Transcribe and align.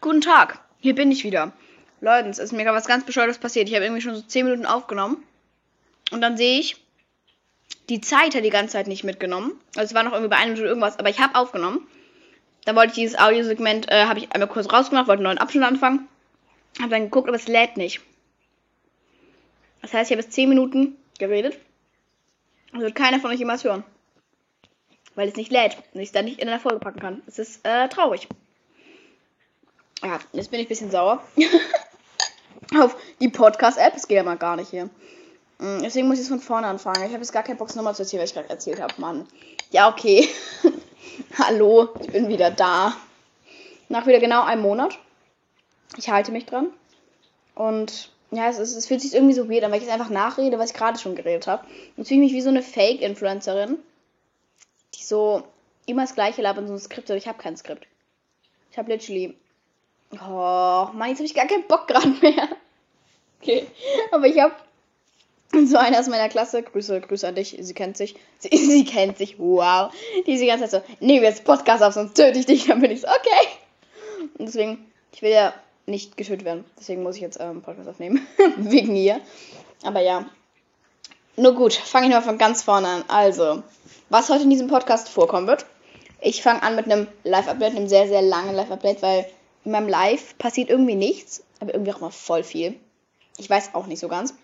Guten 0.00 0.20
Tag, 0.20 0.60
hier 0.78 0.94
bin 0.94 1.10
ich 1.10 1.24
wieder. 1.24 1.50
Leute, 2.00 2.28
es 2.28 2.38
ist 2.38 2.52
mir 2.52 2.62
gerade 2.62 2.76
was 2.76 2.86
ganz 2.86 3.04
Bescheuertes 3.04 3.38
passiert. 3.38 3.68
Ich 3.68 3.74
habe 3.74 3.84
irgendwie 3.84 4.00
schon 4.00 4.14
so 4.14 4.22
10 4.22 4.44
Minuten 4.44 4.64
aufgenommen. 4.64 5.24
Und 6.12 6.20
dann 6.20 6.36
sehe 6.36 6.60
ich, 6.60 6.76
die 7.88 8.00
Zeit 8.00 8.36
hat 8.36 8.44
die 8.44 8.50
ganze 8.50 8.74
Zeit 8.74 8.86
nicht 8.86 9.02
mitgenommen. 9.02 9.58
Also 9.74 9.86
es 9.86 9.94
war 9.94 10.04
noch 10.04 10.12
irgendwie 10.12 10.30
bei 10.30 10.36
einer 10.36 10.52
Minute 10.52 10.68
irgendwas, 10.68 11.00
aber 11.00 11.10
ich 11.10 11.18
habe 11.18 11.34
aufgenommen. 11.34 11.84
Dann 12.64 12.76
wollte 12.76 12.90
ich 12.90 12.94
dieses 12.94 13.18
Audiosegment, 13.18 13.90
äh, 13.90 14.04
habe 14.04 14.20
ich 14.20 14.30
einmal 14.30 14.48
kurz 14.48 14.72
rausgemacht, 14.72 15.08
wollte 15.08 15.18
einen 15.18 15.34
neuen 15.34 15.38
Abschnitt 15.38 15.64
anfangen. 15.64 16.06
Habe 16.78 16.90
dann 16.90 17.04
geguckt, 17.04 17.26
aber 17.26 17.36
es 17.36 17.48
lädt 17.48 17.76
nicht. 17.76 18.00
Das 19.82 19.92
heißt, 19.92 20.12
ich 20.12 20.16
habe 20.16 20.22
jetzt 20.22 20.32
10 20.32 20.48
Minuten 20.48 20.96
geredet. 21.18 21.58
Das 22.70 22.82
wird 22.82 22.94
keiner 22.94 23.18
von 23.18 23.32
euch 23.32 23.40
jemals 23.40 23.64
hören. 23.64 23.82
Weil 25.16 25.26
es 25.26 25.34
nicht 25.34 25.50
lädt 25.50 25.76
und 25.92 26.00
ich 26.00 26.10
es 26.10 26.12
dann 26.12 26.26
nicht 26.26 26.38
in 26.38 26.46
der 26.46 26.60
Folge 26.60 26.78
packen 26.78 27.00
kann. 27.00 27.22
Es 27.26 27.40
ist 27.40 27.66
äh, 27.66 27.88
traurig. 27.88 28.28
Ja, 30.02 30.20
jetzt 30.32 30.50
bin 30.50 30.60
ich 30.60 30.66
ein 30.66 30.68
bisschen 30.68 30.90
sauer. 30.90 31.22
Auf 32.80 32.96
die 33.20 33.28
Podcast-App. 33.28 33.94
Es 33.96 34.06
geht 34.06 34.16
ja 34.16 34.22
mal 34.22 34.36
gar 34.36 34.56
nicht 34.56 34.70
hier. 34.70 34.84
Mm, 35.58 35.80
Deswegen 35.82 36.06
muss 36.06 36.18
ich 36.18 36.24
es 36.24 36.28
von 36.28 36.40
vorne 36.40 36.66
anfangen. 36.66 37.02
Ich 37.02 37.12
habe 37.12 37.18
jetzt 37.18 37.32
gar 37.32 37.42
keine 37.42 37.58
Box 37.58 37.74
nochmal 37.74 37.94
zu 37.94 38.02
erzählen, 38.02 38.22
was 38.22 38.30
ich 38.30 38.34
gerade 38.34 38.48
erzählt 38.48 38.80
habe, 38.80 38.94
Mann. 38.98 39.26
Ja, 39.70 39.88
okay. 39.88 40.28
Hallo, 41.38 41.88
ich 42.00 42.12
bin 42.12 42.28
wieder 42.28 42.50
da. 42.50 42.96
Nach 43.88 44.06
wieder 44.06 44.20
genau 44.20 44.44
einem 44.44 44.62
Monat. 44.62 44.98
Ich 45.96 46.10
halte 46.10 46.30
mich 46.30 46.46
dran. 46.46 46.68
Und 47.54 48.10
ja, 48.30 48.48
es, 48.48 48.58
ist, 48.58 48.76
es 48.76 48.86
fühlt 48.86 49.00
sich 49.00 49.14
irgendwie 49.14 49.34
so 49.34 49.48
weird 49.48 49.64
an, 49.64 49.72
weil 49.72 49.78
ich 49.78 49.84
jetzt 49.84 49.92
einfach 49.92 50.10
nachrede, 50.10 50.58
was 50.58 50.70
ich 50.70 50.76
gerade 50.76 50.98
schon 50.98 51.16
geredet 51.16 51.46
habe. 51.46 51.64
Und 51.96 52.06
fühle 52.06 52.20
mich 52.20 52.32
wie 52.32 52.42
so 52.42 52.50
eine 52.50 52.62
Fake-Influencerin, 52.62 53.78
die 54.94 55.02
so 55.02 55.42
immer 55.86 56.02
das 56.02 56.14
Gleiche 56.14 56.42
labert 56.42 56.62
und 56.62 56.68
so 56.68 56.74
ein 56.74 56.78
Skript, 56.78 57.10
aber 57.10 57.16
ich 57.16 57.26
habe 57.26 57.42
kein 57.42 57.56
Skript. 57.56 57.86
Ich 58.70 58.78
habe 58.78 58.92
literally. 58.92 59.34
Oh, 60.12 60.88
Mann, 60.94 61.08
jetzt 61.08 61.18
habe 61.18 61.26
ich 61.26 61.34
gar 61.34 61.46
keinen 61.46 61.66
Bock 61.66 61.86
gerade 61.86 62.08
mehr. 62.08 62.48
Okay, 63.40 63.66
aber 64.10 64.26
ich 64.26 64.40
habe 64.40 64.54
so 65.66 65.76
eine 65.76 65.98
aus 65.98 66.08
meiner 66.08 66.28
Klasse, 66.28 66.62
Grüße, 66.62 67.00
Grüße 67.00 67.26
an 67.26 67.34
dich, 67.34 67.56
sie 67.58 67.74
kennt 67.74 67.96
sich, 67.96 68.16
sie, 68.38 68.48
sie 68.56 68.84
kennt 68.84 69.18
sich, 69.18 69.38
wow, 69.38 69.92
die 70.26 70.32
ist 70.32 70.40
die 70.40 70.46
ganze 70.46 70.68
Zeit 70.68 70.84
so, 70.84 70.94
nehmen 71.04 71.22
wir 71.22 71.28
jetzt 71.28 71.44
Podcast 71.44 71.82
auf, 71.82 71.94
sonst 71.94 72.14
töte 72.14 72.38
ich 72.38 72.46
dich, 72.46 72.66
dann 72.66 72.80
bin 72.80 72.90
ich 72.90 73.02
so, 73.02 73.08
okay. 73.08 74.28
Und 74.38 74.46
deswegen, 74.46 74.92
ich 75.12 75.22
will 75.22 75.30
ja 75.30 75.54
nicht 75.86 76.16
getötet 76.16 76.44
werden, 76.44 76.64
deswegen 76.78 77.02
muss 77.02 77.16
ich 77.16 77.22
jetzt 77.22 77.40
ähm, 77.40 77.62
Podcast 77.62 77.88
aufnehmen, 77.88 78.26
wegen 78.56 78.94
ihr. 78.94 79.20
Aber 79.82 80.00
ja, 80.00 80.28
nur 81.36 81.54
gut, 81.54 81.74
fange 81.74 82.08
ich 82.08 82.12
mal 82.12 82.20
von 82.20 82.36
ganz 82.36 82.62
vorne 82.62 82.88
an. 82.88 83.04
Also, 83.08 83.62
was 84.10 84.28
heute 84.28 84.42
in 84.42 84.50
diesem 84.50 84.68
Podcast 84.68 85.08
vorkommen 85.08 85.46
wird, 85.46 85.66
ich 86.20 86.42
fange 86.42 86.62
an 86.62 86.76
mit 86.76 86.86
einem 86.86 87.06
Live-Update, 87.22 87.76
einem 87.76 87.88
sehr, 87.88 88.08
sehr 88.08 88.22
langen 88.22 88.54
Live-Update, 88.54 89.02
weil 89.02 89.26
in 89.64 89.72
meinem 89.72 89.88
Live 89.88 90.36
passiert 90.38 90.70
irgendwie 90.70 90.94
nichts, 90.94 91.42
aber 91.60 91.74
irgendwie 91.74 91.92
auch 91.92 92.00
mal 92.00 92.10
voll 92.10 92.42
viel. 92.42 92.78
Ich 93.36 93.48
weiß 93.48 93.74
auch 93.74 93.86
nicht 93.86 94.00
so 94.00 94.08
ganz. 94.08 94.34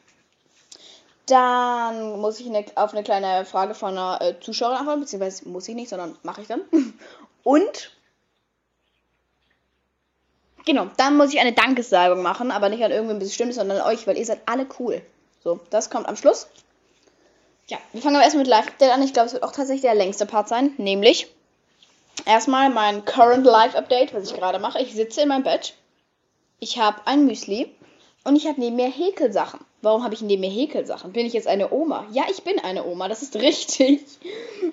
Dann 1.27 2.21
muss 2.21 2.39
ich 2.41 2.47
eine, 2.47 2.65
auf 2.75 2.93
eine 2.93 3.03
kleine 3.03 3.45
Frage 3.45 3.75
von 3.75 3.97
einer 3.97 4.21
äh, 4.21 4.41
Zuschauerin 4.41 4.79
antworten, 4.79 5.01
beziehungsweise 5.01 5.49
muss 5.49 5.69
ich 5.69 5.75
nicht, 5.75 5.89
sondern 5.89 6.17
mache 6.23 6.43
ich 6.43 6.49
dann. 6.49 6.61
Und 7.43 7.93
genau, 10.67 10.89
dann 10.99 11.17
muss 11.17 11.33
ich 11.33 11.41
eine 11.41 11.53
Dankessagung 11.53 12.23
machen, 12.23 12.51
aber 12.51 12.69
nicht 12.69 12.85
an 12.85 12.91
irgendwem 12.91 13.19
bestimmtes, 13.19 13.57
sondern 13.57 13.79
an 13.79 13.87
euch, 13.87 14.07
weil 14.07 14.19
ihr 14.19 14.27
seid 14.27 14.41
alle 14.47 14.67
cool. 14.79 15.01
So, 15.43 15.61
das 15.71 15.89
kommt 15.91 16.09
am 16.09 16.17
Schluss. 16.17 16.49
Ja, 17.69 17.79
wir 17.93 18.03
fangen 18.03 18.17
aber 18.17 18.25
erstmal 18.25 18.45
mit 18.45 18.51
Live-Update 18.51 18.91
an. 18.91 19.03
Ich 19.03 19.15
glaube, 19.15 19.27
es 19.27 19.33
wird 19.33 19.43
auch 19.43 19.53
tatsächlich 19.53 19.83
der 19.83 19.95
längste 19.95 20.27
Part 20.27 20.49
sein, 20.49 20.73
nämlich 20.77 21.34
erstmal 22.27 22.71
mein 22.71 23.05
Current 23.05 23.45
Live-Update, 23.45 24.15
was 24.15 24.31
ich 24.31 24.37
gerade 24.37 24.59
mache. 24.59 24.81
Ich 24.81 24.95
sitze 24.95 25.23
in 25.23 25.29
meinem 25.29 25.45
Bett, 25.45 25.75
ich 26.61 26.79
habe 26.79 27.01
ein 27.07 27.27
Müsli 27.27 27.71
und 28.25 28.37
ich 28.37 28.47
habe 28.47 28.61
neben 28.61 28.77
mir 28.77 28.89
Häkelsachen. 28.89 29.61
Warum 29.83 30.03
habe 30.03 30.15
ich 30.15 30.23
neben 30.23 30.41
mir 30.41 30.51
Häkelsachen? 30.51 31.13
Bin 31.13 31.27
ich 31.27 31.35
jetzt 31.35 31.47
eine 31.47 31.71
Oma? 31.71 32.07
Ja, 32.11 32.25
ich 32.31 32.43
bin 32.43 32.59
eine 32.59 32.87
Oma, 32.87 33.07
das 33.09 33.23
ist 33.23 33.37
richtig. 33.41 34.01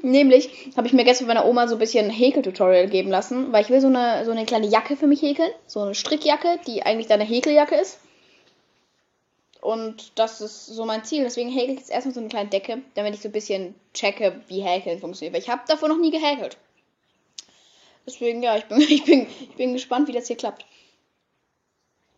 Nämlich 0.01 0.71
habe 0.77 0.87
ich 0.87 0.93
mir 0.93 1.03
gestern 1.03 1.27
von 1.27 1.35
meiner 1.35 1.45
Oma 1.45 1.67
so 1.67 1.75
ein 1.75 1.79
bisschen 1.79 2.09
Häkeltutorial 2.09 2.87
geben 2.87 3.09
lassen, 3.09 3.51
weil 3.51 3.63
ich 3.63 3.69
will 3.69 3.81
so 3.81 3.87
eine, 3.87 4.23
so 4.23 4.31
eine 4.31 4.45
kleine 4.45 4.67
Jacke 4.67 4.95
für 4.95 5.07
mich 5.07 5.21
häkeln. 5.21 5.51
So 5.67 5.81
eine 5.81 5.95
Strickjacke, 5.95 6.59
die 6.65 6.83
eigentlich 6.83 7.07
deine 7.07 7.25
Häkeljacke 7.25 7.75
ist. 7.75 7.99
Und 9.59 10.13
das 10.15 10.41
ist 10.41 10.67
so 10.67 10.85
mein 10.85 11.03
Ziel. 11.03 11.23
Deswegen 11.23 11.51
häkel 11.51 11.73
ich 11.73 11.79
jetzt 11.81 11.91
erstmal 11.91 12.15
so 12.15 12.19
eine 12.21 12.29
kleine 12.29 12.49
Decke, 12.49 12.79
damit 12.95 13.13
ich 13.13 13.21
so 13.21 13.29
ein 13.29 13.33
bisschen 13.33 13.75
checke, 13.93 14.41
wie 14.47 14.61
Häkeln 14.61 14.99
funktioniert. 14.99 15.33
Weil 15.33 15.41
ich 15.41 15.49
habe 15.49 15.61
davor 15.67 15.89
noch 15.89 15.99
nie 15.99 16.11
gehäkelt. 16.11 16.57
Deswegen, 18.05 18.41
ja, 18.43 18.57
ich 18.57 18.65
bin, 18.65 18.79
ich, 18.81 19.05
bin, 19.05 19.27
ich 19.41 19.55
bin 19.55 19.73
gespannt, 19.73 20.07
wie 20.07 20.13
das 20.13 20.27
hier 20.27 20.37
klappt. 20.37 20.65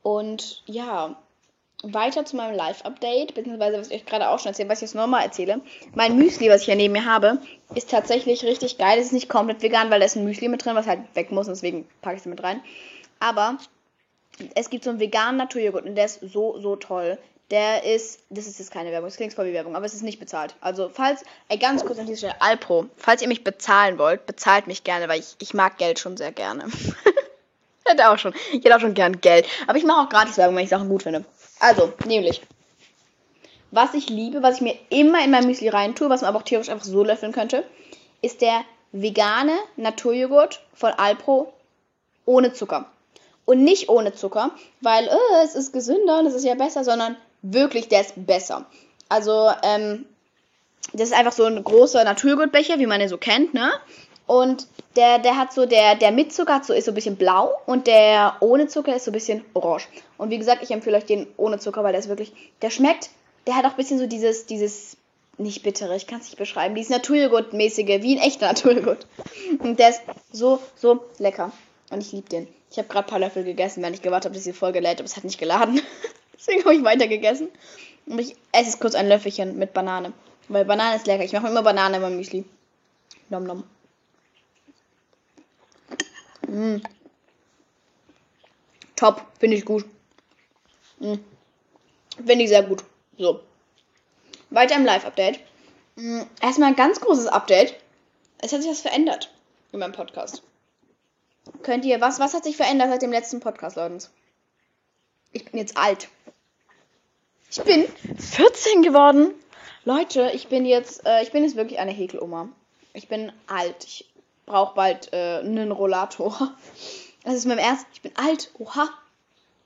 Und 0.01 0.63
ja, 0.65 1.15
weiter 1.83 2.23
zu 2.23 2.37
meinem 2.37 2.55
Live-Update, 2.55 3.35
beziehungsweise 3.35 3.77
was 3.77 3.87
ich 3.89 3.95
euch 3.95 4.05
gerade 4.05 4.29
auch 4.29 4.39
schon 4.39 4.49
erzählt, 4.49 4.69
was 4.69 4.79
ich 4.79 4.89
jetzt 4.89 4.95
nochmal 4.95 5.23
erzähle. 5.23 5.61
Mein 5.93 6.17
Müsli, 6.17 6.49
was 6.49 6.61
ich 6.61 6.65
hier 6.65 6.75
neben 6.75 6.93
mir 6.93 7.05
habe, 7.05 7.39
ist 7.75 7.89
tatsächlich 7.89 8.43
richtig 8.43 8.77
geil. 8.77 8.99
Es 8.99 9.07
ist 9.07 9.13
nicht 9.13 9.29
komplett 9.29 9.61
vegan, 9.61 9.91
weil 9.91 9.99
da 9.99 10.05
ist 10.05 10.15
ein 10.15 10.23
Müsli 10.23 10.47
mit 10.47 10.63
drin, 10.63 10.75
was 10.75 10.87
halt 10.87 11.01
weg 11.13 11.31
muss, 11.31 11.47
und 11.47 11.55
deswegen 11.55 11.87
packe 12.01 12.15
ich 12.15 12.21
es 12.21 12.25
mit 12.25 12.41
rein. 12.41 12.61
Aber 13.19 13.57
es 14.55 14.69
gibt 14.69 14.85
so 14.85 14.89
einen 14.89 14.99
veganen 14.99 15.37
Naturjoghurt 15.37 15.85
und 15.85 15.95
der 15.95 16.05
ist 16.05 16.21
so, 16.21 16.59
so 16.59 16.75
toll. 16.75 17.17
Der 17.51 17.83
ist, 17.83 18.21
das 18.29 18.47
ist 18.47 18.57
jetzt 18.57 18.71
keine 18.71 18.91
Werbung, 18.91 19.09
das 19.09 19.17
klingt 19.17 19.33
voll 19.33 19.45
wie 19.45 19.53
Werbung, 19.53 19.75
aber 19.75 19.85
es 19.85 19.93
ist 19.93 20.01
nicht 20.01 20.19
bezahlt. 20.19 20.55
Also, 20.61 20.89
falls, 20.89 21.23
ey, 21.49 21.57
ganz 21.57 21.85
kurz 21.85 21.99
an 21.99 22.05
dieser 22.05 22.17
Stelle, 22.17 22.41
Alpro, 22.41 22.87
falls 22.97 23.21
ihr 23.21 23.27
mich 23.27 23.43
bezahlen 23.43 23.97
wollt, 23.97 24.25
bezahlt 24.25 24.67
mich 24.67 24.83
gerne, 24.83 25.07
weil 25.07 25.19
ich, 25.19 25.35
ich 25.39 25.53
mag 25.53 25.77
Geld 25.77 25.99
schon 25.99 26.17
sehr 26.17 26.31
gerne. 26.31 26.65
hätte 27.85 28.09
auch 28.09 28.17
schon, 28.17 28.33
ich 28.51 28.63
hätte 28.63 28.75
auch 28.75 28.79
schon 28.79 28.93
gern 28.93 29.21
Geld. 29.21 29.45
Aber 29.67 29.77
ich 29.77 29.83
mache 29.83 30.01
auch 30.01 30.09
gratis 30.09 30.37
Werbung, 30.37 30.55
wenn 30.55 30.63
ich 30.63 30.69
Sachen 30.69 30.89
gut 30.89 31.03
finde. 31.03 31.25
Also, 31.59 31.93
nämlich, 32.05 32.41
was 33.71 33.93
ich 33.93 34.09
liebe, 34.09 34.43
was 34.43 34.55
ich 34.55 34.61
mir 34.61 34.77
immer 34.89 35.23
in 35.23 35.31
mein 35.31 35.45
Müsli 35.45 35.69
reintue, 35.69 36.09
was 36.09 36.21
man 36.21 36.29
aber 36.29 36.39
auch 36.39 36.43
theoretisch 36.43 36.71
einfach 36.71 36.85
so 36.85 37.03
löffeln 37.03 37.31
könnte, 37.31 37.63
ist 38.21 38.41
der 38.41 38.63
vegane 38.91 39.57
Naturjoghurt 39.75 40.61
von 40.73 40.91
Alpro 40.91 41.53
ohne 42.25 42.53
Zucker. 42.53 42.85
Und 43.45 43.63
nicht 43.63 43.89
ohne 43.89 44.13
Zucker, 44.13 44.51
weil 44.79 45.05
äh, 45.07 45.43
es 45.43 45.55
ist 45.55 45.73
gesünder 45.73 46.19
und 46.19 46.27
es 46.27 46.33
ist 46.33 46.45
ja 46.45 46.55
besser, 46.55 46.83
sondern 46.85 47.17
wirklich, 47.43 47.87
der 47.87 48.01
ist 48.01 48.13
besser. 48.15 48.65
Also, 49.09 49.51
ähm, 49.63 50.05
das 50.91 51.09
ist 51.09 51.15
einfach 51.15 51.31
so 51.31 51.45
ein 51.45 51.63
großer 51.63 52.03
Naturjoghurtbecher, 52.03 52.79
wie 52.79 52.87
man 52.87 52.99
den 52.99 53.09
so 53.09 53.17
kennt, 53.17 53.53
ne? 53.53 53.71
Und 54.25 54.67
der, 54.95 55.19
der 55.19 55.37
hat 55.37 55.53
so, 55.53 55.65
der, 55.65 55.95
der 55.95 56.11
mit 56.11 56.33
Zucker 56.33 56.55
hat 56.55 56.65
so, 56.65 56.73
ist 56.73 56.85
so 56.85 56.91
ein 56.91 56.95
bisschen 56.95 57.17
blau 57.17 57.51
und 57.65 57.87
der 57.87 58.37
ohne 58.39 58.67
Zucker 58.67 58.95
ist 58.95 59.05
so 59.05 59.11
ein 59.11 59.13
bisschen 59.13 59.43
orange. 59.53 59.87
Und 60.17 60.29
wie 60.29 60.37
gesagt, 60.37 60.63
ich 60.63 60.71
empfehle 60.71 60.97
euch 60.97 61.05
den 61.05 61.27
ohne 61.35 61.59
Zucker, 61.59 61.83
weil 61.83 61.91
der 61.91 61.99
ist 61.99 62.09
wirklich, 62.09 62.31
der 62.61 62.69
schmeckt, 62.69 63.09
der 63.47 63.55
hat 63.55 63.65
auch 63.65 63.71
ein 63.71 63.77
bisschen 63.77 63.99
so 63.99 64.07
dieses, 64.07 64.45
dieses, 64.45 64.97
nicht 65.37 65.63
bittere, 65.63 65.95
ich 65.95 66.07
kann 66.07 66.19
es 66.19 66.25
nicht 66.25 66.37
beschreiben, 66.37 66.75
dieses 66.75 66.91
Naturjoghurt-mäßige, 66.91 68.01
wie 68.01 68.17
ein 68.17 68.23
echter 68.23 68.47
Naturjoghurt. 68.53 69.07
Und 69.59 69.79
der 69.79 69.89
ist 69.89 70.01
so, 70.31 70.59
so 70.75 71.03
lecker. 71.17 71.51
Und 71.89 72.01
ich 72.01 72.11
liebe 72.11 72.29
den. 72.29 72.47
Ich 72.71 72.77
habe 72.77 72.87
gerade 72.87 73.05
ein 73.07 73.09
paar 73.09 73.19
Löffel 73.19 73.43
gegessen, 73.43 73.83
wenn 73.83 73.93
ich 73.93 74.01
gewartet 74.01 74.25
habe, 74.25 74.35
dass 74.35 74.45
die 74.45 74.53
Folge 74.53 74.79
lädt, 74.79 74.99
aber 74.99 75.05
es 75.05 75.17
hat 75.17 75.23
nicht 75.23 75.39
geladen. 75.39 75.81
Deswegen 76.45 76.65
habe 76.65 76.75
ich 76.75 76.83
weiter 76.83 77.07
gegessen. 77.07 77.47
Und 78.05 78.19
ich 78.19 78.35
esse 78.51 78.65
jetzt 78.65 78.81
kurz 78.81 78.95
ein 78.95 79.07
Löffelchen 79.07 79.57
mit 79.57 79.73
Banane. 79.73 80.11
Weil 80.49 80.65
Banane 80.65 80.97
ist 80.97 81.07
lecker. 81.07 81.23
Ich 81.23 81.31
mache 81.31 81.47
immer 81.47 81.63
Banane 81.63 82.01
meinem 82.01 82.17
Müsli. 82.17 82.43
Nom 83.29 83.45
nom. 83.45 83.63
Mm. 86.47 86.81
Top, 88.97 89.25
finde 89.39 89.55
ich 89.55 89.63
gut. 89.63 89.85
Mm. 90.99 91.15
Finde 92.17 92.43
ich 92.43 92.49
sehr 92.49 92.63
gut. 92.63 92.83
So. 93.17 93.41
Weiter 94.49 94.75
im 94.75 94.83
Live-Update. 94.83 95.39
Mm. 95.95 96.23
Erstmal 96.41 96.69
ein 96.69 96.75
ganz 96.75 96.99
großes 96.99 97.27
Update. 97.27 97.75
Es 98.39 98.51
hat 98.51 98.61
sich 98.61 98.69
was 98.69 98.81
verändert 98.81 99.33
in 99.71 99.79
meinem 99.79 99.93
Podcast. 99.93 100.43
Könnt 101.61 101.85
ihr, 101.85 102.01
was, 102.01 102.19
was 102.19 102.33
hat 102.33 102.43
sich 102.43 102.57
verändert 102.57 102.89
seit 102.89 103.01
dem 103.01 103.11
letzten 103.11 103.39
Podcast, 103.39 103.77
Leute? 103.77 104.09
Ich 105.31 105.45
bin 105.45 105.57
jetzt 105.57 105.77
alt. 105.77 106.09
Ich 107.55 107.61
bin 107.61 107.85
14 108.17 108.81
geworden. 108.81 109.31
Leute, 109.85 110.31
ich 110.33 110.47
bin 110.47 110.65
jetzt, 110.65 111.05
äh, 111.05 111.21
ich 111.21 111.31
bin 111.31 111.43
jetzt 111.43 111.55
wirklich 111.55 111.77
eine 111.77 111.91
Häkeloma. 111.91 112.49
Ich 112.93 113.07
bin 113.07 113.31
alt. 113.45 113.83
Ich 113.83 114.09
brauche 114.47 114.73
bald 114.73 115.13
äh, 115.13 115.37
einen 115.37 115.71
Rollator. 115.71 116.51
Das 117.23 117.35
ist 117.35 117.45
mein 117.45 117.59
erst. 117.59 117.85
Ich 117.93 118.01
bin 118.01 118.11
alt. 118.15 118.49
Oha. 118.57 118.89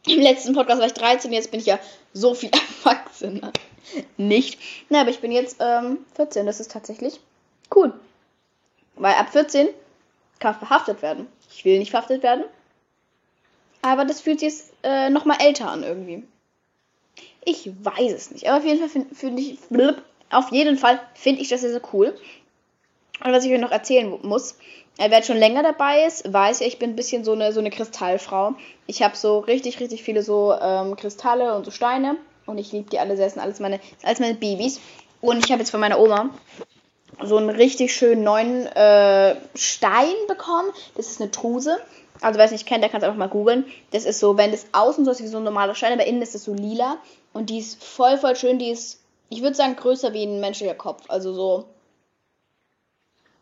Im 0.05 0.19
letzten 0.19 0.53
Podcast 0.53 0.81
war 0.81 0.87
ich 0.87 0.95
13, 0.95 1.31
jetzt 1.31 1.49
bin 1.49 1.61
ich 1.61 1.65
ja 1.65 1.79
so 2.11 2.33
viel 2.33 2.51
erwachsener. 2.83 3.53
Nicht. 4.17 4.59
Na, 4.89 4.99
aber 4.99 5.09
ich 5.09 5.21
bin 5.21 5.31
jetzt 5.31 5.55
ähm, 5.61 5.99
14. 6.15 6.45
Das 6.45 6.59
ist 6.59 6.71
tatsächlich 6.71 7.21
cool. 7.73 7.93
Weil 8.95 9.15
ab 9.15 9.29
14 9.31 9.69
kann 10.39 10.55
verhaftet 10.55 11.01
werden. 11.01 11.27
Ich 11.49 11.63
will 11.63 11.79
nicht 11.79 11.91
verhaftet 11.91 12.21
werden. 12.21 12.43
Aber 13.81 14.03
das 14.03 14.19
fühlt 14.19 14.41
sich 14.41 14.49
jetzt 14.49 14.73
äh, 14.83 15.09
nochmal 15.09 15.37
älter 15.39 15.71
an 15.71 15.83
irgendwie. 15.83 16.27
Ich 17.49 17.71
weiß 17.81 18.11
es 18.11 18.31
nicht. 18.31 18.45
Aber 18.49 18.57
auf 18.57 18.65
jeden 18.65 18.77
Fall 18.77 18.89
finde 18.89 19.15
find 19.15 19.39
ich. 19.39 19.57
Blub, 19.69 20.01
auf 20.29 20.51
jeden 20.51 20.77
Fall 20.77 20.99
finde 21.13 21.41
ich 21.41 21.47
das 21.47 21.61
sehr, 21.61 21.69
sehr 21.69 21.81
cool. 21.93 22.13
Und 23.23 23.31
was 23.31 23.45
ich 23.45 23.53
euch 23.53 23.61
noch 23.61 23.71
erzählen 23.71 24.13
muss, 24.21 24.57
äh, 24.97 25.09
wer 25.09 25.23
schon 25.23 25.37
länger 25.37 25.63
dabei 25.63 26.05
ist, 26.05 26.31
weiß 26.31 26.59
ja, 26.59 26.67
ich 26.67 26.77
bin 26.77 26.89
ein 26.89 26.95
bisschen 26.97 27.23
so 27.23 27.31
eine, 27.31 27.53
so 27.53 27.61
eine 27.61 27.69
Kristallfrau. 27.69 28.55
Ich 28.85 29.01
habe 29.01 29.15
so 29.15 29.39
richtig, 29.39 29.79
richtig 29.79 30.03
viele 30.03 30.23
so 30.23 30.53
ähm, 30.61 30.97
Kristalle 30.97 31.55
und 31.55 31.63
so 31.63 31.71
Steine. 31.71 32.17
Und 32.45 32.57
ich 32.57 32.73
liebe 32.73 32.89
die 32.89 32.99
alle 32.99 33.15
sehr. 33.15 33.27
Das 33.27 33.35
sind 33.35 33.43
alles 33.43 33.61
meine, 33.61 33.79
alles 34.03 34.19
meine 34.19 34.35
Babys. 34.35 34.81
Und 35.21 35.45
ich 35.45 35.49
habe 35.49 35.61
jetzt 35.61 35.71
von 35.71 35.79
meiner 35.79 36.01
Oma 36.01 36.31
so 37.23 37.37
einen 37.37 37.49
richtig 37.49 37.93
schönen 37.95 38.23
neuen 38.23 38.67
äh, 38.67 39.35
Stein 39.55 40.13
bekommen. 40.27 40.69
Das 40.95 41.07
ist 41.07 41.21
eine 41.21 41.31
Truse. 41.31 41.79
Also 42.21 42.37
wer 42.37 42.45
es 42.45 42.51
nicht 42.51 42.65
kennt, 42.65 42.83
der 42.83 42.89
kann 42.89 43.01
es 43.01 43.05
einfach 43.05 43.17
mal 43.17 43.29
googeln. 43.29 43.65
Das 43.91 44.05
ist 44.05 44.19
so, 44.19 44.37
wenn 44.37 44.51
das 44.51 44.67
außen 44.71 45.05
so 45.05 45.11
ist 45.11 45.21
wie 45.21 45.27
so 45.27 45.37
ein 45.37 45.43
normaler 45.43 45.75
Stein, 45.75 45.93
aber 45.93 46.05
innen 46.05 46.21
ist 46.21 46.35
es 46.35 46.43
so 46.43 46.53
lila. 46.53 46.97
Und 47.33 47.49
die 47.49 47.59
ist 47.59 47.83
voll, 47.83 48.17
voll 48.17 48.35
schön. 48.35 48.59
Die 48.59 48.69
ist, 48.69 49.01
ich 49.29 49.41
würde 49.41 49.55
sagen, 49.55 49.75
größer 49.75 50.13
wie 50.13 50.23
ein 50.23 50.39
menschlicher 50.39 50.73
Kopf. 50.73 51.03
Also 51.07 51.33
so 51.33 51.65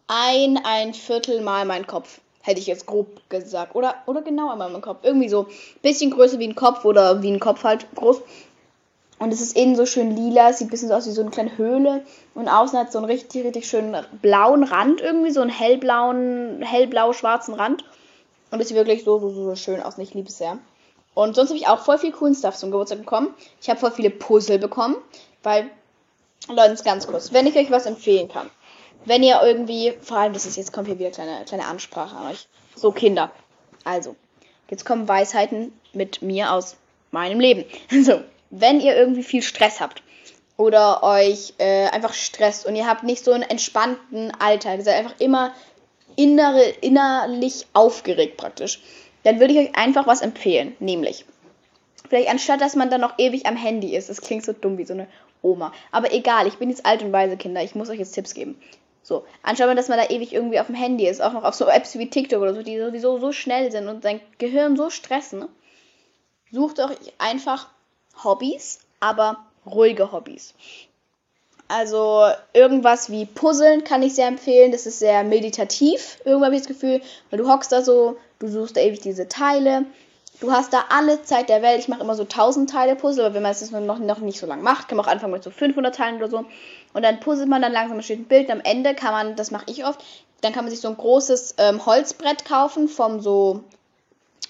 ein, 0.07 0.59
ein 0.63 0.93
Viertel 0.93 1.41
mal 1.41 1.65
mein 1.65 1.87
Kopf. 1.87 2.19
Hätte 2.41 2.59
ich 2.59 2.67
jetzt 2.67 2.85
grob 2.85 3.27
gesagt. 3.29 3.75
Oder, 3.75 3.95
oder 4.05 4.21
genau 4.21 4.51
einmal 4.51 4.69
mein 4.69 4.81
Kopf. 4.81 4.99
Irgendwie 5.03 5.29
so 5.29 5.43
ein 5.43 5.81
bisschen 5.81 6.11
größer 6.11 6.37
wie 6.39 6.47
ein 6.47 6.55
Kopf 6.55 6.85
oder 6.85 7.21
wie 7.21 7.31
ein 7.31 7.39
Kopf 7.39 7.63
halt 7.63 7.87
groß. 7.95 8.21
Und 9.17 9.31
es 9.31 9.41
ist 9.41 9.55
innen 9.55 9.75
so 9.75 9.85
schön 9.85 10.15
lila, 10.15 10.51
sieht 10.51 10.67
ein 10.67 10.71
bisschen 10.71 10.89
so 10.89 10.95
aus 10.95 11.07
wie 11.07 11.11
so 11.11 11.21
eine 11.21 11.31
kleine 11.31 11.57
Höhle. 11.57 12.03
Und 12.33 12.49
außen 12.49 12.77
hat 12.77 12.87
es 12.87 12.93
so 12.93 12.99
einen 12.99 13.07
richtig, 13.07 13.45
richtig 13.45 13.67
schönen 13.67 13.95
blauen 14.21 14.63
Rand 14.63 14.99
irgendwie, 14.99 15.31
so 15.31 15.41
einen 15.41 15.49
hellblauen, 15.49 16.61
hellblau-schwarzen 16.61 17.53
Rand. 17.53 17.85
Und 18.51 18.61
es 18.61 18.67
sieht 18.67 18.77
wirklich 18.77 19.03
so, 19.03 19.19
so, 19.19 19.29
so 19.29 19.55
schön 19.55 19.81
aus 19.81 19.95
und 19.95 20.03
ich 20.03 20.13
liebe 20.13 20.27
es 20.27 20.37
sehr. 20.37 20.57
Und 21.13 21.35
sonst 21.35 21.49
habe 21.49 21.57
ich 21.57 21.67
auch 21.67 21.79
voll 21.79 21.97
viel 21.97 22.11
coolen 22.11 22.35
Stuff 22.35 22.55
zum 22.57 22.71
Geburtstag 22.71 22.99
bekommen. 22.99 23.33
Ich 23.61 23.69
habe 23.69 23.79
voll 23.79 23.91
viele 23.91 24.09
Puzzle 24.09 24.59
bekommen, 24.59 24.97
weil, 25.43 25.69
Leute, 26.49 26.83
ganz 26.83 27.07
kurz, 27.07 27.31
wenn 27.31 27.47
ich 27.47 27.55
euch 27.55 27.71
was 27.71 27.85
empfehlen 27.85 28.27
kann, 28.27 28.49
wenn 29.05 29.23
ihr 29.23 29.39
irgendwie, 29.41 29.93
vor 30.01 30.17
allem, 30.17 30.33
das 30.33 30.45
ist 30.45 30.57
jetzt 30.57 30.73
kommt 30.73 30.87
hier 30.87 30.99
wieder 30.99 31.11
kleine, 31.11 31.45
kleine 31.45 31.65
Ansprache 31.65 32.15
an 32.17 32.31
euch. 32.31 32.47
So, 32.75 32.91
Kinder. 32.91 33.31
Also, 33.85 34.15
jetzt 34.69 34.85
kommen 34.85 35.07
Weisheiten 35.07 35.71
mit 35.93 36.21
mir 36.21 36.51
aus 36.51 36.75
meinem 37.11 37.39
Leben. 37.39 37.63
So, 38.03 38.19
wenn 38.59 38.79
ihr 38.79 38.95
irgendwie 38.95 39.23
viel 39.23 39.41
Stress 39.41 39.79
habt 39.79 40.01
oder 40.57 41.03
euch 41.03 41.53
äh, 41.57 41.87
einfach 41.87 42.13
stresst 42.13 42.65
und 42.65 42.75
ihr 42.75 42.87
habt 42.87 43.03
nicht 43.03 43.23
so 43.23 43.31
einen 43.31 43.43
entspannten 43.43 44.31
Alltag, 44.39 44.77
ihr 44.77 44.83
seid 44.83 44.99
einfach 44.99 45.19
immer 45.19 45.53
innere, 46.15 46.63
innerlich 46.81 47.67
aufgeregt 47.73 48.37
praktisch, 48.37 48.81
dann 49.23 49.39
würde 49.39 49.53
ich 49.53 49.59
euch 49.59 49.77
einfach 49.77 50.07
was 50.07 50.21
empfehlen, 50.21 50.75
nämlich 50.79 51.25
vielleicht 52.07 52.29
anstatt, 52.29 52.61
dass 52.61 52.75
man 52.75 52.89
dann 52.89 53.01
noch 53.01 53.17
ewig 53.17 53.45
am 53.45 53.57
Handy 53.57 53.95
ist, 53.95 54.09
das 54.09 54.21
klingt 54.21 54.45
so 54.45 54.53
dumm 54.53 54.77
wie 54.77 54.85
so 54.85 54.93
eine 54.93 55.07
Oma, 55.41 55.73
aber 55.91 56.13
egal, 56.13 56.47
ich 56.47 56.57
bin 56.57 56.69
jetzt 56.69 56.85
alt 56.85 57.03
und 57.03 57.11
weise 57.11 57.37
Kinder, 57.37 57.63
ich 57.63 57.75
muss 57.75 57.89
euch 57.89 57.99
jetzt 57.99 58.13
Tipps 58.13 58.33
geben. 58.33 58.59
So, 59.03 59.23
anstatt 59.43 59.77
dass 59.77 59.87
man 59.87 59.99
da 59.99 60.09
ewig 60.09 60.33
irgendwie 60.33 60.59
auf 60.59 60.65
dem 60.65 60.75
Handy 60.75 61.07
ist, 61.07 61.21
auch 61.21 61.33
noch 61.33 61.43
auf 61.43 61.53
so 61.53 61.67
Apps 61.67 61.95
wie 61.95 62.09
TikTok 62.09 62.41
oder 62.41 62.55
so, 62.55 62.63
die 62.63 62.79
sowieso 62.79 63.19
so 63.19 63.31
schnell 63.31 63.71
sind 63.71 63.87
und 63.87 64.01
sein 64.01 64.19
Gehirn 64.39 64.75
so 64.75 64.89
stressen, 64.89 65.45
sucht 66.51 66.79
euch 66.79 66.97
einfach 67.19 67.69
Hobbys, 68.23 68.79
aber 68.99 69.37
ruhige 69.65 70.11
Hobbys. 70.11 70.53
Also 71.67 72.27
irgendwas 72.53 73.09
wie 73.09 73.25
Puzzeln 73.25 73.83
kann 73.83 74.03
ich 74.03 74.13
sehr 74.13 74.27
empfehlen. 74.27 74.71
Das 74.71 74.85
ist 74.85 74.99
sehr 74.99 75.23
meditativ. 75.23 76.19
Irgendwann 76.23 76.47
habe 76.47 76.55
ich 76.55 76.61
das 76.61 76.67
Gefühl, 76.67 77.01
weil 77.29 77.39
du 77.39 77.49
hockst 77.49 77.71
da 77.71 77.81
so, 77.81 78.17
du 78.39 78.47
suchst 78.47 78.77
da 78.77 78.81
ewig 78.81 79.01
diese 79.01 79.27
Teile. 79.27 79.85
Du 80.41 80.51
hast 80.51 80.73
da 80.73 80.85
alle 80.89 81.23
Zeit 81.23 81.49
der 81.49 81.61
Welt. 81.61 81.79
Ich 81.79 81.87
mache 81.87 82.01
immer 82.01 82.13
so 82.13 82.23
1000 82.23 82.69
Teile 82.69 82.95
Puzzle, 82.95 83.25
aber 83.25 83.35
wenn 83.35 83.41
man 83.41 83.51
es 83.51 83.71
noch, 83.71 83.99
noch 83.99 84.19
nicht 84.19 84.39
so 84.39 84.45
lange 84.45 84.61
macht, 84.61 84.87
kann 84.87 84.97
man 84.97 85.05
auch 85.05 85.11
anfangen 85.11 85.33
mit 85.33 85.43
so 85.43 85.49
500 85.49 85.95
Teilen 85.95 86.17
oder 86.17 86.29
so. 86.29 86.45
Und 86.93 87.03
dann 87.03 87.19
puzzelt 87.19 87.49
man 87.49 87.61
dann 87.61 87.71
langsam, 87.71 88.01
steht 88.01 88.19
ein 88.19 88.25
Bild. 88.25 88.47
Und 88.47 88.51
am 88.51 88.61
Ende 88.61 88.93
kann 88.93 89.13
man, 89.13 89.35
das 89.35 89.49
mache 89.49 89.65
ich 89.67 89.85
oft, 89.85 90.03
dann 90.41 90.53
kann 90.53 90.65
man 90.65 90.71
sich 90.71 90.81
so 90.81 90.89
ein 90.89 90.97
großes 90.97 91.55
ähm, 91.57 91.85
Holzbrett 91.85 92.45
kaufen 92.45 92.89
vom 92.89 93.21
so, 93.21 93.63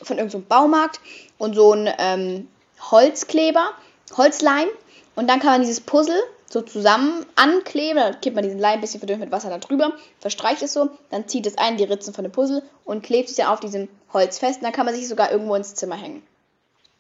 von 0.02 0.18
irgendeinem 0.18 0.42
so 0.42 0.48
Baumarkt 0.50 1.00
und 1.38 1.56
so 1.56 1.72
ein 1.72 1.90
ähm, 1.98 2.48
Holzkleber, 2.80 3.72
Holzleim. 4.16 4.68
Und 5.16 5.30
dann 5.30 5.40
kann 5.40 5.52
man 5.52 5.62
dieses 5.62 5.82
Puzzle 5.82 6.22
so 6.50 6.62
zusammen 6.62 7.26
ankleben. 7.36 7.98
Dann 7.98 8.22
kippt 8.22 8.36
man 8.36 8.44
diesen 8.44 8.60
Leim 8.60 8.76
ein 8.76 8.82
bisschen 8.82 9.00
verdünnt 9.00 9.22
mit 9.22 9.32
Wasser 9.32 9.50
da 9.50 9.58
drüber, 9.58 9.94
verstreicht 10.20 10.62
es 10.62 10.74
so, 10.74 10.90
dann 11.10 11.28
zieht 11.28 11.46
es 11.46 11.58
ein 11.58 11.78
die 11.78 11.84
Ritzen 11.84 12.14
von 12.14 12.24
dem 12.24 12.32
Puzzle 12.32 12.64
und 12.84 13.04
klebt 13.04 13.30
sich 13.30 13.38
dann 13.38 13.48
auf 13.48 13.60
diesem 13.60 13.88
Holz 14.14 14.40
fest. 14.40 14.60
Und 14.60 14.66
dann 14.66 14.74
kann 14.74 14.86
man 14.86 14.96
sich 14.96 15.08
sogar 15.08 15.32
irgendwo 15.32 15.56
ins 15.56 15.76
Zimmer 15.76 15.96
hängen. 15.96 16.24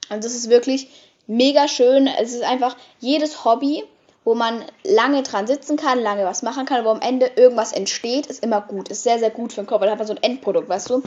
Und 0.09 0.23
das 0.23 0.33
ist 0.33 0.49
wirklich 0.49 0.89
mega 1.27 1.67
schön. 1.67 2.07
Es 2.07 2.33
ist 2.33 2.43
einfach 2.43 2.75
jedes 2.99 3.45
Hobby, 3.45 3.83
wo 4.23 4.33
man 4.35 4.63
lange 4.83 5.23
dran 5.23 5.47
sitzen 5.47 5.77
kann, 5.77 5.99
lange 6.01 6.25
was 6.25 6.41
machen 6.41 6.65
kann, 6.65 6.83
wo 6.83 6.89
am 6.89 7.01
Ende 7.01 7.31
irgendwas 7.35 7.71
entsteht, 7.71 8.25
ist 8.25 8.43
immer 8.43 8.61
gut. 8.61 8.89
Ist 8.89 9.03
sehr, 9.03 9.19
sehr 9.19 9.29
gut 9.29 9.53
für 9.53 9.61
den 9.61 9.67
Körper. 9.67 9.85
Da 9.85 9.91
hat 9.91 9.99
man 9.99 10.07
so 10.07 10.15
ein 10.15 10.23
Endprodukt, 10.23 10.67
weißt 10.67 10.89
du? 10.89 11.03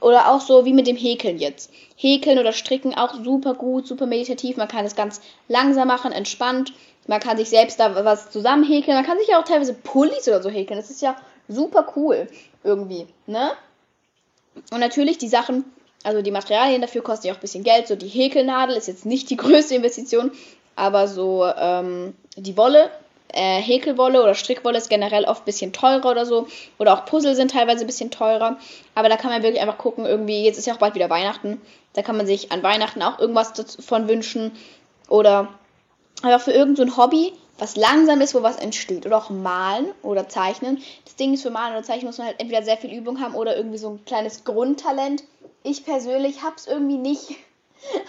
Oder 0.00 0.30
auch 0.30 0.40
so 0.40 0.64
wie 0.64 0.72
mit 0.72 0.86
dem 0.86 0.96
Häkeln 0.96 1.38
jetzt. 1.38 1.70
Häkeln 1.96 2.38
oder 2.38 2.52
Stricken 2.52 2.94
auch 2.94 3.14
super 3.22 3.54
gut, 3.54 3.86
super 3.86 4.06
meditativ. 4.06 4.56
Man 4.56 4.68
kann 4.68 4.84
es 4.84 4.96
ganz 4.96 5.20
langsam 5.48 5.88
machen, 5.88 6.12
entspannt. 6.12 6.72
Man 7.06 7.20
kann 7.20 7.36
sich 7.36 7.50
selbst 7.50 7.80
da 7.80 8.04
was 8.04 8.30
zusammen 8.30 8.64
häkeln. 8.64 8.96
Man 8.96 9.06
kann 9.06 9.18
sich 9.18 9.28
ja 9.28 9.40
auch 9.40 9.44
teilweise 9.44 9.74
Pullis 9.74 10.26
oder 10.26 10.42
so 10.42 10.48
häkeln. 10.48 10.78
Das 10.78 10.90
ist 10.90 11.02
ja 11.02 11.16
super 11.48 11.92
cool 11.96 12.28
irgendwie, 12.62 13.06
ne? 13.26 13.52
Und 14.70 14.80
natürlich 14.80 15.18
die 15.18 15.28
Sachen, 15.28 15.64
also 16.02 16.22
die 16.22 16.30
Materialien 16.30 16.80
dafür 16.80 17.02
kosten 17.02 17.26
ja 17.26 17.32
auch 17.32 17.38
ein 17.38 17.42
bisschen 17.42 17.64
Geld. 17.64 17.88
So 17.88 17.96
die 17.96 18.08
Häkelnadel 18.08 18.76
ist 18.76 18.88
jetzt 18.88 19.04
nicht 19.04 19.30
die 19.30 19.36
größte 19.38 19.74
Investition, 19.74 20.32
aber 20.76 21.08
so 21.08 21.44
ähm, 21.44 22.14
die 22.36 22.56
Wolle 22.56 22.90
äh, 23.32 23.60
Häkelwolle 23.60 24.22
oder 24.22 24.34
Strickwolle 24.34 24.78
ist 24.78 24.88
generell 24.88 25.24
oft 25.24 25.42
ein 25.42 25.46
bisschen 25.46 25.72
teurer 25.72 26.10
oder 26.10 26.26
so. 26.26 26.46
Oder 26.78 26.94
auch 26.94 27.04
Puzzle 27.04 27.34
sind 27.34 27.50
teilweise 27.50 27.84
ein 27.84 27.86
bisschen 27.86 28.10
teurer. 28.10 28.58
Aber 28.94 29.08
da 29.08 29.16
kann 29.16 29.30
man 29.30 29.42
wirklich 29.42 29.60
einfach 29.60 29.78
gucken, 29.78 30.06
irgendwie, 30.06 30.44
jetzt 30.44 30.58
ist 30.58 30.66
ja 30.66 30.74
auch 30.74 30.78
bald 30.78 30.94
wieder 30.94 31.10
Weihnachten. 31.10 31.60
Da 31.94 32.02
kann 32.02 32.16
man 32.16 32.26
sich 32.26 32.52
an 32.52 32.62
Weihnachten 32.62 33.02
auch 33.02 33.18
irgendwas 33.18 33.52
davon 33.52 34.08
wünschen. 34.08 34.52
Oder 35.08 35.48
einfach 36.22 36.42
für 36.42 36.52
irgendein 36.52 36.90
so 36.90 36.96
Hobby, 36.96 37.32
was 37.58 37.76
langsam 37.76 38.20
ist, 38.20 38.34
wo 38.34 38.42
was 38.42 38.56
entsteht. 38.56 39.06
Oder 39.06 39.16
auch 39.16 39.30
malen 39.30 39.86
oder 40.02 40.28
zeichnen. 40.28 40.82
Das 41.04 41.16
Ding 41.16 41.34
ist, 41.34 41.42
für 41.42 41.50
malen 41.50 41.72
oder 41.72 41.82
zeichnen 41.82 42.06
muss 42.06 42.18
man 42.18 42.28
halt 42.28 42.40
entweder 42.40 42.62
sehr 42.62 42.76
viel 42.76 42.92
Übung 42.92 43.20
haben 43.20 43.34
oder 43.34 43.56
irgendwie 43.56 43.78
so 43.78 43.90
ein 43.90 44.04
kleines 44.04 44.44
Grundtalent. 44.44 45.24
Ich 45.62 45.84
persönlich 45.84 46.42
hab's 46.42 46.66
irgendwie 46.66 46.98
nicht. 46.98 47.30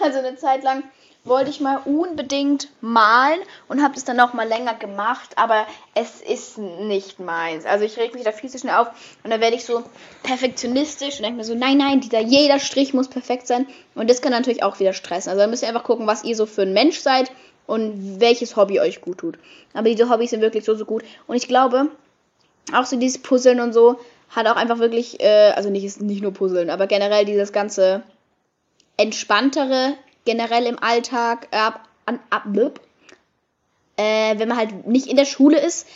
Also 0.00 0.20
eine 0.20 0.36
Zeit 0.36 0.62
lang 0.62 0.84
wollte 1.26 1.50
ich 1.50 1.60
mal 1.60 1.80
unbedingt 1.84 2.68
malen 2.80 3.40
und 3.68 3.82
habe 3.82 3.94
das 3.94 4.04
dann 4.04 4.20
auch 4.20 4.32
mal 4.32 4.46
länger 4.46 4.74
gemacht, 4.74 5.30
aber 5.36 5.66
es 5.94 6.20
ist 6.20 6.58
nicht 6.58 7.20
meins. 7.20 7.66
Also 7.66 7.84
ich 7.84 7.96
reg 7.96 8.14
mich 8.14 8.24
da 8.24 8.32
viel 8.32 8.50
zu 8.50 8.58
schnell 8.58 8.76
auf 8.76 8.88
und 9.24 9.30
dann 9.30 9.40
werde 9.40 9.56
ich 9.56 9.64
so 9.64 9.82
perfektionistisch 10.22 11.16
und 11.16 11.24
denke 11.24 11.38
mir 11.38 11.44
so, 11.44 11.54
nein, 11.54 11.78
nein, 11.78 12.00
dieser, 12.00 12.20
jeder 12.20 12.58
Strich 12.58 12.94
muss 12.94 13.08
perfekt 13.08 13.46
sein 13.46 13.66
und 13.94 14.08
das 14.08 14.22
kann 14.22 14.32
natürlich 14.32 14.62
auch 14.62 14.80
wieder 14.80 14.92
stressen. 14.92 15.30
Also 15.30 15.42
da 15.42 15.46
müsst 15.46 15.62
ihr 15.62 15.68
einfach 15.68 15.84
gucken, 15.84 16.06
was 16.06 16.24
ihr 16.24 16.36
so 16.36 16.46
für 16.46 16.62
ein 16.62 16.72
Mensch 16.72 17.00
seid 17.00 17.30
und 17.66 18.20
welches 18.20 18.56
Hobby 18.56 18.80
euch 18.80 19.00
gut 19.00 19.18
tut. 19.18 19.38
Aber 19.74 19.88
diese 19.88 20.08
Hobbys 20.08 20.30
sind 20.30 20.40
wirklich 20.40 20.64
so, 20.64 20.74
so 20.74 20.84
gut 20.84 21.04
und 21.26 21.36
ich 21.36 21.48
glaube, 21.48 21.88
auch 22.72 22.84
so 22.84 22.96
dieses 22.96 23.18
Puzzeln 23.18 23.60
und 23.60 23.72
so 23.72 23.98
hat 24.30 24.46
auch 24.46 24.56
einfach 24.56 24.78
wirklich, 24.78 25.20
äh, 25.20 25.52
also 25.54 25.70
nicht, 25.70 26.00
nicht 26.00 26.22
nur 26.22 26.32
Puzzeln, 26.32 26.70
aber 26.70 26.86
generell 26.86 27.24
dieses 27.24 27.52
ganze 27.52 28.02
entspanntere 28.96 29.94
generell 30.26 30.66
im 30.66 30.78
Alltag 30.82 31.48
ab, 31.52 31.80
an, 32.04 32.20
ab, 32.28 32.44
äh, 33.96 34.38
wenn 34.38 34.48
man 34.48 34.58
halt 34.58 34.86
nicht 34.86 35.06
in 35.06 35.16
der 35.16 35.24
Schule 35.24 35.58
ist, 35.58 35.86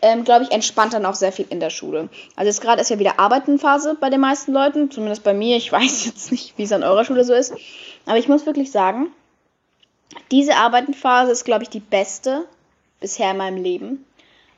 ähm, 0.00 0.24
glaube 0.24 0.44
ich, 0.44 0.50
entspannt 0.50 0.94
dann 0.94 1.06
auch 1.06 1.14
sehr 1.14 1.30
viel 1.30 1.46
in 1.48 1.60
der 1.60 1.70
Schule. 1.70 2.08
Also 2.34 2.48
jetzt 2.48 2.60
gerade 2.60 2.80
ist 2.80 2.90
ja 2.90 2.98
wieder 2.98 3.20
Arbeitenphase 3.20 3.96
bei 4.00 4.10
den 4.10 4.20
meisten 4.20 4.52
Leuten, 4.52 4.90
zumindest 4.90 5.22
bei 5.22 5.32
mir. 5.32 5.56
Ich 5.56 5.70
weiß 5.72 6.06
jetzt 6.06 6.32
nicht, 6.32 6.58
wie 6.58 6.64
es 6.64 6.72
an 6.72 6.82
eurer 6.82 7.04
Schule 7.04 7.24
so 7.24 7.34
ist. 7.34 7.54
Aber 8.06 8.18
ich 8.18 8.28
muss 8.28 8.46
wirklich 8.46 8.72
sagen, 8.72 9.12
diese 10.30 10.56
Arbeitenphase 10.56 11.30
ist, 11.30 11.44
glaube 11.44 11.62
ich, 11.62 11.70
die 11.70 11.80
beste 11.80 12.46
bisher 13.00 13.30
in 13.30 13.36
meinem 13.36 13.62
Leben. 13.62 14.04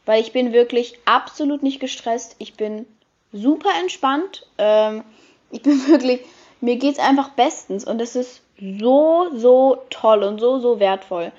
Weil 0.06 0.20
ich 0.20 0.32
bin 0.32 0.52
wirklich 0.52 0.98
absolut 1.04 1.62
nicht 1.62 1.80
gestresst. 1.80 2.36
Ich 2.38 2.54
bin 2.54 2.86
super 3.32 3.70
entspannt. 3.80 4.46
Ähm, 4.56 5.04
ich 5.50 5.62
bin 5.62 5.86
wirklich, 5.88 6.20
mir 6.60 6.76
geht 6.76 6.94
es 6.94 6.98
einfach 6.98 7.30
bestens. 7.30 7.84
Und 7.84 8.00
es 8.00 8.16
ist 8.16 8.40
so, 8.60 9.30
so 9.34 9.78
toll 9.90 10.22
und 10.22 10.40
so, 10.40 10.58
so 10.58 10.80
wertvoll. 10.80 11.32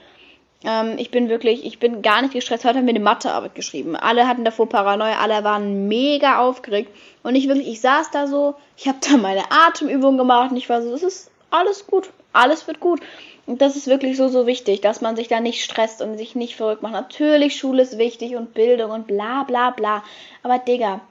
Ähm, 0.63 0.95
ich 0.97 1.11
bin 1.11 1.29
wirklich, 1.29 1.65
ich 1.65 1.79
bin 1.79 2.01
gar 2.01 2.21
nicht 2.21 2.33
gestresst. 2.33 2.65
Heute 2.65 2.79
haben 2.79 2.87
wir 2.87 2.93
eine 2.93 3.03
Mathearbeit 3.03 3.55
geschrieben. 3.55 3.95
Alle 3.95 4.27
hatten 4.27 4.43
davor 4.43 4.67
Paranoia, 4.67 5.19
alle 5.19 5.43
waren 5.43 5.87
mega 5.87 6.39
aufgeregt. 6.39 6.91
Und 7.23 7.35
ich 7.35 7.47
wirklich, 7.47 7.67
ich 7.67 7.81
saß 7.81 8.11
da 8.11 8.27
so, 8.27 8.55
ich 8.77 8.87
habe 8.87 8.97
da 9.09 9.17
meine 9.17 9.51
Atemübung 9.51 10.17
gemacht 10.17 10.51
und 10.51 10.57
ich 10.57 10.69
war 10.69 10.81
so, 10.81 10.93
es 10.93 11.03
ist 11.03 11.31
alles 11.51 11.87
gut, 11.87 12.09
alles 12.33 12.67
wird 12.67 12.79
gut. 12.79 13.01
Und 13.45 13.61
das 13.61 13.75
ist 13.75 13.85
wirklich 13.85 14.17
so, 14.17 14.27
so 14.27 14.47
wichtig, 14.47 14.81
dass 14.81 15.01
man 15.01 15.15
sich 15.15 15.27
da 15.27 15.39
nicht 15.39 15.63
stresst 15.63 16.01
und 16.01 16.17
sich 16.17 16.33
nicht 16.33 16.55
verrückt 16.55 16.81
macht. 16.81 16.93
Natürlich, 16.93 17.55
Schule 17.55 17.83
ist 17.83 17.99
wichtig 17.99 18.35
und 18.35 18.55
Bildung 18.55 18.89
und 18.89 19.05
bla 19.05 19.43
bla 19.43 19.69
bla. 19.69 20.03
Aber 20.41 20.57
Digga, 20.57 21.01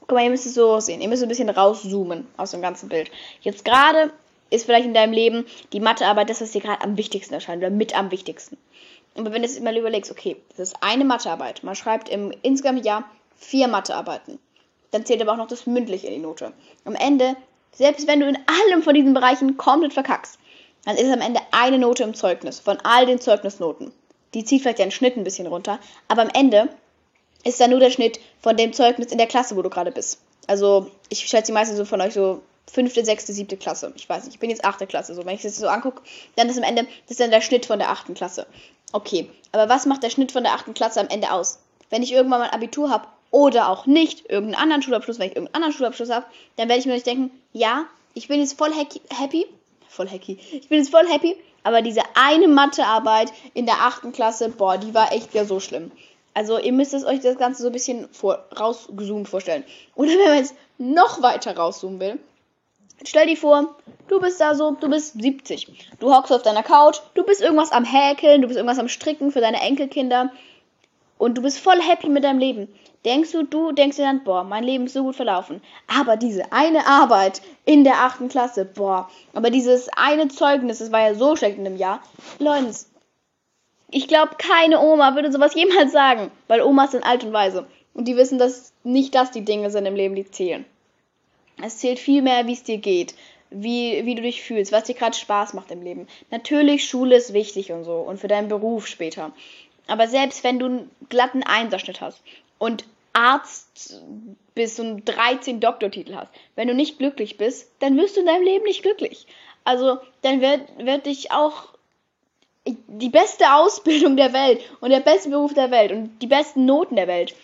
guck 0.00 0.12
mal, 0.12 0.24
ihr 0.24 0.30
müsst 0.30 0.46
es 0.46 0.54
so 0.54 0.80
sehen. 0.80 1.02
Ihr 1.02 1.08
müsst 1.08 1.22
ein 1.22 1.28
bisschen 1.28 1.50
rauszoomen 1.50 2.26
aus 2.38 2.52
dem 2.52 2.62
ganzen 2.62 2.88
Bild. 2.88 3.10
Jetzt 3.42 3.66
gerade 3.66 4.10
ist 4.50 4.66
vielleicht 4.66 4.86
in 4.86 4.94
deinem 4.94 5.12
Leben 5.12 5.46
die 5.72 5.80
Mathearbeit 5.80 6.30
das, 6.30 6.40
was 6.40 6.52
dir 6.52 6.60
gerade 6.60 6.82
am 6.82 6.96
wichtigsten 6.96 7.34
erscheint 7.34 7.62
oder 7.62 7.70
mit 7.70 7.96
am 7.96 8.10
wichtigsten. 8.10 8.56
Aber 9.16 9.32
wenn 9.32 9.42
du 9.42 9.48
jetzt 9.48 9.60
mal 9.62 9.76
überlegst, 9.76 10.10
okay, 10.10 10.36
das 10.56 10.70
ist 10.70 10.76
eine 10.80 11.04
Mathearbeit, 11.04 11.62
man 11.62 11.74
schreibt 11.74 12.08
im 12.08 12.32
insgesamt 12.42 12.84
Jahr 12.84 13.04
vier 13.36 13.68
Mathearbeiten. 13.68 14.38
Dann 14.90 15.04
zählt 15.04 15.22
aber 15.22 15.32
auch 15.32 15.36
noch 15.36 15.48
das 15.48 15.66
mündliche 15.66 16.06
in 16.06 16.14
die 16.14 16.20
Note. 16.20 16.52
Am 16.84 16.94
Ende, 16.94 17.36
selbst 17.72 18.06
wenn 18.06 18.20
du 18.20 18.28
in 18.28 18.38
allem 18.46 18.82
von 18.82 18.94
diesen 18.94 19.14
Bereichen 19.14 19.56
komplett 19.56 19.92
verkackst, 19.92 20.38
dann 20.84 20.96
ist 20.96 21.06
es 21.06 21.12
am 21.12 21.20
Ende 21.20 21.40
eine 21.50 21.78
Note 21.78 22.02
im 22.02 22.14
Zeugnis 22.14 22.60
von 22.60 22.78
all 22.82 23.06
den 23.06 23.20
Zeugnisnoten. 23.20 23.92
Die 24.34 24.44
zieht 24.44 24.62
vielleicht 24.62 24.80
deinen 24.80 24.90
Schnitt 24.90 25.16
ein 25.16 25.24
bisschen 25.24 25.46
runter, 25.46 25.78
aber 26.08 26.22
am 26.22 26.30
Ende 26.32 26.68
ist 27.44 27.60
dann 27.60 27.70
nur 27.70 27.80
der 27.80 27.90
Schnitt 27.90 28.20
von 28.40 28.56
dem 28.56 28.72
Zeugnis 28.72 29.12
in 29.12 29.18
der 29.18 29.26
Klasse, 29.26 29.56
wo 29.56 29.62
du 29.62 29.70
gerade 29.70 29.92
bist. 29.92 30.20
Also, 30.46 30.90
ich 31.08 31.20
schätze 31.20 31.46
die 31.46 31.52
meisten 31.52 31.76
so 31.76 31.84
von 31.84 32.00
euch 32.00 32.14
so 32.14 32.42
fünfte, 32.70 33.04
sechste, 33.04 33.32
siebte 33.32 33.56
Klasse. 33.56 33.92
Ich 33.96 34.08
weiß 34.08 34.24
nicht, 34.24 34.34
ich 34.34 34.40
bin 34.40 34.50
jetzt 34.50 34.64
achte 34.64 34.86
Klasse. 34.86 35.14
So, 35.14 35.24
wenn 35.24 35.34
ich 35.34 35.42
das 35.42 35.56
so 35.56 35.68
angucke, 35.68 36.02
dann 36.36 36.48
ist 36.48 36.56
am 36.56 36.64
Ende, 36.64 36.82
das 36.82 37.12
ist 37.12 37.20
dann 37.20 37.30
der 37.30 37.40
Schnitt 37.40 37.66
von 37.66 37.78
der 37.78 37.90
achten 37.90 38.14
Klasse. 38.14 38.46
Okay, 38.92 39.28
aber 39.52 39.68
was 39.68 39.86
macht 39.86 40.02
der 40.02 40.10
Schnitt 40.10 40.32
von 40.32 40.44
der 40.44 40.52
achten 40.52 40.74
Klasse 40.74 41.00
am 41.00 41.08
Ende 41.08 41.32
aus? 41.32 41.58
Wenn 41.90 42.02
ich 42.02 42.12
irgendwann 42.12 42.40
mal 42.40 42.46
ein 42.46 42.54
Abitur 42.54 42.90
habe 42.90 43.06
oder 43.30 43.68
auch 43.68 43.86
nicht, 43.86 44.30
irgendeinen 44.30 44.62
anderen 44.62 44.82
Schulabschluss, 44.82 45.18
wenn 45.18 45.28
ich 45.28 45.36
irgendeinen 45.36 45.56
anderen 45.56 45.76
Schulabschluss 45.76 46.10
habe, 46.10 46.26
dann 46.56 46.68
werde 46.68 46.80
ich 46.80 46.86
mir 46.86 46.94
nicht 46.94 47.06
denken, 47.06 47.30
ja, 47.52 47.86
ich 48.14 48.28
bin 48.28 48.40
jetzt 48.40 48.56
voll 48.56 48.72
happy, 48.72 49.46
voll 49.88 50.08
happy, 50.08 50.38
ich 50.52 50.68
bin 50.68 50.78
jetzt 50.78 50.90
voll 50.90 51.08
happy, 51.08 51.36
aber 51.64 51.82
diese 51.82 52.02
eine 52.14 52.46
Mathearbeit 52.46 53.32
in 53.54 53.66
der 53.66 53.80
achten 53.80 54.12
Klasse, 54.12 54.50
boah, 54.50 54.78
die 54.78 54.94
war 54.94 55.12
echt 55.12 55.34
ja 55.34 55.44
so 55.44 55.58
schlimm. 55.58 55.90
Also 56.34 56.58
ihr 56.58 56.72
müsst 56.72 56.94
es 56.94 57.04
euch 57.04 57.20
das 57.20 57.38
Ganze 57.38 57.62
so 57.62 57.68
ein 57.68 57.72
bisschen 57.72 58.08
vor, 58.12 58.44
rausgezoomt 58.58 59.28
vorstellen. 59.28 59.64
Oder 59.94 60.10
wenn 60.10 60.28
man 60.28 60.38
jetzt 60.38 60.54
noch 60.78 61.22
weiter 61.22 61.56
rauszoomen 61.56 62.00
will, 62.00 62.18
stell 63.04 63.26
dir 63.26 63.36
vor, 63.36 63.76
du 64.08 64.20
bist 64.20 64.40
da 64.40 64.54
so, 64.54 64.72
du 64.72 64.88
bist 64.88 65.20
70. 65.20 65.90
Du 65.98 66.14
hockst 66.14 66.32
auf 66.32 66.42
deiner 66.42 66.62
Couch, 66.62 67.00
du 67.14 67.24
bist 67.24 67.40
irgendwas 67.40 67.72
am 67.72 67.84
Häkeln, 67.84 68.42
du 68.42 68.48
bist 68.48 68.56
irgendwas 68.58 68.78
am 68.78 68.88
Stricken 68.88 69.32
für 69.32 69.40
deine 69.40 69.60
Enkelkinder 69.60 70.30
und 71.18 71.38
du 71.38 71.42
bist 71.42 71.58
voll 71.58 71.80
happy 71.80 72.08
mit 72.08 72.24
deinem 72.24 72.38
Leben. 72.38 72.68
Denkst 73.04 73.32
du, 73.32 73.42
du 73.42 73.72
denkst 73.72 73.96
dir 73.96 74.04
dann, 74.04 74.24
boah, 74.24 74.44
mein 74.44 74.64
Leben 74.64 74.86
ist 74.86 74.94
so 74.94 75.02
gut 75.02 75.16
verlaufen. 75.16 75.60
Aber 75.86 76.16
diese 76.16 76.52
eine 76.52 76.86
Arbeit 76.86 77.42
in 77.66 77.84
der 77.84 77.96
achten 77.96 78.28
Klasse, 78.28 78.64
boah, 78.64 79.10
aber 79.34 79.50
dieses 79.50 79.88
eine 79.94 80.28
Zeugnis, 80.28 80.78
das 80.78 80.90
war 80.90 81.00
ja 81.00 81.14
so 81.14 81.36
schlecht 81.36 81.58
in 81.58 81.64
dem 81.64 81.76
Jahr. 81.76 82.00
Leute, 82.38 82.72
ich 83.90 84.08
glaube, 84.08 84.36
keine 84.38 84.80
Oma 84.80 85.14
würde 85.14 85.30
sowas 85.30 85.54
jemals 85.54 85.92
sagen, 85.92 86.30
weil 86.48 86.62
Omas 86.62 86.92
sind 86.92 87.04
alt 87.04 87.24
und 87.24 87.32
weise. 87.32 87.66
Und 87.92 88.08
die 88.08 88.16
wissen, 88.16 88.38
dass 88.38 88.72
nicht 88.82 89.14
das 89.14 89.30
die 89.30 89.44
Dinge 89.44 89.70
sind 89.70 89.86
im 89.86 89.94
Leben, 89.94 90.16
die 90.16 90.28
zählen. 90.28 90.64
Es 91.62 91.78
zählt 91.78 91.98
viel 91.98 92.22
mehr, 92.22 92.46
wie 92.46 92.52
es 92.52 92.62
dir 92.62 92.78
geht, 92.78 93.14
wie, 93.50 94.04
wie 94.04 94.14
du 94.14 94.22
dich 94.22 94.42
fühlst, 94.42 94.72
was 94.72 94.84
dir 94.84 94.94
gerade 94.94 95.16
Spaß 95.16 95.54
macht 95.54 95.70
im 95.70 95.82
Leben. 95.82 96.08
Natürlich, 96.30 96.86
Schule 96.86 97.16
ist 97.16 97.32
wichtig 97.32 97.72
und 97.72 97.84
so 97.84 97.96
und 97.98 98.18
für 98.18 98.28
deinen 98.28 98.48
Beruf 98.48 98.86
später. 98.86 99.32
Aber 99.86 100.08
selbst 100.08 100.44
wenn 100.44 100.58
du 100.58 100.66
einen 100.66 100.90
glatten 101.08 101.42
Einserschnitt 101.42 102.00
hast 102.00 102.20
und 102.58 102.84
Arzt 103.12 104.02
bist 104.54 104.80
und 104.80 105.04
13 105.04 105.60
Doktortitel 105.60 106.16
hast, 106.16 106.32
wenn 106.56 106.68
du 106.68 106.74
nicht 106.74 106.98
glücklich 106.98 107.36
bist, 107.36 107.70
dann 107.78 107.96
wirst 107.96 108.16
du 108.16 108.20
in 108.20 108.26
deinem 108.26 108.44
Leben 108.44 108.64
nicht 108.64 108.82
glücklich. 108.82 109.26
Also, 109.62 109.98
dann 110.22 110.40
wird, 110.40 110.62
wird 110.78 111.06
dich 111.06 111.30
auch 111.30 111.68
die 112.66 113.08
beste 113.08 113.54
Ausbildung 113.54 114.16
der 114.16 114.32
Welt 114.32 114.60
und 114.80 114.90
der 114.90 115.00
beste 115.00 115.30
Beruf 115.30 115.54
der 115.54 115.70
Welt 115.70 115.92
und 115.92 116.18
die 116.20 116.26
besten 116.26 116.64
Noten 116.66 116.96
der 116.96 117.06
Welt 117.06 117.34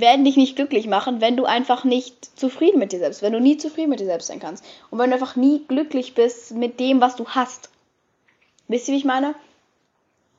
werden 0.00 0.24
dich 0.24 0.36
nicht 0.36 0.56
glücklich 0.56 0.86
machen, 0.86 1.20
wenn 1.20 1.36
du 1.36 1.44
einfach 1.44 1.84
nicht 1.84 2.38
zufrieden 2.38 2.78
mit 2.78 2.92
dir 2.92 2.98
selbst, 2.98 3.22
wenn 3.22 3.32
du 3.32 3.40
nie 3.40 3.56
zufrieden 3.56 3.90
mit 3.90 4.00
dir 4.00 4.06
selbst 4.06 4.28
sein 4.28 4.40
kannst 4.40 4.64
und 4.90 4.98
wenn 4.98 5.10
du 5.10 5.14
einfach 5.14 5.36
nie 5.36 5.64
glücklich 5.66 6.14
bist 6.14 6.52
mit 6.52 6.78
dem, 6.80 7.00
was 7.00 7.16
du 7.16 7.26
hast. 7.28 7.70
Wisst 8.68 8.88
ihr, 8.88 8.94
wie 8.94 8.98
ich 8.98 9.04
meine? 9.04 9.34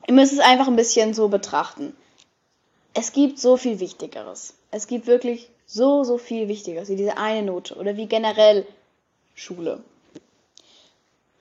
Ihr 0.08 0.14
müsst 0.14 0.34
es 0.34 0.40
einfach 0.40 0.68
ein 0.68 0.76
bisschen 0.76 1.14
so 1.14 1.28
betrachten. 1.28 1.96
Es 2.94 3.12
gibt 3.12 3.40
so 3.40 3.58
viel 3.58 3.80
Wichtigeres. 3.80 4.54
Es 4.72 4.88
gibt 4.88 5.08
wirklich 5.08 5.50
so, 5.66 6.04
so 6.04 6.18
viel 6.18 6.48
Wichtigeres 6.48 6.90
wie 6.90 6.96
diese 6.96 7.18
eine 7.18 7.44
Note 7.44 7.76
oder 7.76 7.98
wie 7.98 8.08
generell 8.08 8.66
Schule. 9.36 9.84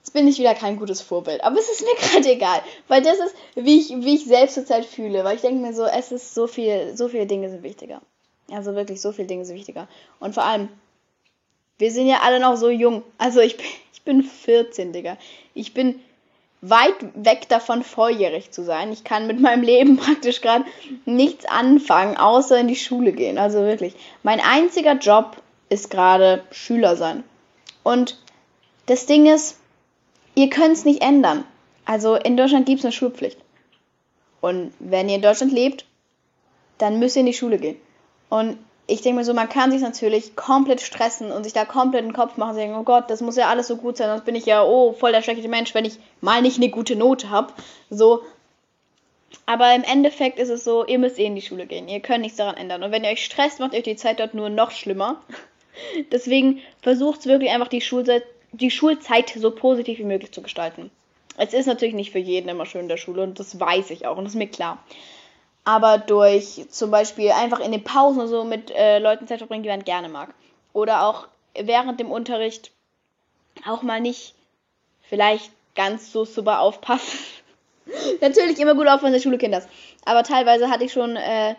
Jetzt 0.08 0.14
bin 0.14 0.26
ich 0.26 0.38
wieder 0.38 0.54
kein 0.54 0.78
gutes 0.78 1.02
Vorbild. 1.02 1.44
Aber 1.44 1.58
es 1.58 1.68
ist 1.68 1.82
mir 1.82 1.94
gerade 2.00 2.32
egal. 2.32 2.62
Weil 2.88 3.02
das 3.02 3.18
ist, 3.18 3.34
wie 3.56 3.78
ich, 3.78 3.90
wie 3.90 4.14
ich 4.14 4.24
selbst 4.24 4.54
zurzeit 4.54 4.86
fühle. 4.86 5.22
Weil 5.22 5.36
ich 5.36 5.42
denke 5.42 5.60
mir 5.60 5.74
so, 5.74 5.84
es 5.84 6.12
ist 6.12 6.34
so 6.34 6.46
viel, 6.46 6.96
so 6.96 7.08
viele 7.08 7.26
Dinge 7.26 7.50
sind 7.50 7.62
wichtiger. 7.62 8.00
Also 8.50 8.74
wirklich, 8.74 9.02
so 9.02 9.12
viele 9.12 9.28
Dinge 9.28 9.44
sind 9.44 9.56
wichtiger. 9.56 9.86
Und 10.18 10.32
vor 10.32 10.44
allem, 10.44 10.70
wir 11.76 11.90
sind 11.90 12.06
ja 12.06 12.20
alle 12.22 12.40
noch 12.40 12.56
so 12.56 12.70
jung. 12.70 13.02
Also 13.18 13.40
ich 13.40 13.58
bin, 13.58 13.66
ich 13.92 14.00
bin 14.00 14.22
14, 14.22 14.94
Digga. 14.94 15.18
Ich 15.52 15.74
bin 15.74 16.00
weit 16.62 16.96
weg 17.12 17.46
davon, 17.50 17.82
volljährig 17.82 18.50
zu 18.50 18.64
sein. 18.64 18.90
Ich 18.90 19.04
kann 19.04 19.26
mit 19.26 19.38
meinem 19.38 19.62
Leben 19.62 19.96
praktisch 19.98 20.40
gerade 20.40 20.64
nichts 21.04 21.44
anfangen, 21.44 22.16
außer 22.16 22.58
in 22.58 22.68
die 22.68 22.76
Schule 22.76 23.12
gehen. 23.12 23.36
Also 23.36 23.58
wirklich. 23.58 23.92
Mein 24.22 24.40
einziger 24.40 24.94
Job 24.94 25.36
ist 25.68 25.90
gerade 25.90 26.44
Schüler 26.50 26.96
sein. 26.96 27.24
Und 27.82 28.18
das 28.86 29.04
Ding 29.04 29.26
ist, 29.26 29.58
ihr 30.34 30.50
könnt 30.50 30.72
es 30.72 30.84
nicht 30.84 31.02
ändern. 31.02 31.44
Also 31.84 32.14
in 32.16 32.36
Deutschland 32.36 32.66
gibt 32.66 32.80
es 32.80 32.84
eine 32.84 32.92
Schulpflicht. 32.92 33.38
Und 34.40 34.72
wenn 34.78 35.08
ihr 35.08 35.16
in 35.16 35.22
Deutschland 35.22 35.52
lebt, 35.52 35.84
dann 36.78 36.98
müsst 36.98 37.16
ihr 37.16 37.20
in 37.20 37.26
die 37.26 37.32
Schule 37.32 37.58
gehen. 37.58 37.76
Und 38.28 38.58
ich 38.86 39.02
denke 39.02 39.18
mir 39.18 39.24
so, 39.24 39.34
man 39.34 39.48
kann 39.48 39.70
sich 39.70 39.82
natürlich 39.82 40.34
komplett 40.34 40.80
stressen 40.80 41.30
und 41.30 41.44
sich 41.44 41.52
da 41.52 41.64
komplett 41.64 42.04
den 42.04 42.14
Kopf 42.14 42.36
machen 42.36 42.50
und 42.50 42.56
denken, 42.56 42.76
oh 42.78 42.84
Gott, 42.84 43.10
das 43.10 43.20
muss 43.20 43.36
ja 43.36 43.48
alles 43.48 43.66
so 43.66 43.76
gut 43.76 43.96
sein, 43.96 44.08
sonst 44.08 44.24
bin 44.24 44.34
ich 44.34 44.46
ja, 44.46 44.64
oh, 44.64 44.94
voll 44.94 45.12
der 45.12 45.22
schlechte 45.22 45.48
Mensch, 45.48 45.74
wenn 45.74 45.84
ich 45.84 45.98
mal 46.20 46.40
nicht 46.40 46.56
eine 46.56 46.70
gute 46.70 46.96
Note 46.96 47.28
habe. 47.28 47.52
So. 47.90 48.22
Aber 49.44 49.74
im 49.74 49.82
Endeffekt 49.82 50.38
ist 50.38 50.48
es 50.48 50.64
so, 50.64 50.86
ihr 50.86 50.98
müsst 50.98 51.18
eh 51.18 51.26
in 51.26 51.34
die 51.34 51.42
Schule 51.42 51.66
gehen. 51.66 51.88
Ihr 51.88 52.00
könnt 52.00 52.22
nichts 52.22 52.38
daran 52.38 52.56
ändern. 52.56 52.82
Und 52.82 52.92
wenn 52.92 53.04
ihr 53.04 53.10
euch 53.10 53.24
stresst, 53.24 53.60
macht 53.60 53.74
euch 53.74 53.82
die 53.82 53.96
Zeit 53.96 54.20
dort 54.20 54.32
nur 54.32 54.48
noch 54.48 54.70
schlimmer. 54.70 55.20
Deswegen 56.12 56.60
versucht 56.80 57.26
wirklich 57.26 57.50
einfach 57.50 57.68
die 57.68 57.82
Schulzeit 57.82 58.24
die 58.52 58.70
Schulzeit 58.70 59.30
so 59.36 59.50
positiv 59.50 59.98
wie 59.98 60.04
möglich 60.04 60.32
zu 60.32 60.42
gestalten. 60.42 60.90
Es 61.36 61.54
ist 61.54 61.66
natürlich 61.66 61.94
nicht 61.94 62.10
für 62.10 62.18
jeden 62.18 62.48
immer 62.48 62.66
schön 62.66 62.82
in 62.82 62.88
der 62.88 62.96
Schule 62.96 63.22
und 63.22 63.38
das 63.38 63.58
weiß 63.58 63.90
ich 63.90 64.06
auch 64.06 64.16
und 64.16 64.24
das 64.24 64.32
ist 64.32 64.38
mir 64.38 64.48
klar. 64.48 64.82
Aber 65.64 65.98
durch 65.98 66.64
zum 66.70 66.90
Beispiel 66.90 67.30
einfach 67.30 67.60
in 67.60 67.72
den 67.72 67.84
Pausen 67.84 68.26
so 68.26 68.44
mit 68.44 68.70
äh, 68.70 68.98
Leuten 68.98 69.26
Zeit 69.26 69.38
verbringen, 69.38 69.62
die 69.62 69.68
man 69.68 69.84
gerne 69.84 70.08
mag. 70.08 70.34
Oder 70.72 71.06
auch 71.06 71.28
während 71.54 72.00
dem 72.00 72.10
Unterricht 72.10 72.70
auch 73.66 73.82
mal 73.82 74.00
nicht 74.00 74.34
vielleicht 75.02 75.50
ganz 75.74 76.12
so 76.12 76.24
super 76.24 76.60
aufpassen. 76.60 77.18
natürlich 78.20 78.58
immer 78.58 78.74
gut 78.74 78.88
aufpassen, 78.88 79.12
der 79.12 79.20
Schule 79.20 79.38
das. 79.38 79.68
Aber 80.04 80.22
teilweise 80.22 80.70
hatte 80.70 80.84
ich 80.84 80.92
schon, 80.92 81.16
äh, 81.16 81.54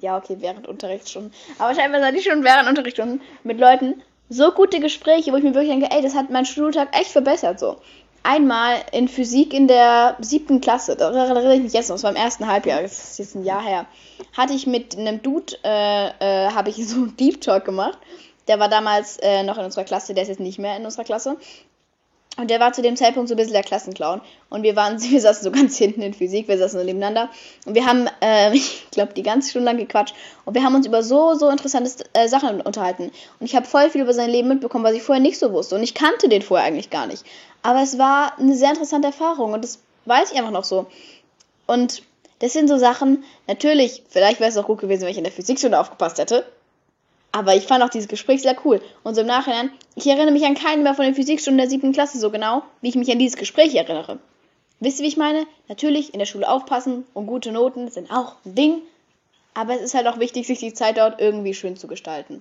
ja 0.00 0.18
okay, 0.18 0.36
während 0.40 0.66
Unterrichtsstunden, 0.66 1.32
aber 1.58 1.74
teilweise 1.74 2.06
hatte 2.06 2.18
ich 2.18 2.24
schon 2.24 2.44
während 2.44 2.68
Unterrichtsstunden 2.68 3.20
mit 3.42 3.58
Leuten, 3.58 4.02
so 4.28 4.50
gute 4.52 4.80
Gespräche, 4.80 5.32
wo 5.32 5.36
ich 5.36 5.42
mir 5.42 5.54
wirklich 5.54 5.70
denke, 5.70 5.90
ey, 5.90 6.02
das 6.02 6.14
hat 6.14 6.30
meinen 6.30 6.46
Schultag 6.46 6.96
echt 6.98 7.10
verbessert 7.10 7.58
so. 7.58 7.76
Einmal 8.22 8.76
in 8.92 9.08
Physik 9.08 9.52
in 9.52 9.68
der 9.68 10.16
siebten 10.18 10.62
Klasse, 10.62 10.96
da 10.96 11.10
erinnere 11.12 11.56
ich 11.56 11.62
mich 11.62 11.74
jetzt 11.74 11.90
noch, 11.90 11.96
das 11.96 12.04
war 12.04 12.10
im 12.10 12.16
ersten 12.16 12.46
Halbjahr, 12.46 12.80
das 12.80 13.10
ist 13.10 13.18
jetzt 13.18 13.34
ein 13.34 13.44
Jahr 13.44 13.62
her, 13.62 13.84
hatte 14.34 14.54
ich 14.54 14.66
mit 14.66 14.96
einem 14.96 15.20
Dude, 15.22 15.58
äh, 15.62 16.46
äh, 16.46 16.50
habe 16.50 16.70
ich 16.70 16.76
so 16.88 16.96
einen 16.96 17.16
Deep 17.16 17.40
Talk 17.40 17.64
gemacht. 17.64 17.98
Der 18.48 18.58
war 18.60 18.68
damals 18.68 19.18
äh, 19.18 19.42
noch 19.42 19.56
in 19.56 19.64
unserer 19.64 19.84
Klasse, 19.84 20.12
der 20.12 20.22
ist 20.22 20.28
jetzt 20.28 20.40
nicht 20.40 20.58
mehr 20.58 20.76
in 20.76 20.84
unserer 20.84 21.04
Klasse. 21.04 21.36
Und 22.36 22.50
der 22.50 22.58
war 22.58 22.72
zu 22.72 22.82
dem 22.82 22.96
Zeitpunkt 22.96 23.28
so 23.28 23.34
ein 23.34 23.36
bisschen 23.36 23.52
der 23.52 23.62
Klassenclown. 23.62 24.20
Und 24.50 24.62
wir 24.62 24.74
waren, 24.74 25.00
wir 25.10 25.20
saßen 25.20 25.44
so 25.44 25.50
ganz 25.50 25.76
hinten 25.76 26.02
in 26.02 26.14
Physik, 26.14 26.48
wir 26.48 26.58
saßen 26.58 26.78
so 26.78 26.84
nebeneinander. 26.84 27.28
Und 27.64 27.74
wir 27.74 27.86
haben, 27.86 28.08
äh, 28.20 28.52
ich 28.54 28.86
glaube, 28.90 29.14
die 29.14 29.22
ganze 29.22 29.50
Stunde 29.50 29.66
lang 29.66 29.76
gequatscht. 29.76 30.14
Und 30.44 30.54
wir 30.54 30.64
haben 30.64 30.74
uns 30.74 30.86
über 30.86 31.02
so, 31.02 31.34
so 31.34 31.48
interessante 31.48 31.90
äh, 32.12 32.28
Sachen 32.28 32.60
unterhalten. 32.60 33.12
Und 33.40 33.46
ich 33.46 33.54
habe 33.54 33.66
voll 33.66 33.90
viel 33.90 34.02
über 34.02 34.14
sein 34.14 34.30
Leben 34.30 34.48
mitbekommen, 34.48 34.84
was 34.84 34.94
ich 34.94 35.02
vorher 35.02 35.22
nicht 35.22 35.38
so 35.38 35.52
wusste. 35.52 35.76
Und 35.76 35.82
ich 35.82 35.94
kannte 35.94 36.28
den 36.28 36.42
vorher 36.42 36.66
eigentlich 36.66 36.90
gar 36.90 37.06
nicht. 37.06 37.24
Aber 37.62 37.82
es 37.82 37.98
war 37.98 38.38
eine 38.38 38.56
sehr 38.56 38.70
interessante 38.70 39.08
Erfahrung. 39.08 39.52
Und 39.52 39.62
das 39.62 39.78
weiß 40.06 40.32
ich 40.32 40.38
einfach 40.38 40.50
noch 40.50 40.64
so. 40.64 40.86
Und 41.66 42.02
das 42.40 42.52
sind 42.52 42.68
so 42.68 42.76
Sachen, 42.76 43.24
natürlich, 43.46 44.02
vielleicht 44.08 44.40
wäre 44.40 44.50
es 44.50 44.56
auch 44.56 44.66
gut 44.66 44.80
gewesen, 44.80 45.02
wenn 45.02 45.10
ich 45.10 45.18
in 45.18 45.24
der 45.24 45.32
Physikstunde 45.32 45.78
aufgepasst 45.78 46.18
hätte. 46.18 46.44
Aber 47.34 47.56
ich 47.56 47.66
fand 47.66 47.82
auch 47.82 47.88
dieses 47.88 48.06
Gespräch 48.06 48.42
sehr 48.42 48.56
cool. 48.64 48.80
Und 49.02 49.16
so 49.16 49.22
im 49.22 49.26
Nachhinein, 49.26 49.72
ich 49.96 50.06
erinnere 50.06 50.30
mich 50.30 50.44
an 50.44 50.54
keinen 50.54 50.84
mehr 50.84 50.94
von 50.94 51.04
den 51.04 51.16
Physikstunden 51.16 51.58
der 51.58 51.68
siebten 51.68 51.90
Klasse 51.90 52.16
so 52.16 52.30
genau, 52.30 52.62
wie 52.80 52.90
ich 52.90 52.94
mich 52.94 53.10
an 53.10 53.18
dieses 53.18 53.36
Gespräch 53.36 53.74
erinnere. 53.74 54.20
Wisst 54.78 55.00
ihr, 55.00 55.02
wie 55.02 55.08
ich 55.08 55.16
meine? 55.16 55.44
Natürlich 55.66 56.12
in 56.12 56.20
der 56.20 56.26
Schule 56.26 56.48
aufpassen 56.48 57.04
und 57.12 57.26
gute 57.26 57.50
Noten 57.50 57.90
sind 57.90 58.12
auch 58.12 58.36
ein 58.44 58.54
Ding. 58.54 58.82
Aber 59.52 59.74
es 59.74 59.82
ist 59.82 59.94
halt 59.94 60.06
auch 60.06 60.20
wichtig, 60.20 60.46
sich 60.46 60.60
die 60.60 60.74
Zeit 60.74 60.96
dort 60.96 61.20
irgendwie 61.20 61.54
schön 61.54 61.76
zu 61.76 61.88
gestalten. 61.88 62.40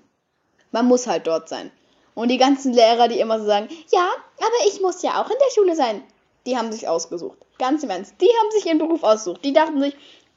Man 0.72 0.86
muss 0.86 1.08
halt 1.08 1.26
dort 1.26 1.50
sein. 1.50 1.72
Und 2.14 2.30
die 2.30 2.38
ganzen 2.38 2.72
Lehrer, 2.72 3.08
die 3.08 3.20
immer 3.20 3.40
so 3.40 3.48
sagen, 3.48 3.70
ja, 3.92 4.08
aber 4.38 4.68
ich 4.68 4.80
muss 4.80 5.02
ja 5.02 5.20
auch 5.20 5.30
in 5.32 5.38
der 5.44 5.54
Schule 5.56 5.76
sein, 5.76 6.04
die 6.46 6.56
haben 6.56 6.72
sich 6.72 6.88
ausgesucht. 6.88 7.40
Ganz 7.58 7.82
im 7.82 7.90
Ernst. 7.90 8.14
Die 8.22 8.28
haben 8.28 8.52
sich 8.52 8.68
ihren 8.68 8.78
Beruf 8.78 9.02
ausgesucht. 9.02 9.44
Die 9.44 9.54
dachten 9.54 9.82
sich, 9.82 9.96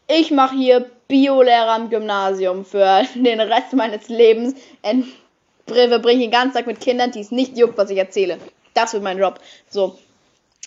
ich 0.09 0.31
mache 0.31 0.57
hier 0.57 0.91
Biolehrer 1.09 1.77
im 1.77 1.91
Gymnasium 1.91 2.65
für 2.65 3.03
den 3.15 3.41
Rest 3.41 3.73
meines 3.73 4.09
Lebens. 4.09 4.55
Und 4.83 5.07
verbringe 5.67 6.21
den 6.21 6.31
ganzen 6.31 6.57
Tag 6.57 6.67
mit 6.67 6.81
Kindern, 6.81 7.11
die 7.11 7.21
es 7.21 7.31
nicht 7.31 7.57
juckt, 7.57 7.77
was 7.77 7.91
ich 7.91 7.99
erzähle. 7.99 8.39
Das 8.75 8.93
wird 8.93 9.03
mein 9.03 9.19
Job. 9.19 9.41
So. 9.69 9.99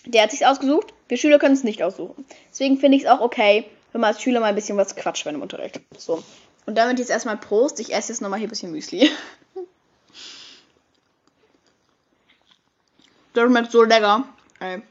Der 0.06 0.22
hat 0.22 0.30
sich 0.30 0.46
ausgesucht. 0.46 0.92
Wir 1.08 1.16
Schüler 1.16 1.38
können 1.38 1.54
es 1.54 1.64
nicht 1.64 1.82
aussuchen. 1.82 2.24
Deswegen 2.50 2.78
finde 2.78 2.96
ich 2.96 3.04
es 3.04 3.08
auch 3.08 3.20
okay, 3.20 3.66
wenn 3.92 4.00
man 4.00 4.08
als 4.08 4.22
Schüler 4.22 4.40
mal 4.40 4.46
ein 4.46 4.54
bisschen 4.54 4.76
was 4.76 4.96
quatscht 4.96 5.24
bei 5.24 5.30
einem 5.30 5.42
Unterricht. 5.42 5.80
So. 5.96 6.22
Und 6.66 6.76
damit 6.76 6.98
jetzt 6.98 7.10
erstmal 7.10 7.36
Prost. 7.36 7.80
Ich 7.80 7.92
esse 7.92 8.12
jetzt 8.12 8.20
nochmal 8.20 8.38
hier 8.38 8.48
ein 8.48 8.50
bisschen 8.50 8.72
Müsli. 8.72 9.10
Das 13.32 13.44
schmeckt 13.44 13.70
so 13.70 13.84
lecker. 13.84 14.24
Ey. 14.58 14.82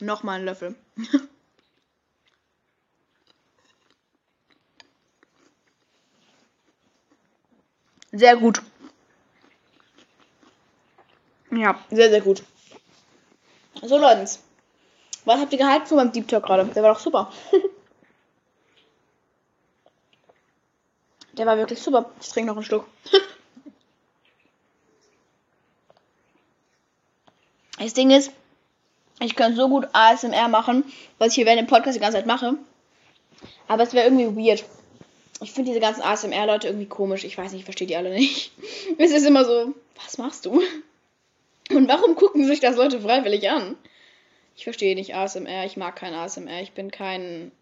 Nochmal 0.00 0.36
einen 0.36 0.46
Löffel. 0.46 0.74
Sehr 8.16 8.36
gut. 8.36 8.62
Ja, 11.50 11.78
sehr, 11.90 12.08
sehr 12.08 12.22
gut. 12.22 12.42
So, 13.82 13.98
Leute. 13.98 14.26
Was 15.26 15.40
habt 15.40 15.52
ihr 15.52 15.58
gehalten 15.58 15.86
von 15.86 15.98
meinem 15.98 16.12
Deep 16.12 16.26
Talk 16.26 16.46
gerade? 16.46 16.64
Der 16.64 16.82
war 16.82 16.94
doch 16.94 17.00
super. 17.00 17.30
Der 21.34 21.44
war 21.44 21.58
wirklich 21.58 21.82
super. 21.82 22.10
Ich 22.18 22.30
trinke 22.30 22.50
noch 22.50 22.56
ein 22.56 22.62
Stück. 22.62 22.86
das 27.78 27.92
Ding 27.92 28.10
ist, 28.10 28.32
ich 29.20 29.36
könnte 29.36 29.58
so 29.58 29.68
gut 29.68 29.86
ASMR 29.92 30.48
machen, 30.48 30.90
was 31.18 31.28
ich 31.28 31.34
hier 31.34 31.44
während 31.44 31.60
dem 31.60 31.66
Podcast 31.66 31.96
die 31.96 32.00
ganze 32.00 32.16
Zeit 32.16 32.24
mache. 32.26 32.54
Aber 33.68 33.82
es 33.82 33.92
wäre 33.92 34.06
irgendwie 34.06 34.48
weird. 34.48 34.64
Ich 35.40 35.52
finde 35.52 35.70
diese 35.70 35.80
ganzen 35.80 36.02
ASMR-Leute 36.02 36.68
irgendwie 36.68 36.86
komisch. 36.86 37.24
Ich 37.24 37.36
weiß 37.36 37.52
nicht, 37.52 37.60
ich 37.60 37.64
verstehe 37.64 37.86
die 37.86 37.96
alle 37.96 38.10
nicht. 38.10 38.52
Es 38.98 39.10
ist 39.10 39.26
immer 39.26 39.44
so, 39.44 39.74
was 40.02 40.18
machst 40.18 40.46
du? 40.46 40.62
Und 41.70 41.88
warum 41.88 42.14
gucken 42.14 42.46
sich 42.46 42.60
das 42.60 42.76
Leute 42.76 43.00
freiwillig 43.00 43.50
an? 43.50 43.76
Ich 44.56 44.64
verstehe 44.64 44.94
nicht 44.94 45.14
ASMR. 45.14 45.66
Ich 45.66 45.76
mag 45.76 45.96
kein 45.96 46.14
ASMR. 46.14 46.62
Ich 46.62 46.72
bin 46.72 46.90
kein 46.90 47.52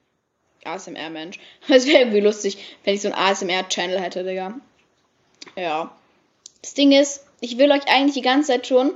ASMR-Mensch. 0.64 1.38
Es 1.68 1.86
wäre 1.86 2.00
irgendwie 2.00 2.20
lustig, 2.20 2.58
wenn 2.84 2.94
ich 2.94 3.02
so 3.02 3.08
einen 3.08 3.16
ASMR-Channel 3.16 4.00
hätte, 4.00 4.24
Digga. 4.24 4.54
Ja. 5.56 5.94
Das 6.62 6.74
Ding 6.74 6.92
ist, 6.92 7.24
ich 7.40 7.58
will 7.58 7.70
euch 7.72 7.86
eigentlich 7.88 8.14
die 8.14 8.22
ganze 8.22 8.52
Zeit 8.52 8.66
schon 8.66 8.92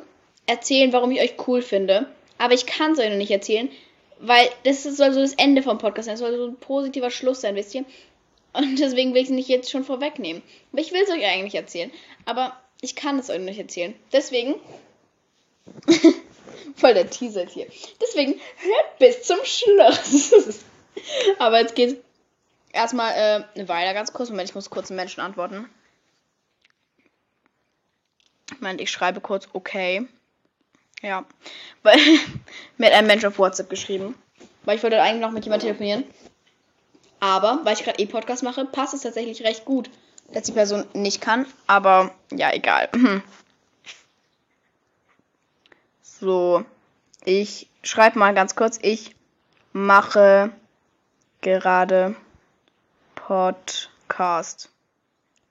erzählen, 0.46 0.92
warum 0.92 1.10
ich 1.10 1.20
euch 1.20 1.34
cool 1.46 1.62
finde. 1.62 2.06
Aber 2.38 2.54
ich 2.54 2.66
kann 2.66 2.92
es 2.92 2.98
euch 2.98 3.10
noch 3.10 3.16
nicht 3.16 3.30
erzählen, 3.30 3.68
weil 4.20 4.48
das 4.64 4.84
soll 4.84 5.12
so 5.12 5.20
das 5.20 5.34
Ende 5.34 5.62
vom 5.62 5.78
Podcast 5.78 6.06
sein. 6.06 6.14
Das 6.14 6.20
soll 6.20 6.36
so 6.36 6.46
ein 6.46 6.56
positiver 6.56 7.10
Schluss 7.10 7.40
sein, 7.40 7.56
wisst 7.56 7.74
ihr? 7.74 7.84
Und 8.52 8.78
deswegen 8.78 9.14
will 9.14 9.22
ich 9.22 9.28
es 9.28 9.34
nicht 9.34 9.48
jetzt 9.48 9.70
schon 9.70 9.84
vorwegnehmen. 9.84 10.42
Aber 10.72 10.80
ich 10.80 10.92
will 10.92 11.02
es 11.02 11.10
euch 11.10 11.24
eigentlich 11.24 11.54
erzählen. 11.54 11.90
Aber 12.24 12.56
ich 12.80 12.96
kann 12.96 13.18
es 13.18 13.30
euch 13.30 13.40
nicht 13.40 13.58
erzählen. 13.58 13.94
Deswegen. 14.12 14.54
Voll 16.76 16.94
der 16.94 17.10
Teaser 17.10 17.46
hier. 17.46 17.66
Deswegen 18.00 18.32
hört 18.32 18.98
bis 18.98 19.22
zum 19.22 19.38
Schluss. 19.44 20.64
Aber 21.38 21.60
jetzt 21.60 21.74
geht 21.74 22.02
erstmal 22.72 23.46
äh, 23.56 23.68
weiter 23.68 23.94
ganz 23.94 24.12
kurz. 24.12 24.30
Moment, 24.30 24.48
ich 24.48 24.54
muss 24.54 24.70
kurz 24.70 24.90
einen 24.90 24.96
Menschen 24.96 25.20
antworten. 25.20 25.68
Moment, 28.60 28.80
ich 28.80 28.90
schreibe 28.90 29.20
kurz 29.20 29.48
okay. 29.52 30.06
Ja. 31.02 31.24
Weil 31.82 31.98
mir 32.78 32.86
hat 32.86 32.94
ein 32.94 33.06
Mensch 33.06 33.24
auf 33.24 33.38
WhatsApp 33.38 33.70
geschrieben. 33.70 34.14
Weil 34.64 34.76
ich 34.76 34.82
wollte 34.82 35.00
eigentlich 35.00 35.20
noch 35.20 35.30
mit 35.30 35.44
jemandem 35.44 35.68
telefonieren. 35.68 36.04
Aber, 37.20 37.60
weil 37.64 37.74
ich 37.74 37.84
gerade 37.84 37.98
E-Podcast 38.00 38.42
mache, 38.42 38.64
passt 38.64 38.94
es 38.94 39.02
tatsächlich 39.02 39.42
recht 39.42 39.64
gut, 39.64 39.90
dass 40.32 40.44
die 40.44 40.52
Person 40.52 40.84
nicht 40.92 41.20
kann. 41.20 41.46
Aber 41.66 42.14
ja, 42.32 42.52
egal. 42.52 42.88
So. 46.02 46.64
Ich 47.24 47.68
schreibe 47.82 48.18
mal 48.18 48.32
ganz 48.34 48.54
kurz. 48.54 48.78
Ich 48.80 49.14
mache 49.72 50.50
gerade 51.40 52.14
Podcast. 53.14 54.70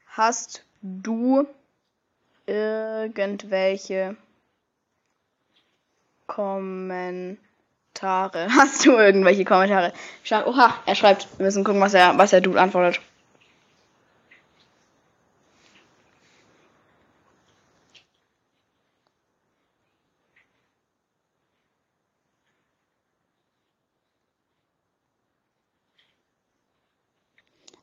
Hast 0.07 0.63
du 0.81 1.45
irgendwelche 2.45 4.15
Kommentare? 6.25 7.46
Hast 8.49 8.85
du 8.85 8.91
irgendwelche 8.97 9.45
Kommentare? 9.45 9.93
Schau, 10.23 10.45
oha, 10.47 10.73
er 10.85 10.95
schreibt. 10.95 11.27
Wir 11.37 11.45
müssen 11.45 11.63
gucken, 11.63 11.81
was 11.81 11.93
er, 11.93 12.17
was 12.17 12.33
er 12.33 12.41
Dude 12.41 12.59
antwortet. 12.59 13.01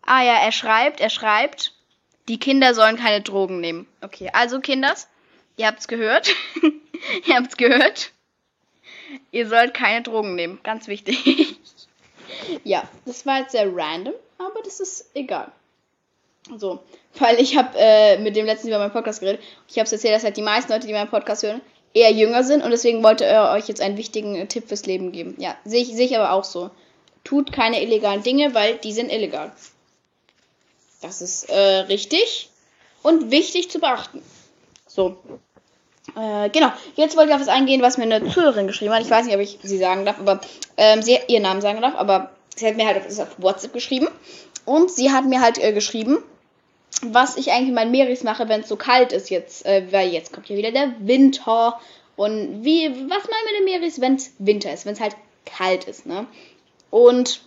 Ah 0.06 0.22
ja, 0.22 0.34
er 0.34 0.52
schreibt, 0.52 1.00
er 1.00 1.08
schreibt, 1.10 1.72
die 2.28 2.38
Kinder 2.38 2.74
sollen 2.74 2.96
keine 2.96 3.22
Drogen 3.22 3.60
nehmen. 3.60 3.86
Okay, 4.02 4.30
also 4.32 4.60
Kinders, 4.60 5.08
ihr 5.56 5.66
habt's 5.66 5.88
gehört. 5.88 6.28
ihr 7.26 7.34
habt's 7.36 7.56
gehört. 7.56 8.12
Ihr 9.30 9.48
sollt 9.48 9.74
keine 9.74 10.02
Drogen 10.02 10.34
nehmen. 10.34 10.60
Ganz 10.62 10.88
wichtig. 10.88 11.56
ja, 12.64 12.88
das 13.04 13.26
war 13.26 13.40
jetzt 13.40 13.52
sehr 13.52 13.74
random, 13.74 14.14
aber 14.38 14.62
das 14.64 14.80
ist 14.80 15.10
egal. 15.14 15.50
So, 16.56 16.80
weil 17.18 17.40
ich 17.40 17.56
habe 17.56 17.70
äh, 17.76 18.18
mit 18.18 18.36
dem 18.36 18.44
letzten 18.44 18.68
über 18.68 18.78
meinen 18.78 18.92
Podcast 18.92 19.20
geredet. 19.20 19.42
Ich 19.68 19.76
habe 19.78 19.86
es 19.86 19.92
erzählt, 19.92 20.14
dass 20.14 20.24
halt 20.24 20.36
die 20.36 20.42
meisten 20.42 20.72
Leute, 20.72 20.86
die 20.86 20.92
meinen 20.92 21.08
Podcast 21.08 21.42
hören, 21.42 21.62
eher 21.94 22.12
jünger 22.12 22.44
sind 22.44 22.62
und 22.62 22.70
deswegen 22.70 23.02
wollte 23.02 23.24
er 23.24 23.52
euch 23.52 23.68
jetzt 23.68 23.80
einen 23.80 23.96
wichtigen 23.96 24.34
äh, 24.34 24.46
Tipp 24.46 24.68
fürs 24.68 24.84
Leben 24.84 25.12
geben. 25.12 25.36
Ja, 25.38 25.56
sehe 25.64 25.80
ich, 25.80 25.88
seh 25.88 26.04
ich 26.04 26.16
aber 26.16 26.32
auch 26.32 26.44
so. 26.44 26.70
Tut 27.22 27.52
keine 27.52 27.82
illegalen 27.82 28.22
Dinge, 28.22 28.52
weil 28.54 28.76
die 28.76 28.92
sind 28.92 29.10
illegal. 29.10 29.52
Das 31.00 31.22
ist 31.22 31.48
äh, 31.48 31.56
richtig 31.56 32.50
und 33.02 33.30
wichtig 33.30 33.70
zu 33.70 33.78
beachten. 33.78 34.22
So. 34.86 35.16
Äh, 36.16 36.48
genau. 36.50 36.72
Jetzt 36.96 37.16
wollte 37.16 37.30
ich 37.30 37.34
auf 37.34 37.40
was 37.40 37.48
eingehen, 37.48 37.82
was 37.82 37.98
mir 37.98 38.04
eine 38.04 38.28
Zuhörerin 38.28 38.66
geschrieben 38.66 38.94
hat. 38.94 39.02
Ich 39.02 39.10
weiß 39.10 39.26
nicht, 39.26 39.34
ob 39.34 39.40
ich 39.40 39.58
sie 39.62 39.78
sagen 39.78 40.04
darf, 40.04 40.18
aber 40.20 40.40
ähm, 40.76 41.02
sie 41.02 41.18
ihren 41.28 41.42
Namen 41.42 41.60
sagen 41.60 41.80
darf, 41.80 41.94
aber 41.96 42.30
sie 42.54 42.66
hat 42.66 42.76
mir 42.76 42.86
halt 42.86 43.04
auf, 43.06 43.18
auf 43.18 43.28
WhatsApp 43.38 43.72
geschrieben. 43.72 44.08
Und 44.64 44.90
sie 44.90 45.10
hat 45.10 45.24
mir 45.26 45.40
halt 45.40 45.58
äh, 45.58 45.72
geschrieben, 45.72 46.18
was 47.02 47.36
ich 47.36 47.50
eigentlich 47.50 47.68
in 47.68 47.74
meinen 47.74 47.90
Meris 47.90 48.22
mache, 48.22 48.48
wenn 48.48 48.60
es 48.60 48.68
so 48.68 48.76
kalt 48.76 49.12
ist 49.12 49.30
jetzt, 49.30 49.66
äh, 49.66 49.86
weil 49.90 50.08
jetzt 50.08 50.32
kommt 50.32 50.48
ja 50.48 50.56
wieder 50.56 50.70
der 50.70 50.94
Winter. 51.00 51.78
Und 52.16 52.64
wie, 52.64 52.88
was 52.88 53.24
meinen 53.24 53.46
wir 53.46 53.54
denn 53.58 53.64
Meris, 53.64 54.00
wenn 54.00 54.14
es 54.14 54.32
Winter 54.38 54.72
ist, 54.72 54.86
wenn 54.86 54.94
es 54.94 55.00
halt 55.00 55.16
kalt 55.44 55.84
ist, 55.84 56.06
ne? 56.06 56.26
Und 56.90 57.40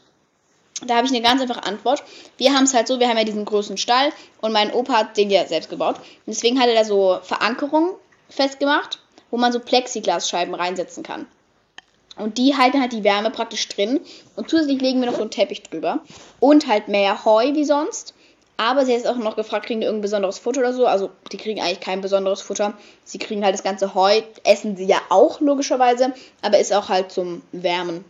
da 0.85 0.97
habe 0.97 1.07
ich 1.07 1.13
eine 1.13 1.23
ganz 1.23 1.41
einfache 1.41 1.63
Antwort. 1.63 2.03
Wir 2.37 2.53
haben 2.53 2.65
es 2.65 2.73
halt 2.73 2.87
so, 2.87 2.99
wir 2.99 3.07
haben 3.07 3.17
ja 3.17 3.23
diesen 3.23 3.45
großen 3.45 3.77
Stall 3.77 4.11
und 4.41 4.51
mein 4.51 4.71
Opa 4.71 4.93
hat 4.93 5.17
den 5.17 5.31
ja 5.31 5.45
selbst 5.47 5.69
gebaut. 5.69 5.95
Und 5.95 6.27
deswegen 6.27 6.59
hat 6.59 6.67
er 6.67 6.75
da 6.75 6.83
so 6.83 7.19
Verankerungen 7.23 7.91
festgemacht, 8.29 8.99
wo 9.31 9.37
man 9.37 9.51
so 9.51 9.59
Plexiglasscheiben 9.59 10.53
reinsetzen 10.53 11.03
kann. 11.03 11.27
Und 12.17 12.37
die 12.37 12.55
halten 12.57 12.81
halt 12.81 12.93
die 12.93 13.03
Wärme 13.03 13.29
praktisch 13.29 13.67
drin. 13.69 13.99
Und 14.35 14.49
zusätzlich 14.49 14.81
legen 14.81 14.99
wir 14.99 15.07
noch 15.07 15.15
so 15.15 15.21
einen 15.21 15.31
Teppich 15.31 15.63
drüber. 15.63 15.99
Und 16.39 16.67
halt 16.67 16.87
mehr 16.87 17.25
Heu 17.25 17.53
wie 17.53 17.65
sonst. 17.65 18.13
Aber 18.57 18.85
sie 18.85 18.93
jetzt 18.93 19.07
auch 19.07 19.17
noch 19.17 19.35
gefragt, 19.35 19.67
kriegen 19.67 19.81
die 19.81 19.85
irgendein 19.85 20.01
besonderes 20.01 20.39
Futter 20.39 20.61
oder 20.61 20.73
so? 20.73 20.87
Also, 20.87 21.11
die 21.31 21.37
kriegen 21.37 21.61
eigentlich 21.61 21.79
kein 21.79 22.01
besonderes 22.01 22.41
Futter. 22.41 22.73
Sie 23.03 23.19
kriegen 23.19 23.43
halt 23.43 23.53
das 23.53 23.63
ganze 23.63 23.93
Heu. 23.93 24.21
Essen 24.43 24.75
sie 24.75 24.85
ja 24.85 24.99
auch, 25.09 25.41
logischerweise. 25.41 26.11
Aber 26.41 26.57
ist 26.57 26.73
auch 26.73 26.89
halt 26.89 27.11
zum 27.11 27.43
Wärmen. 27.51 28.03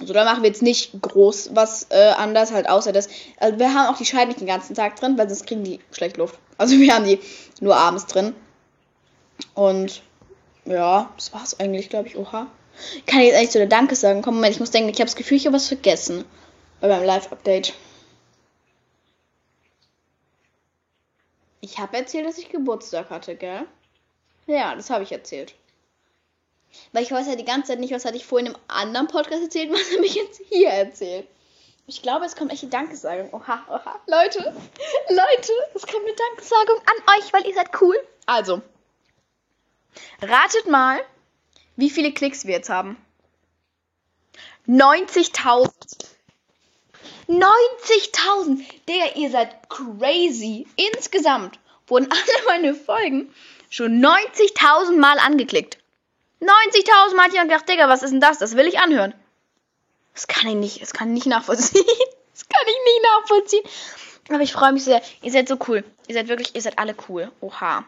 Also 0.00 0.14
da 0.14 0.24
machen 0.24 0.42
wir 0.42 0.48
jetzt 0.48 0.62
nicht 0.62 0.90
groß 1.02 1.50
was 1.52 1.86
äh, 1.90 2.12
anders, 2.16 2.50
halt 2.52 2.68
außer 2.68 2.92
das. 2.92 3.08
Also 3.38 3.58
wir 3.58 3.74
haben 3.74 3.92
auch 3.92 3.98
die 3.98 4.06
Scheiben 4.06 4.28
nicht 4.28 4.40
den 4.40 4.46
ganzen 4.46 4.74
Tag 4.74 4.96
drin, 4.96 5.18
weil 5.18 5.28
sonst 5.28 5.46
kriegen 5.46 5.64
die 5.64 5.80
schlecht 5.92 6.16
Luft. 6.16 6.38
Also 6.56 6.78
wir 6.78 6.94
haben 6.94 7.04
die 7.04 7.20
nur 7.60 7.76
abends 7.76 8.06
drin. 8.06 8.34
Und 9.54 10.02
ja, 10.64 11.12
das 11.16 11.32
war's 11.32 11.58
eigentlich, 11.58 11.88
glaube 11.88 12.08
ich. 12.08 12.16
Oha. 12.16 12.46
Kann 13.06 13.20
ich 13.20 13.26
jetzt 13.26 13.36
eigentlich 13.36 13.50
zu 13.50 13.58
der 13.58 13.66
Danke 13.66 13.96
sagen? 13.96 14.22
Komm, 14.22 14.36
Moment, 14.36 14.54
ich 14.54 14.60
muss 14.60 14.70
denken, 14.70 14.88
ich 14.88 14.96
habe 14.96 15.06
das 15.06 15.16
Gefühl, 15.16 15.36
ich 15.36 15.46
habe 15.46 15.56
was 15.56 15.68
vergessen. 15.68 16.24
Bei 16.80 16.88
meinem 16.88 17.04
Live-Update. 17.04 17.74
Ich 21.60 21.78
habe 21.78 21.96
erzählt, 21.96 22.26
dass 22.26 22.38
ich 22.38 22.50
Geburtstag 22.50 23.10
hatte, 23.10 23.36
gell? 23.36 23.66
Ja, 24.46 24.74
das 24.74 24.90
habe 24.90 25.04
ich 25.04 25.12
erzählt. 25.12 25.54
Weil 26.92 27.04
ich 27.04 27.12
weiß 27.12 27.28
ja 27.28 27.36
die 27.36 27.44
ganze 27.44 27.68
Zeit 27.68 27.80
nicht, 27.80 27.92
was 27.92 28.04
hatte 28.04 28.16
ich 28.16 28.26
vorhin 28.26 28.48
im 28.48 28.56
anderen 28.68 29.06
Podcast 29.06 29.42
erzählt, 29.42 29.70
was 29.72 29.92
habe 29.94 30.06
ich 30.06 30.14
jetzt 30.14 30.40
hier 30.48 30.70
erzählt. 30.70 31.28
Ich 31.86 32.02
glaube, 32.02 32.24
es 32.24 32.36
kommt 32.36 32.52
echt 32.52 32.62
die 32.62 32.70
Dankesagung. 32.70 33.32
Oha, 33.32 33.64
oha. 33.68 34.00
Leute, 34.06 34.38
Leute, 35.08 35.52
es 35.74 35.86
kommt 35.86 36.04
eine 36.04 36.16
Dankesagung 36.16 36.78
an 36.78 37.18
euch, 37.18 37.32
weil 37.32 37.46
ihr 37.46 37.54
seid 37.54 37.70
cool. 37.80 37.96
Also, 38.26 38.62
ratet 40.20 40.68
mal, 40.68 41.00
wie 41.76 41.90
viele 41.90 42.12
Klicks 42.12 42.46
wir 42.46 42.54
jetzt 42.54 42.70
haben. 42.70 42.96
90.000. 44.68 45.70
90.000. 47.28 48.64
Digga, 48.88 49.14
ihr 49.16 49.30
seid 49.30 49.68
crazy. 49.68 50.66
Insgesamt 50.76 51.58
wurden 51.86 52.10
alle 52.10 52.46
meine 52.46 52.74
Folgen 52.74 53.34
schon 53.70 54.04
90.000 54.04 54.98
Mal 54.98 55.18
angeklickt. 55.18 55.78
90.000 56.40 57.14
Mal 57.14 57.24
hat 57.24 57.32
jemand 57.32 57.50
gedacht, 57.50 57.68
Digga, 57.68 57.88
was 57.88 58.02
ist 58.02 58.10
denn 58.10 58.20
das? 58.20 58.38
Das 58.38 58.56
will 58.56 58.66
ich 58.66 58.78
anhören. 58.78 59.14
Das 60.14 60.26
kann 60.26 60.48
ich 60.48 60.56
nicht, 60.56 60.82
das 60.82 60.92
kann 60.92 61.08
ich 61.08 61.14
nicht 61.14 61.26
nachvollziehen. 61.26 61.84
Das 62.34 62.48
kann 62.48 62.66
ich 62.66 62.74
nicht 62.84 63.02
nachvollziehen. 63.04 63.62
Aber 64.30 64.40
ich 64.40 64.52
freue 64.54 64.72
mich 64.72 64.84
sehr. 64.84 65.02
Ihr 65.20 65.30
seid 65.30 65.48
so 65.48 65.58
cool. 65.68 65.84
Ihr 66.08 66.14
seid 66.14 66.28
wirklich, 66.28 66.54
ihr 66.54 66.62
seid 66.62 66.78
alle 66.78 66.96
cool. 67.06 67.30
Oha. 67.42 67.84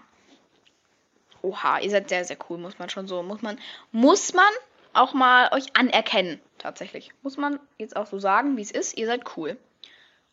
Oha, 1.44 1.78
ihr 1.80 1.90
seid 1.90 2.08
sehr, 2.08 2.24
sehr 2.24 2.38
cool, 2.48 2.56
muss 2.58 2.78
man 2.78 2.88
schon 2.88 3.06
so. 3.06 3.22
Muss 3.22 3.42
man, 3.42 3.58
muss 3.92 4.32
man 4.32 4.50
auch 4.94 5.12
mal 5.12 5.52
euch 5.52 5.76
anerkennen. 5.76 6.40
Tatsächlich. 6.58 7.10
Muss 7.22 7.36
man 7.36 7.60
jetzt 7.78 7.96
auch 7.96 8.06
so 8.06 8.18
sagen, 8.18 8.56
wie 8.56 8.62
es 8.62 8.70
ist. 8.70 8.96
Ihr 8.96 9.06
seid 9.06 9.36
cool. 9.36 9.58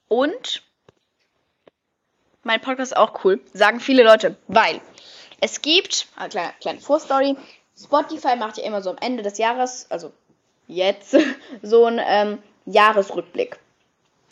Und 0.07 0.63
mein 2.43 2.61
Podcast 2.61 2.93
ist 2.93 2.97
auch 2.97 3.25
cool. 3.25 3.41
Sagen 3.53 3.81
viele 3.81 4.03
Leute. 4.03 4.37
Weil 4.47 4.79
es 5.41 5.61
gibt, 5.61 6.07
eine 6.15 6.29
kleine, 6.29 6.53
kleine 6.61 6.79
Vorstory. 6.79 7.35
Spotify 7.77 8.35
macht 8.37 8.57
ja 8.57 8.63
immer 8.63 8.81
so 8.81 8.91
am 8.91 8.97
Ende 8.97 9.23
des 9.23 9.37
Jahres, 9.37 9.87
also 9.89 10.13
jetzt, 10.67 11.17
so 11.61 11.85
einen 11.85 11.99
ähm, 12.03 12.43
Jahresrückblick. 12.65 13.59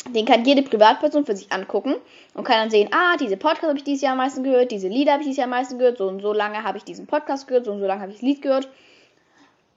Den 0.08 0.26
kann 0.26 0.46
jede 0.46 0.62
Privatperson 0.62 1.26
für 1.26 1.36
sich 1.36 1.52
angucken 1.52 1.96
und 2.34 2.44
kann 2.46 2.58
dann 2.58 2.70
sehen, 2.70 2.90
ah, 2.94 3.18
diese 3.18 3.38
Podcast 3.38 3.68
habe 3.68 3.78
ich 3.78 3.84
dieses 3.84 4.02
Jahr 4.02 4.14
am 4.14 4.20
meisten 4.20 4.44
gehört, 4.44 4.72
diese 4.72 4.88
Lieder 4.88 5.14
habe 5.14 5.22
ich 5.22 5.28
dieses 5.28 5.38
Jahr 5.38 5.46
am 5.46 5.52
meisten 5.52 5.78
gehört, 5.78 5.98
so 5.98 6.08
und 6.08 6.22
so 6.22 6.32
lange 6.32 6.64
habe 6.64 6.78
ich 6.78 6.84
diesen 6.84 7.06
Podcast 7.06 7.48
gehört, 7.48 7.66
so 7.66 7.72
und 7.72 7.80
so 7.80 7.86
lange 7.86 8.02
habe 8.02 8.12
ich 8.12 8.18
das 8.18 8.24
Lied 8.24 8.42
gehört. 8.42 8.70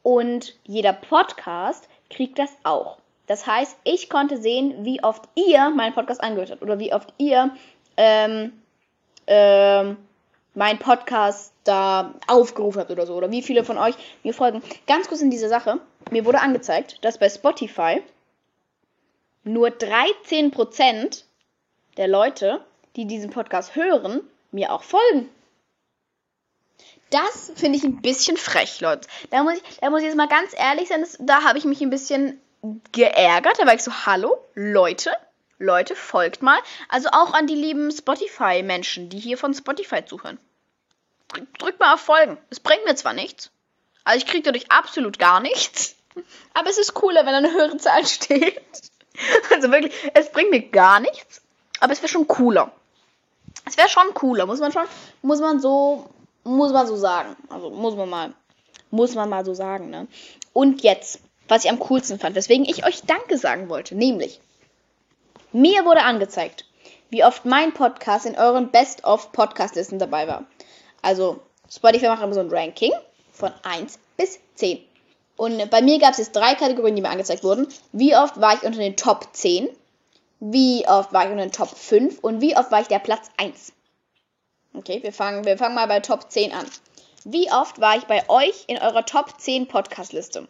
Und 0.02 0.56
jeder 0.64 0.92
Podcast 0.92 1.88
kriegt 2.08 2.38
das 2.38 2.50
auch. 2.62 2.98
Das 3.26 3.46
heißt, 3.46 3.76
ich 3.85 4.11
konnte 4.11 4.37
sehen, 4.37 4.85
wie 4.85 5.02
oft 5.02 5.22
ihr 5.35 5.70
meinen 5.70 5.94
Podcast 5.94 6.22
angehört 6.22 6.50
habt 6.50 6.62
oder 6.62 6.78
wie 6.78 6.92
oft 6.92 7.12
ihr 7.18 7.50
ähm, 7.96 8.52
ähm, 9.26 9.96
meinen 10.54 10.78
Podcast 10.78 11.52
da 11.64 12.14
aufgerufen 12.26 12.80
habt 12.80 12.90
oder 12.90 13.06
so. 13.06 13.14
Oder 13.14 13.30
wie 13.30 13.42
viele 13.42 13.64
von 13.64 13.78
euch 13.78 13.94
mir 14.22 14.35
folgen. 14.35 14.62
Ganz 14.87 15.08
kurz 15.08 15.22
in 15.22 15.30
dieser 15.30 15.48
Sache. 15.48 15.78
Mir 16.11 16.24
wurde 16.24 16.40
angezeigt, 16.40 16.98
dass 17.02 17.18
bei 17.18 17.28
Spotify 17.28 18.02
nur 19.44 19.68
13% 19.68 21.24
der 21.96 22.09
Leute, 22.09 22.64
die 22.96 23.07
diesen 23.07 23.31
Podcast 23.31 23.74
hören, 23.74 24.20
mir 24.50 24.72
auch 24.72 24.83
folgen. 24.83 25.28
Das 27.11 27.52
finde 27.57 27.76
ich 27.76 27.85
ein 27.85 28.00
bisschen 28.00 28.37
frech, 28.37 28.81
Leute. 28.81 29.09
Da 29.31 29.42
muss 29.42 29.55
ich, 29.55 29.62
da 29.81 29.90
muss 29.90 30.00
ich 30.00 30.07
jetzt 30.07 30.16
mal 30.16 30.28
ganz 30.28 30.55
ehrlich 30.57 30.88
sein, 30.88 31.02
das, 31.02 31.18
da 31.20 31.44
habe 31.44 31.59
ich 31.59 31.64
mich 31.64 31.81
ein 31.83 31.90
bisschen 31.90 32.40
geärgert. 32.92 33.59
Da 33.59 33.66
war 33.66 33.74
ich 33.74 33.83
so, 33.83 33.92
hallo, 34.07 34.38
Leute, 34.55 35.12
Leute, 35.59 35.94
folgt 35.94 36.42
mal. 36.42 36.59
Also 36.88 37.09
auch 37.12 37.35
an 37.35 37.46
die 37.46 37.55
lieben 37.55 37.90
Spotify-Menschen, 37.90 39.11
die 39.11 39.18
hier 39.18 39.37
von 39.37 39.52
Spotify 39.52 40.05
zuhören. 40.05 40.38
Drückt 41.59 41.81
mal 41.81 41.94
auf 41.94 42.00
Folgen. 42.00 42.38
Es 42.50 42.61
bringt 42.61 42.85
mir 42.85 42.94
zwar 42.94 43.12
nichts. 43.12 43.50
Also 44.05 44.18
ich 44.18 44.26
kriege 44.26 44.42
dadurch 44.42 44.70
absolut 44.70 45.18
gar 45.18 45.40
nichts. 45.40 45.96
Aber 46.55 46.68
es 46.68 46.78
ist 46.78 46.94
cooler, 46.94 47.26
wenn 47.26 47.35
eine 47.35 47.52
höhere 47.52 47.76
Zahl 47.76 48.07
steht. 48.07 48.61
Also 49.51 49.70
wirklich, 49.70 49.92
es 50.14 50.31
bringt 50.31 50.51
mir 50.51 50.62
gar 50.62 51.01
nichts. 51.01 51.42
Aber 51.81 51.92
es 51.92 52.01
wäre 52.01 52.09
schon 52.09 52.29
cooler. 52.29 52.72
Es 53.66 53.77
wäre 53.77 53.88
schon 53.88 54.14
cooler, 54.14 54.46
muss 54.46 54.61
man 54.61 54.72
schon, 54.72 54.87
muss 55.22 55.40
man 55.40 55.61
so, 55.61 56.09
muss 56.44 56.72
man 56.72 56.87
so 56.87 56.96
sagen. 56.96 57.37
Also 57.48 57.70
muss 57.70 57.94
man 57.96 58.09
mal, 58.09 58.33
muss 58.90 59.14
man 59.14 59.29
mal 59.29 59.44
so 59.44 59.55
sagen, 59.55 59.90
ne? 59.90 60.07
Und 60.53 60.83
jetzt, 60.83 61.20
was 61.48 61.64
ich 61.64 61.70
am 61.70 61.79
coolsten 61.79 62.18
fand, 62.18 62.37
weswegen 62.37 62.64
ich 62.64 62.87
euch 62.87 63.03
Danke 63.03 63.38
sagen 63.38 63.68
wollte, 63.68 63.94
nämlich, 63.94 64.40
mir 65.53 65.85
wurde 65.85 66.03
angezeigt, 66.03 66.64
wie 67.11 67.25
oft 67.25 67.44
mein 67.44 67.72
Podcast 67.72 68.27
in 68.27 68.37
euren 68.37 68.70
Best-of-Podcast-Listen 68.70 69.98
dabei 69.98 70.27
war. 70.27 70.44
Also, 71.03 71.40
Spotify 71.70 72.09
macht 72.09 72.22
immer 72.22 72.35
so 72.35 72.40
ein 72.40 72.51
Ranking 72.51 72.92
von 73.33 73.53
1 73.62 73.98
bis 74.16 74.38
10. 74.55 74.83
Und 75.42 75.70
bei 75.70 75.83
mir 75.83 75.98
gab 75.98 76.12
es 76.12 76.18
jetzt 76.18 76.37
drei 76.37 76.55
Kategorien, 76.55 76.94
die 76.94 77.02
mir 77.02 77.11
angezeigt 77.11 77.42
wurden. 77.42 77.66
Wie 77.90 78.14
oft 78.14 78.40
war 78.40 78.55
ich 78.55 78.62
unter 78.62 78.78
den 78.78 78.96
Top 78.96 79.26
10? 79.33 79.68
Wie 80.38 80.87
oft 80.87 81.12
war 81.12 81.24
ich 81.24 81.33
unter 81.33 81.42
den 81.42 81.50
Top 81.50 81.76
5? 81.76 82.20
Und 82.20 82.40
wie 82.40 82.57
oft 82.57 82.70
war 82.70 82.81
ich 82.81 82.87
der 82.87 83.00
Platz 83.00 83.28
1? 83.38 83.72
Okay, 84.72 85.02
wir 85.02 85.12
fangen, 85.12 85.44
wir 85.44 85.59
fangen 85.59 85.74
mal 85.74 85.88
bei 85.88 85.98
Top 85.98 86.31
10 86.31 86.52
an. 86.52 86.64
Wie 87.24 87.50
oft 87.50 87.81
war 87.81 87.96
ich 87.96 88.05
bei 88.05 88.22
euch 88.28 88.66
in 88.68 88.78
eurer 88.78 89.05
Top 89.05 89.40
10 89.40 89.66
Podcast-Liste? 89.66 90.46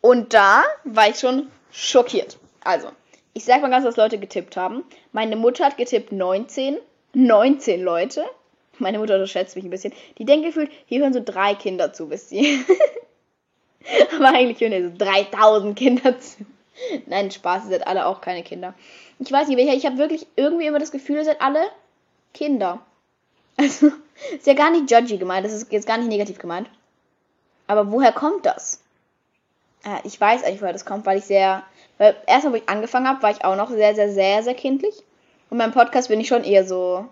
Und 0.00 0.32
da 0.32 0.62
war 0.84 1.08
ich 1.08 1.18
schon 1.18 1.50
schockiert. 1.72 2.38
Also, 2.62 2.92
ich 3.34 3.44
sag 3.44 3.60
mal 3.60 3.70
ganz, 3.70 3.84
was 3.84 3.96
Leute 3.96 4.20
getippt 4.20 4.56
haben. 4.56 4.84
Meine 5.10 5.34
Mutter 5.34 5.64
hat 5.64 5.78
getippt 5.78 6.12
19. 6.12 6.78
19 7.12 7.82
Leute. 7.82 8.24
Meine 8.78 8.98
Mutter 8.98 9.14
unterschätzt 9.14 9.56
mich 9.56 9.64
ein 9.64 9.70
bisschen. 9.70 9.92
Die 10.18 10.24
denkt 10.24 10.46
gefühlt, 10.46 10.70
hier 10.86 11.00
hören 11.00 11.12
so 11.12 11.22
drei 11.24 11.54
Kinder 11.54 11.92
zu, 11.92 12.10
wisst 12.10 12.32
ihr. 12.32 12.64
Aber 14.16 14.28
eigentlich 14.28 14.60
hören 14.60 14.72
hier 14.72 14.90
so 14.90 14.96
3000 14.96 15.76
Kinder 15.76 16.18
zu. 16.18 16.44
Nein, 17.06 17.30
Spaß, 17.30 17.64
ihr 17.64 17.70
seid 17.70 17.86
alle 17.86 18.06
auch 18.06 18.20
keine 18.20 18.42
Kinder. 18.42 18.74
Ich 19.18 19.32
weiß 19.32 19.48
nicht, 19.48 19.58
ich 19.58 19.86
habe 19.86 19.98
wirklich 19.98 20.26
irgendwie 20.36 20.66
immer 20.66 20.78
das 20.78 20.90
Gefühl, 20.90 21.16
ihr 21.16 21.24
seid 21.24 21.40
alle 21.40 21.64
Kinder. 22.34 22.80
Also, 23.58 23.90
ist 24.34 24.46
ja 24.46 24.52
gar 24.52 24.70
nicht 24.70 24.90
judgy 24.90 25.16
gemeint, 25.16 25.46
das 25.46 25.54
ist 25.54 25.72
jetzt 25.72 25.86
gar 25.86 25.96
nicht 25.96 26.10
negativ 26.10 26.36
gemeint. 26.36 26.68
Aber 27.66 27.90
woher 27.90 28.12
kommt 28.12 28.44
das? 28.44 28.82
Äh, 29.82 29.96
ich 30.04 30.20
weiß 30.20 30.44
eigentlich, 30.44 30.60
woher 30.60 30.74
das 30.74 30.84
kommt, 30.84 31.06
weil 31.06 31.16
ich 31.16 31.24
sehr. 31.24 31.62
Weil 31.96 32.14
erstmal, 32.26 32.52
wo 32.52 32.56
ich 32.58 32.68
angefangen 32.68 33.08
habe, 33.08 33.22
war 33.22 33.30
ich 33.30 33.46
auch 33.46 33.56
noch 33.56 33.70
sehr, 33.70 33.94
sehr, 33.94 34.12
sehr, 34.12 34.42
sehr 34.42 34.54
kindlich. 34.54 34.94
Und 35.48 35.56
beim 35.56 35.72
Podcast 35.72 36.08
bin 36.08 36.20
ich 36.20 36.28
schon 36.28 36.44
eher 36.44 36.66
so 36.66 37.08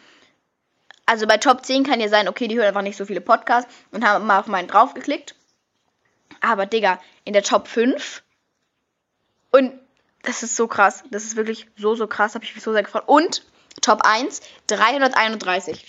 Also 1.05 1.27
bei 1.27 1.37
Top 1.37 1.65
10 1.65 1.83
kann 1.83 1.99
ja 1.99 2.09
sein, 2.09 2.27
okay, 2.27 2.47
die 2.47 2.55
hören 2.55 2.67
einfach 2.67 2.81
nicht 2.81 2.97
so 2.97 3.05
viele 3.05 3.21
Podcasts 3.21 3.71
und 3.91 4.05
haben 4.05 4.25
mal 4.25 4.39
auf 4.39 4.47
meinen 4.47 4.67
draufgeklickt. 4.67 5.35
Aber, 6.41 6.65
Digga, 6.65 6.99
in 7.23 7.33
der 7.33 7.43
Top 7.43 7.67
5 7.67 8.23
und 9.51 9.79
das 10.25 10.43
ist 10.43 10.55
so 10.55 10.67
krass. 10.67 11.03
Das 11.11 11.23
ist 11.23 11.35
wirklich 11.35 11.67
so, 11.77 11.95
so 11.95 12.07
krass. 12.07 12.35
Habe 12.35 12.45
ich 12.45 12.55
mich 12.55 12.63
so 12.63 12.73
sehr 12.73 12.83
gefreut. 12.83 13.03
Und 13.07 13.43
Top 13.81 14.01
1, 14.03 14.41
331. 14.67 15.85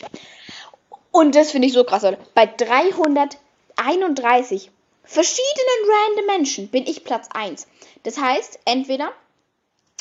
Und 1.10 1.34
das 1.34 1.50
finde 1.50 1.68
ich 1.68 1.72
so 1.72 1.84
krass, 1.84 2.02
Leute. 2.02 2.18
Bei 2.34 2.46
331 2.46 4.70
verschiedenen 5.04 5.88
random 5.88 6.26
Menschen 6.26 6.68
bin 6.68 6.86
ich 6.86 7.04
Platz 7.04 7.28
1. 7.32 7.66
Das 8.02 8.18
heißt, 8.18 8.58
entweder 8.64 9.12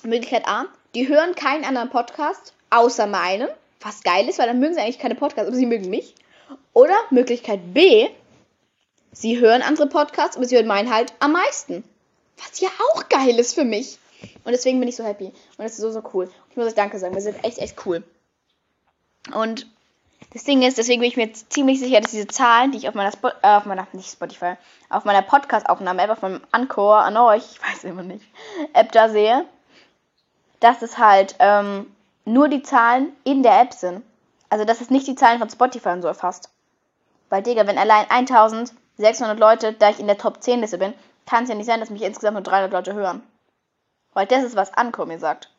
Möglichkeit 0.03 0.47
A, 0.47 0.65
die 0.93 1.07
hören 1.07 1.35
keinen 1.35 1.63
anderen 1.63 1.89
Podcast 1.89 2.53
außer 2.69 3.07
meinen, 3.07 3.47
was 3.81 4.03
geil 4.03 4.27
ist, 4.27 4.39
weil 4.39 4.47
dann 4.47 4.59
mögen 4.59 4.73
sie 4.73 4.81
eigentlich 4.81 4.99
keine 4.99 5.15
Podcasts, 5.15 5.47
aber 5.47 5.55
sie 5.55 5.65
mögen 5.65 5.89
mich. 5.89 6.15
Oder 6.73 6.95
Möglichkeit 7.11 7.73
B, 7.73 8.09
sie 9.11 9.39
hören 9.39 9.61
andere 9.61 9.87
Podcasts, 9.87 10.35
aber 10.35 10.45
sie 10.45 10.55
hören 10.55 10.67
meinen 10.67 10.93
halt 10.93 11.13
am 11.19 11.31
meisten. 11.31 11.83
Was 12.37 12.59
ja 12.59 12.69
auch 12.91 13.07
geil 13.07 13.39
ist 13.39 13.55
für 13.55 13.63
mich. 13.63 13.97
Und 14.43 14.51
deswegen 14.51 14.79
bin 14.79 14.89
ich 14.89 14.95
so 14.95 15.03
happy. 15.03 15.25
Und 15.25 15.63
das 15.63 15.73
ist 15.73 15.79
so, 15.79 15.91
so 15.91 16.03
cool. 16.13 16.29
Ich 16.49 16.57
muss 16.57 16.67
euch 16.67 16.75
Danke 16.75 16.99
sagen. 16.99 17.15
Wir 17.15 17.21
sind 17.21 17.43
echt, 17.43 17.57
echt 17.57 17.85
cool. 17.85 18.03
Und 19.33 19.67
das 20.33 20.43
Ding 20.43 20.61
ist, 20.61 20.77
deswegen 20.77 21.01
bin 21.01 21.09
ich 21.09 21.17
mir 21.17 21.31
ziemlich 21.33 21.79
sicher, 21.79 22.01
dass 22.01 22.11
diese 22.11 22.27
Zahlen, 22.27 22.71
die 22.71 22.77
ich 22.77 22.89
auf 22.89 22.95
meiner, 22.95 23.11
Spo 23.11 23.29
äh, 23.41 23.55
auf 23.55 23.65
meiner, 23.65 23.87
nicht 23.93 24.11
Spotify, 24.11 24.55
auf 24.89 25.05
meiner 25.05 25.21
Podcast-Aufnahme-App, 25.21 26.09
auf 26.09 26.21
meinem 26.21 26.41
Anchor 26.51 26.97
an 26.97 27.17
euch, 27.17 27.43
ich 27.53 27.61
weiß 27.61 27.85
immer 27.85 28.03
nicht, 28.03 28.25
App 28.73 28.91
da 28.91 29.09
sehe, 29.09 29.45
dass 30.59 30.81
es 30.81 30.97
halt 30.97 31.35
ähm, 31.39 31.87
nur 32.25 32.49
die 32.49 32.63
Zahlen 32.63 33.13
in 33.23 33.43
der 33.43 33.61
App 33.61 33.73
sind. 33.73 34.03
Also, 34.49 34.65
dass 34.65 34.81
es 34.81 34.89
nicht 34.89 35.07
die 35.07 35.15
Zahlen 35.15 35.39
von 35.39 35.49
Spotify 35.49 35.89
und 35.89 36.01
so 36.01 36.07
erfasst. 36.07 36.49
Weil, 37.29 37.41
Digga, 37.41 37.65
wenn 37.67 37.77
allein 37.77 38.09
1600 38.09 39.39
Leute, 39.39 39.73
da 39.73 39.89
ich 39.89 39.99
in 39.99 40.07
der 40.07 40.17
Top 40.17 40.41
10 40.41 40.61
Liste 40.61 40.77
bin, 40.77 40.93
kann 41.25 41.43
es 41.43 41.49
ja 41.49 41.55
nicht 41.55 41.65
sein, 41.65 41.79
dass 41.79 41.89
mich 41.89 42.03
insgesamt 42.03 42.35
nur 42.35 42.43
300 42.43 42.71
Leute 42.71 42.93
hören. 42.93 43.23
Weil 44.15 44.25
das 44.25 44.43
ist, 44.43 44.55
was 44.55 44.73
Anko 44.73 45.05
mir 45.05 45.19
sagt. 45.19 45.51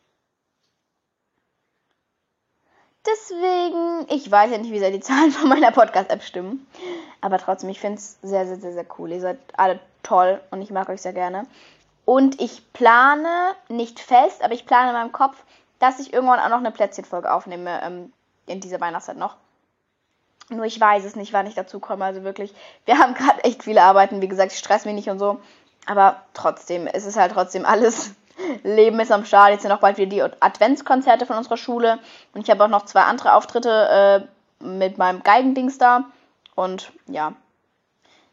Deswegen, 3.06 4.06
ich 4.08 4.28
weiß 4.28 4.50
ja 4.50 4.58
nicht, 4.58 4.72
wie 4.72 4.80
sehr 4.80 4.90
die 4.90 5.00
Zahlen 5.08 5.30
von 5.30 5.48
meiner 5.48 5.70
Podcast-App 5.70 6.22
stimmen. 6.22 6.66
Aber 7.20 7.38
trotzdem, 7.38 7.68
ich 7.70 7.78
finde 7.78 7.98
es 7.98 8.18
sehr, 8.22 8.46
sehr, 8.46 8.56
sehr, 8.56 8.72
sehr 8.72 8.86
cool. 8.98 9.12
Ihr 9.12 9.20
seid 9.20 9.38
alle 9.56 9.78
toll 10.02 10.40
und 10.50 10.62
ich 10.62 10.70
mag 10.70 10.88
euch 10.88 11.02
sehr 11.02 11.12
gerne. 11.12 11.46
Und 12.04 12.40
ich 12.40 12.72
plane, 12.72 13.54
nicht 13.68 14.00
fest, 14.00 14.42
aber 14.42 14.54
ich 14.54 14.64
plane 14.64 14.88
in 14.88 14.94
meinem 14.96 15.12
Kopf, 15.12 15.36
dass 15.78 16.00
ich 16.00 16.12
irgendwann 16.12 16.40
auch 16.40 16.48
noch 16.48 16.58
eine 16.58 16.70
Plätzchenfolge 16.70 17.32
aufnehme 17.32 17.80
ähm, 17.82 18.12
in 18.46 18.60
dieser 18.60 18.80
Weihnachtszeit 18.80 19.18
noch. 19.18 19.36
Nur 20.48 20.64
ich 20.64 20.80
weiß 20.80 21.04
es 21.04 21.16
nicht, 21.16 21.32
wann 21.32 21.46
ich 21.46 21.54
dazu 21.54 21.78
komme. 21.78 22.06
Also 22.06 22.22
wirklich, 22.22 22.54
wir 22.86 22.98
haben 22.98 23.14
gerade 23.14 23.44
echt 23.44 23.64
viele 23.64 23.82
Arbeiten. 23.82 24.22
Wie 24.22 24.28
gesagt, 24.28 24.52
ich 24.52 24.58
stress 24.58 24.86
mich 24.86 24.94
nicht 24.94 25.10
und 25.10 25.18
so. 25.18 25.40
Aber 25.84 26.22
trotzdem, 26.32 26.86
es 26.86 27.04
ist 27.04 27.16
halt 27.16 27.32
trotzdem 27.32 27.66
alles. 27.66 28.14
Leben 28.62 29.00
ist 29.00 29.12
am 29.12 29.24
Start. 29.24 29.50
Jetzt 29.50 29.62
sind 29.62 29.72
auch 29.72 29.80
bald 29.80 29.98
wieder 29.98 30.28
die 30.28 30.36
Adventskonzerte 30.40 31.26
von 31.26 31.36
unserer 31.36 31.56
Schule. 31.56 31.98
Und 32.34 32.42
ich 32.42 32.50
habe 32.50 32.64
auch 32.64 32.68
noch 32.68 32.84
zwei 32.84 33.02
andere 33.02 33.34
Auftritte 33.34 34.28
äh, 34.60 34.64
mit 34.64 34.98
meinem 34.98 35.22
Geigendings 35.22 35.78
da. 35.78 36.04
Und 36.54 36.92
ja, 37.06 37.32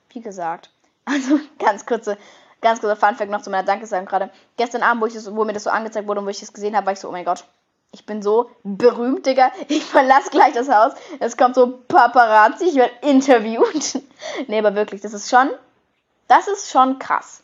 wie 0.10 0.22
gesagt. 0.22 0.70
Also 1.06 1.38
ganz 1.60 1.86
kurze, 1.86 2.18
ganz 2.62 2.80
kurzer 2.80 2.96
Funfact 2.96 3.30
noch 3.30 3.42
zu 3.42 3.50
meiner 3.50 3.66
Dankesagung 3.66 4.06
gerade. 4.06 4.30
Gestern 4.56 4.84
Abend, 4.84 5.02
wo, 5.02 5.06
ich 5.06 5.14
das, 5.14 5.36
wo 5.36 5.44
mir 5.44 5.52
das 5.52 5.66
so 5.66 5.70
angezeigt 5.70 6.08
wurde 6.08 6.22
und 6.22 6.26
wo 6.26 6.30
ich 6.30 6.40
das 6.40 6.54
gesehen 6.54 6.78
habe, 6.78 6.86
war 6.86 6.94
ich 6.94 7.00
so, 7.02 7.10
oh 7.10 7.12
mein 7.12 7.26
Gott, 7.26 7.44
ich 7.92 8.06
bin 8.06 8.22
so 8.22 8.50
berühmt, 8.64 9.26
Digga. 9.26 9.52
Ich 9.68 9.84
verlasse 9.86 10.32
gleich 10.32 10.54
das 10.54 10.70
Haus. 10.70 10.94
Es 11.20 11.36
kommt 11.38 11.56
so 11.56 11.80
Paparazzi, 11.88 12.66
ich 12.66 12.76
werde 12.76 12.94
interviewt. 13.02 14.02
nee, 14.48 14.60
aber 14.60 14.76
wirklich, 14.76 15.02
das 15.02 15.14
ist 15.14 15.30
schon, 15.30 15.50
das 16.28 16.48
ist 16.48 16.72
schon 16.72 17.00
krass. 17.00 17.43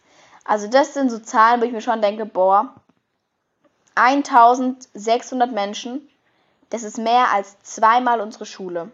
Also 0.50 0.68
das 0.68 0.96
sind 0.96 1.12
so 1.12 1.20
Zahlen, 1.20 1.62
wo 1.62 1.66
ich 1.66 1.72
mir 1.72 1.80
schon 1.80 2.02
denke, 2.02 2.26
boah, 2.26 2.74
1600 3.94 5.52
Menschen, 5.52 6.10
das 6.72 6.82
ist 6.82 6.98
mehr 6.98 7.32
als 7.32 7.62
zweimal 7.62 8.20
unsere 8.20 8.48
Schule. 8.48 8.90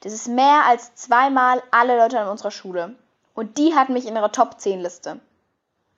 Das 0.00 0.14
ist 0.14 0.28
mehr 0.28 0.64
als 0.64 0.94
zweimal 0.94 1.62
alle 1.70 1.98
Leute 1.98 2.18
an 2.18 2.28
unserer 2.28 2.50
Schule. 2.50 2.96
Und 3.34 3.58
die 3.58 3.74
hatten 3.74 3.92
mich 3.92 4.06
in 4.06 4.16
ihrer 4.16 4.32
Top 4.32 4.58
10 4.58 4.80
Liste. 4.80 5.20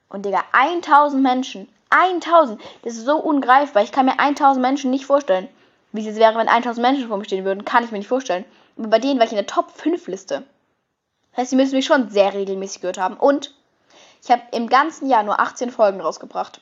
Und 0.09 0.25
Digga, 0.25 0.43
1000 0.51 1.23
Menschen 1.23 1.69
1000. 1.89 2.61
Das 2.81 2.95
ist 2.95 3.05
so 3.05 3.15
ungreifbar. 3.15 3.83
Ich 3.83 3.93
kann 3.93 4.05
mir 4.05 4.19
1000 4.19 4.61
Menschen 4.61 4.91
nicht 4.91 5.05
vorstellen. 5.05 5.47
Wie 5.93 6.05
es 6.05 6.17
wäre, 6.17 6.37
wenn 6.37 6.49
1000 6.49 6.85
Menschen 6.85 7.07
vor 7.07 7.15
mir 7.15 7.23
stehen 7.23 7.45
würden, 7.45 7.63
kann 7.63 7.85
ich 7.85 7.91
mir 7.91 7.99
nicht 7.99 8.09
vorstellen. 8.09 8.43
Aber 8.77 8.89
bei 8.89 8.99
denen 8.99 9.17
war 9.17 9.25
ich 9.25 9.31
in 9.31 9.37
der 9.37 9.47
Top 9.47 9.71
5 9.71 10.09
Liste. 10.09 10.43
Das 11.31 11.37
heißt, 11.37 11.49
sie 11.51 11.55
müssen 11.55 11.75
mich 11.75 11.85
schon 11.85 12.09
sehr 12.09 12.33
regelmäßig 12.33 12.81
gehört 12.81 12.97
haben. 12.97 13.15
Und 13.15 13.53
ich 14.23 14.31
habe 14.31 14.41
im 14.51 14.67
ganzen 14.67 15.09
Jahr 15.09 15.23
nur 15.23 15.39
18 15.39 15.71
Folgen 15.71 16.01
rausgebracht. 16.01 16.61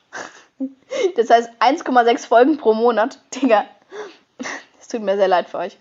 Das 1.16 1.28
heißt 1.28 1.50
1,6 1.58 2.28
Folgen 2.28 2.56
pro 2.56 2.72
Monat. 2.72 3.18
Digga. 3.34 3.64
Es 4.80 4.86
tut 4.86 5.02
mir 5.02 5.16
sehr 5.16 5.26
leid 5.26 5.50
für 5.50 5.58
euch. 5.58 5.76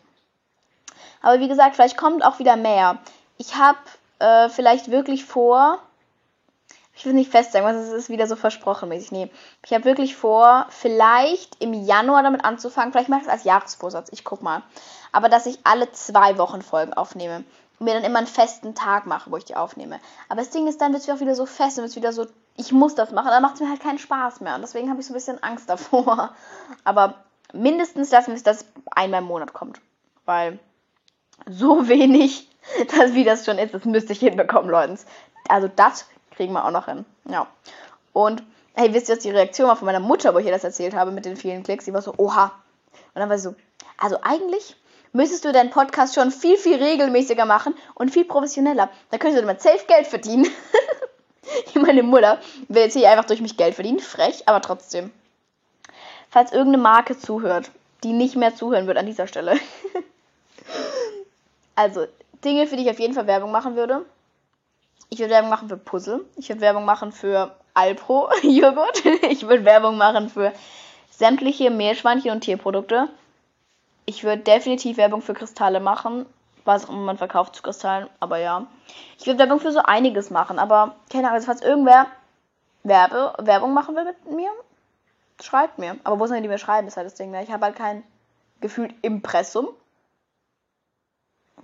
Aber 1.22 1.40
wie 1.40 1.48
gesagt, 1.48 1.76
vielleicht 1.76 1.98
kommt 1.98 2.26
auch 2.26 2.40
wieder 2.40 2.56
mehr. 2.56 2.98
Ich 3.38 3.56
habe 3.56 3.78
äh, 4.20 4.50
vielleicht 4.50 4.90
wirklich 4.90 5.26
vor, 5.26 5.80
ich 6.96 7.06
will 7.06 7.14
nicht 7.14 7.32
fest 7.32 7.52
sagen, 7.52 7.66
was 7.66 7.76
es 7.76 7.92
ist 7.94 8.10
wieder 8.10 8.28
so 8.28 8.36
versprochen 8.36 8.90
mäßig. 8.90 9.12
Nee, 9.12 9.32
ich 9.66 9.74
habe 9.74 9.86
wirklich 9.86 10.16
vor, 10.16 10.66
vielleicht 10.70 11.62
im 11.62 11.74
Januar 11.74 12.24
damit 12.24 12.44
anzufangen. 12.44 12.92
Vielleicht 12.92 13.10
mache 13.10 13.22
ich 13.22 13.28
es 13.28 13.34
als 13.34 13.44
Jahresvorsatz. 13.44 14.10
Ich 14.12 14.24
guck 14.24 14.42
mal. 14.42 14.64
Aber 15.12 15.30
dass 15.30 15.46
ich 15.46 15.60
alle 15.64 15.92
zwei 15.92 16.38
Wochen 16.38 16.62
Folgen 16.62 16.94
aufnehme 16.94 17.44
mir 17.84 17.94
dann 17.94 18.04
immer 18.04 18.20
einen 18.20 18.28
festen 18.28 18.76
Tag 18.76 19.06
mache, 19.06 19.32
wo 19.32 19.38
ich 19.38 19.46
die 19.46 19.56
aufnehme. 19.56 20.00
Aber 20.30 20.42
das 20.42 20.50
Ding 20.50 20.68
ist, 20.68 20.82
dann 20.82 20.94
wird 20.94 21.04
es 21.04 21.10
auch 21.10 21.20
wieder 21.20 21.36
so 21.36 21.46
fest 21.46 21.78
und 21.78 21.84
wird 21.84 21.96
wieder 21.96 22.14
so, 22.14 22.26
ich 22.56 22.72
muss 22.72 22.96
das 22.96 23.12
machen. 23.12 23.30
Dann 23.30 23.42
macht 23.42 23.56
es 23.56 23.62
mir 23.62 23.70
halt 23.70 23.82
keinen 23.82 24.00
Spaß 24.00 24.42
mehr. 24.42 24.56
Und 24.56 24.62
deswegen 24.62 24.90
habe 24.90 25.00
ich 25.00 25.08
so 25.08 25.14
ein 25.14 25.16
bisschen 25.16 25.42
Angst 25.44 25.70
davor. 25.70 26.34
Aber 26.84 27.16
mindestens 27.54 28.12
lassen 28.12 28.28
wir 28.28 28.36
es, 28.36 28.44
dass 28.44 28.66
einmal 28.92 29.22
im 29.22 29.28
Monat 29.28 29.54
kommt. 29.54 29.82
Weil 30.26 30.60
so 31.50 31.88
wenig, 31.88 32.50
dass 32.98 33.14
wie 33.14 33.24
das 33.24 33.46
schon 33.46 33.58
ist, 33.58 33.74
das 33.74 33.86
müsste 33.86 34.14
ich 34.14 34.20
hinbekommen, 34.20 34.70
Leute. 34.70 34.98
Also 35.50 35.68
das 35.68 36.06
Kriegen 36.36 36.54
wir 36.54 36.66
auch 36.66 36.72
noch 36.72 36.86
hin. 36.86 37.06
Ja. 37.26 37.48
Und 38.12 38.44
hey, 38.74 38.94
wisst 38.94 39.10
ihr, 39.10 39.16
was 39.16 39.24
die 39.24 39.32
Reaktion 39.32 39.68
war 39.68 39.76
von 39.76 39.86
meiner 39.86 40.00
Mutter, 40.00 40.34
wo 40.34 40.40
ich 40.40 40.46
ihr 40.46 40.52
das 40.52 40.64
erzählt 40.64 40.96
habe 40.96 41.12
mit 41.12 41.26
den 41.26 41.38
vielen 41.38 41.64
Klicks? 41.64 41.86
Die 41.86 41.94
war 41.94 42.02
so, 42.02 42.14
oha. 42.18 42.52
Und 43.14 43.20
dann 43.20 43.30
war 43.30 43.38
sie 43.38 43.50
so, 43.50 43.56
also 43.98 44.18
eigentlich 44.22 44.76
müsstest 45.14 45.46
du 45.46 45.52
deinen 45.52 45.70
Podcast 45.70 46.16
schon 46.16 46.32
viel, 46.32 46.58
viel 46.58 46.76
regelmäßiger 46.76 47.46
machen 47.46 47.74
und 47.96 48.12
viel 48.12 48.26
professioneller. 48.26 48.90
Da 49.12 49.18
könntest 49.18 49.42
du 49.42 49.48
damit 49.48 49.62
safe 49.62 49.86
Geld 49.88 50.08
verdienen. 50.08 50.48
Meine 51.76 52.04
Mutter 52.04 52.40
will 52.68 52.84
jetzt 52.84 52.94
hier 52.94 53.10
einfach 53.10 53.26
durch 53.26 53.42
mich 53.42 53.56
Geld 53.56 53.76
verdienen. 53.76 54.00
Frech, 54.00 54.48
aber 54.48 54.62
trotzdem. 54.62 55.12
Falls 56.30 56.52
irgendeine 56.52 56.82
Marke 56.82 57.18
zuhört, 57.18 57.72
die 58.04 58.12
nicht 58.12 58.36
mehr 58.36 58.56
zuhören 58.56 58.88
wird 58.88 58.98
an 58.98 59.06
dieser 59.06 59.28
Stelle. 59.28 59.60
also, 61.76 62.06
Dinge, 62.44 62.68
für 62.68 62.76
die 62.76 62.84
ich 62.84 62.90
auf 62.90 63.00
jeden 63.00 63.14
Fall 63.14 63.28
Werbung 63.28 63.52
machen 63.52 63.76
würde. 63.76 64.06
Ich 65.10 65.20
würde 65.20 65.32
Werbung 65.32 65.52
machen 65.52 65.70
für 65.70 65.78
Puzzle. 65.78 66.26
Ich 66.38 66.50
würde 66.50 66.62
Werbung 66.62 66.86
machen 66.86 67.12
für 67.12 67.56
Alpro 67.74 68.30
Joghurt. 68.42 69.04
Ich 69.30 69.48
würde 69.48 69.64
Werbung 69.64 69.98
machen 69.98 70.30
für 70.30 70.52
sämtliche 71.12 71.70
Meerschweinchen 71.70 72.32
und 72.32 72.42
Tierprodukte. 72.42 73.10
Ich 74.06 74.24
würde 74.24 74.42
definitiv 74.42 74.98
Werbung 74.98 75.22
für 75.22 75.34
Kristalle 75.34 75.80
machen. 75.80 76.26
Was 76.66 76.86
auch 76.86 76.90
immer 76.90 77.02
man 77.02 77.18
verkauft 77.18 77.56
zu 77.56 77.62
Kristallen, 77.62 78.08
aber 78.22 78.38
ja. 78.38 78.68
Ich 79.20 79.28
würde 79.28 79.40
Werbung 79.40 79.60
für 79.60 79.74
so 79.74 79.80
einiges 79.80 80.30
machen, 80.30 80.60
aber 80.60 80.96
keine 81.12 81.26
Ahnung, 81.26 81.36
also 81.36 81.48
falls 81.48 81.62
irgendwer 81.62 82.08
Werbe, 82.84 83.34
Werbung 83.40 83.74
machen 83.74 83.96
will 83.98 84.06
mit 84.06 84.32
mir, 84.32 84.50
schreibt 85.42 85.78
mir. 85.78 85.98
Aber 86.06 86.22
wo 86.22 86.28
sollen 86.28 86.42
die 86.42 86.48
mir 86.48 86.58
schreiben, 86.58 86.88
ist 86.88 86.96
halt 86.96 87.06
das 87.06 87.16
Ding. 87.16 87.32
Ne? 87.32 87.44
Ich 87.44 87.52
habe 87.52 87.66
halt 87.66 87.76
kein 87.76 88.04
gefühlt 88.62 88.96
Impressum 89.02 89.70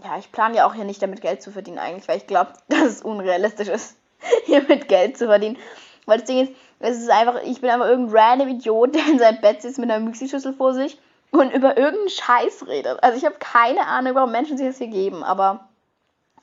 ja, 0.03 0.17
ich 0.17 0.31
plane 0.31 0.55
ja 0.55 0.65
auch 0.67 0.73
hier 0.73 0.85
nicht 0.85 1.01
damit 1.01 1.21
Geld 1.21 1.41
zu 1.41 1.51
verdienen 1.51 1.79
eigentlich, 1.79 2.07
weil 2.07 2.17
ich 2.17 2.27
glaube, 2.27 2.53
dass 2.69 2.83
es 2.83 3.01
unrealistisch 3.01 3.67
ist, 3.67 3.97
hier 4.45 4.63
mit 4.63 4.87
Geld 4.87 5.17
zu 5.17 5.27
verdienen. 5.27 5.57
Weil 6.05 6.19
das 6.19 6.27
Ding 6.27 6.43
ist, 6.43 6.53
es 6.79 6.97
ist 6.97 7.09
einfach, 7.09 7.41
ich 7.43 7.61
bin 7.61 7.69
einfach 7.69 7.87
irgendein 7.87 8.17
random 8.17 8.47
Idiot, 8.49 8.95
der 8.95 9.05
in 9.07 9.19
seinem 9.19 9.41
Bett 9.41 9.61
sitzt 9.61 9.79
mit 9.79 9.89
einer 9.89 10.03
Müsli-Schüssel 10.03 10.53
vor 10.53 10.73
sich 10.73 10.97
und 11.31 11.51
über 11.51 11.77
irgendeinen 11.77 12.09
Scheiß 12.09 12.67
redet. 12.67 13.01
Also 13.03 13.17
ich 13.17 13.25
habe 13.25 13.35
keine 13.39 13.85
Ahnung, 13.85 14.15
warum 14.15 14.31
Menschen 14.31 14.57
sich 14.57 14.67
das 14.67 14.77
hier 14.77 14.87
geben, 14.87 15.23
aber 15.23 15.67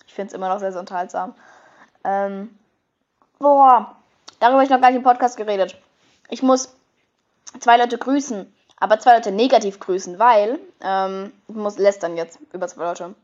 ich 0.06 0.14
finde 0.14 0.28
es 0.28 0.34
immer 0.34 0.48
noch 0.48 0.60
sehr, 0.60 0.72
sehr 0.72 0.80
unterhaltsam. 0.80 1.34
Ähm, 2.04 2.56
boah, 3.38 3.96
darüber 4.40 4.58
habe 4.58 4.64
ich 4.64 4.70
noch 4.70 4.80
gar 4.80 4.90
nicht 4.90 4.98
im 4.98 5.02
Podcast 5.02 5.36
geredet. 5.36 5.76
Ich 6.28 6.42
muss 6.42 6.74
zwei 7.58 7.76
Leute 7.76 7.98
grüßen, 7.98 8.52
aber 8.78 8.98
zwei 9.00 9.14
Leute 9.14 9.32
negativ 9.32 9.80
grüßen, 9.80 10.18
weil 10.18 10.58
ähm, 10.80 11.32
ich 11.48 11.56
muss 11.56 11.78
lästern 11.78 12.16
jetzt 12.16 12.38
über 12.52 12.68
zwei 12.68 12.84
Leute 12.84 13.14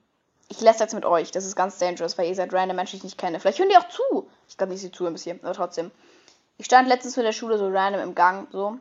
ich 0.53 0.61
lässt 0.61 0.81
jetzt 0.81 0.95
mit 0.95 1.07
euch. 1.07 1.31
Das 1.31 1.47
ist 1.47 1.57
ganz 1.57 1.79
dangerous, 1.79 2.19
weil 2.19 2.29
ihr 2.29 2.35
seid 2.35 2.53
random 2.53 2.77
Menschen, 2.77 2.93
die 2.93 2.97
ich 2.99 3.05
nicht 3.05 3.19
kenne. 3.19 3.41
Vielleicht 3.41 3.59
hören 3.59 3.71
die 3.71 3.77
auch 3.77 3.89
zu. 3.89 4.29
Ich 4.49 4.59
glaube 4.59 4.73
nicht, 4.73 4.83
sie 4.83 4.93
zuhören 4.93 5.15
bis 5.15 5.25
hier, 5.25 5.39
aber 5.43 5.55
trotzdem. 5.55 5.91
Ich 6.59 6.67
stand 6.67 6.89
letztens 6.89 7.17
in 7.17 7.25
der 7.25 7.33
Schule 7.33 7.57
so 7.57 7.69
random 7.69 8.03
im 8.03 8.15
Gang, 8.15 8.49
so, 8.53 8.77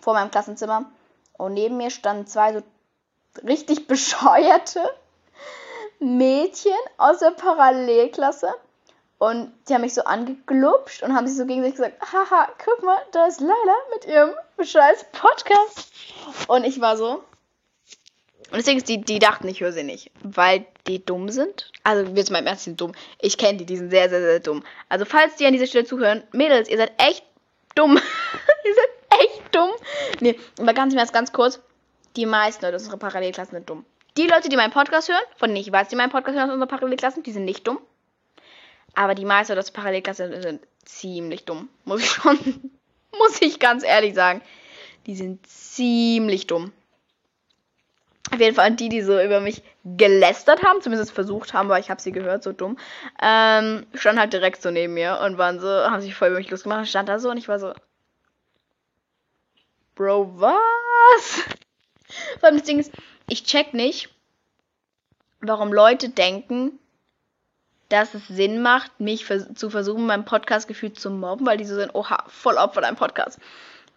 vor 0.00 0.14
meinem 0.14 0.30
Klassenzimmer. 0.30 0.86
Und 1.38 1.54
neben 1.54 1.78
mir 1.78 1.90
standen 1.90 2.26
zwei 2.26 2.52
so 2.52 2.62
richtig 3.46 3.86
bescheuerte 3.88 4.82
Mädchen 5.98 6.72
aus 6.98 7.20
der 7.20 7.30
Parallelklasse. 7.30 8.52
Und 9.16 9.52
die 9.68 9.74
haben 9.74 9.80
mich 9.80 9.94
so 9.94 10.04
angeglupscht 10.04 11.02
und 11.02 11.16
haben 11.16 11.26
sich 11.26 11.36
so 11.36 11.46
gegenseitig 11.46 11.76
gesagt, 11.76 12.12
haha, 12.12 12.48
guck 12.64 12.84
mal, 12.84 12.98
da 13.10 13.26
ist 13.26 13.40
Leila 13.40 13.76
mit 13.92 14.04
ihrem 14.04 14.30
scheiß 14.62 15.06
Podcast. 15.10 15.90
Und 16.46 16.64
ich 16.64 16.80
war 16.80 16.96
so, 16.96 17.24
und 18.50 18.56
deswegen 18.56 18.82
die, 18.82 19.00
die 19.00 19.18
dachten, 19.18 19.46
ich 19.48 19.60
höre 19.60 19.72
sie 19.72 19.82
nicht, 19.82 20.10
weil 20.22 20.64
die 20.86 21.04
dumm 21.04 21.28
sind. 21.28 21.70
Also, 21.84 22.10
jetzt 22.14 22.30
mal 22.30 22.38
im 22.38 22.46
Ernst, 22.46 22.64
die 22.64 22.70
sind 22.70 22.80
dumm. 22.80 22.92
Ich 23.20 23.36
kenne 23.36 23.58
die, 23.58 23.66
die 23.66 23.76
sind 23.76 23.90
sehr, 23.90 24.08
sehr, 24.08 24.22
sehr 24.22 24.40
dumm. 24.40 24.64
Also, 24.88 25.04
falls 25.04 25.36
die 25.36 25.44
an 25.44 25.52
dieser 25.52 25.66
Stelle 25.66 25.84
zuhören, 25.84 26.22
Mädels, 26.32 26.68
ihr 26.68 26.78
seid 26.78 26.92
echt 26.96 27.24
dumm. 27.74 27.96
ihr 28.64 28.74
seid 28.74 28.97
dumm. 29.50 29.70
Nee, 30.20 30.38
aber 30.58 30.74
ganz 30.74 30.92
im 30.92 30.98
Ernst, 30.98 31.12
ganz 31.12 31.32
kurz. 31.32 31.60
Die 32.16 32.26
meisten 32.26 32.64
Leute 32.64 32.76
aus 32.76 32.82
unserer 32.82 32.98
Parallelklassen 32.98 33.52
sind 33.52 33.68
dumm. 33.68 33.84
Die 34.16 34.26
Leute, 34.26 34.48
die 34.48 34.56
meinen 34.56 34.72
Podcast 34.72 35.08
hören, 35.08 35.22
von 35.36 35.48
denen 35.50 35.60
ich 35.60 35.70
weiß, 35.70 35.88
die 35.88 35.96
meinen 35.96 36.10
Podcast 36.10 36.36
hören 36.36 36.48
aus 36.48 36.54
unserer 36.54 36.68
Parallelklassen, 36.68 37.22
die 37.22 37.32
sind 37.32 37.44
nicht 37.44 37.66
dumm. 37.66 37.78
Aber 38.94 39.14
die 39.14 39.24
meisten 39.24 39.52
Leute 39.52 39.60
aus 39.60 39.72
der 39.72 39.80
Parallelklasse 39.80 40.42
sind 40.42 40.60
ziemlich 40.84 41.44
dumm. 41.44 41.68
Muss 41.84 42.00
ich 42.00 42.10
schon, 42.10 42.36
muss 43.18 43.40
ich 43.40 43.60
ganz 43.60 43.84
ehrlich 43.84 44.14
sagen. 44.14 44.42
Die 45.06 45.14
sind 45.14 45.46
ziemlich 45.46 46.46
dumm. 46.46 46.72
Auf 48.32 48.40
jeden 48.40 48.54
Fall 48.54 48.72
die, 48.72 48.88
die 48.88 49.02
so 49.02 49.20
über 49.20 49.40
mich 49.40 49.62
gelästert 49.84 50.62
haben, 50.62 50.82
zumindest 50.82 51.12
versucht 51.12 51.54
haben, 51.54 51.68
weil 51.68 51.80
ich 51.80 51.88
habe 51.88 52.00
sie 52.00 52.12
gehört, 52.12 52.42
so 52.42 52.52
dumm, 52.52 52.76
ähm, 53.22 53.86
standen 53.94 54.20
halt 54.20 54.32
direkt 54.32 54.60
so 54.60 54.70
neben 54.70 54.94
mir 54.94 55.20
und 55.24 55.38
waren 55.38 55.60
so, 55.60 55.68
haben 55.68 56.02
sich 56.02 56.14
voll 56.14 56.28
über 56.28 56.38
mich 56.38 56.50
losgemacht 56.50 56.80
und 56.80 56.86
stand 56.86 57.08
da 57.08 57.18
so 57.18 57.30
und 57.30 57.38
ich 57.38 57.48
war 57.48 57.58
so, 57.58 57.72
Bro, 59.98 60.30
was? 60.36 61.42
Vor 62.38 62.44
allem 62.44 62.58
das 62.58 62.66
Ding 62.68 62.78
ist, 62.78 62.92
ich 63.28 63.42
check 63.42 63.74
nicht, 63.74 64.08
warum 65.40 65.72
Leute 65.72 66.08
denken, 66.08 66.78
dass 67.88 68.14
es 68.14 68.28
Sinn 68.28 68.62
macht, 68.62 69.00
mich 69.00 69.26
zu 69.56 69.70
versuchen, 69.70 70.06
meinem 70.06 70.24
Podcast 70.24 70.68
gefühlt 70.68 71.00
zu 71.00 71.10
mobben, 71.10 71.44
weil 71.44 71.56
die 71.56 71.64
so 71.64 71.74
sind, 71.74 71.96
oha, 71.96 72.22
voll 72.28 72.58
Opfer 72.58 72.80
deinem 72.80 72.94
Podcast. 72.94 73.40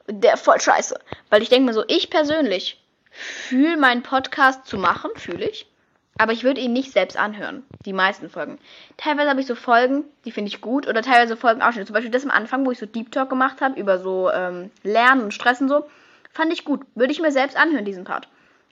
Der 0.08 0.38
voll 0.38 0.60
scheiße. 0.60 1.00
Weil 1.30 1.44
ich 1.44 1.50
denke 1.50 1.68
mir 1.68 1.74
so, 1.74 1.84
ich 1.88 2.10
persönlich 2.10 2.84
fühle 3.12 3.78
meinen 3.78 4.02
Podcast 4.02 4.66
zu 4.66 4.80
machen, 4.80 5.12
fühle 5.18 5.48
ich. 5.48 5.71
Aber 6.18 6.34
ich 6.34 6.44
würde 6.44 6.62
ihn 6.62 6.74
nicht 6.74 6.92
selbst 6.92 7.18
anhören. 7.18 7.64
Die 7.86 7.94
meisten 7.94 8.30
Folgen. 8.30 8.60
Teilweise 8.98 9.30
habe 9.30 9.42
ich 9.42 9.48
so 9.48 9.56
Folgen, 9.56 10.04
die 10.26 10.32
finde 10.32 10.50
ich 10.50 10.62
gut. 10.62 10.88
Oder 10.88 11.02
teilweise 11.02 11.36
Folgen 11.36 11.62
Ausschnitte. 11.62 11.88
Zum 11.88 11.94
Beispiel 11.94 12.12
das 12.12 12.24
am 12.24 12.32
Anfang, 12.32 12.66
wo 12.66 12.72
ich 12.72 12.80
so 12.80 12.86
Deep 12.86 13.12
Talk 13.12 13.30
gemacht 13.30 13.62
habe 13.62 13.80
über 13.80 13.98
so 13.98 14.30
ähm, 14.30 14.72
Lernen 14.84 15.24
und 15.24 15.34
Stress 15.34 15.62
und 15.62 15.70
so. 15.70 15.90
Fand 16.32 16.54
ich 16.54 16.64
gut. 16.64 16.82
Würde 16.96 17.12
ich 17.12 17.22
mir 17.22 17.32
selbst 17.32 17.58
anhören, 17.58 17.86
diesen 17.86 18.04
Part. 18.04 18.28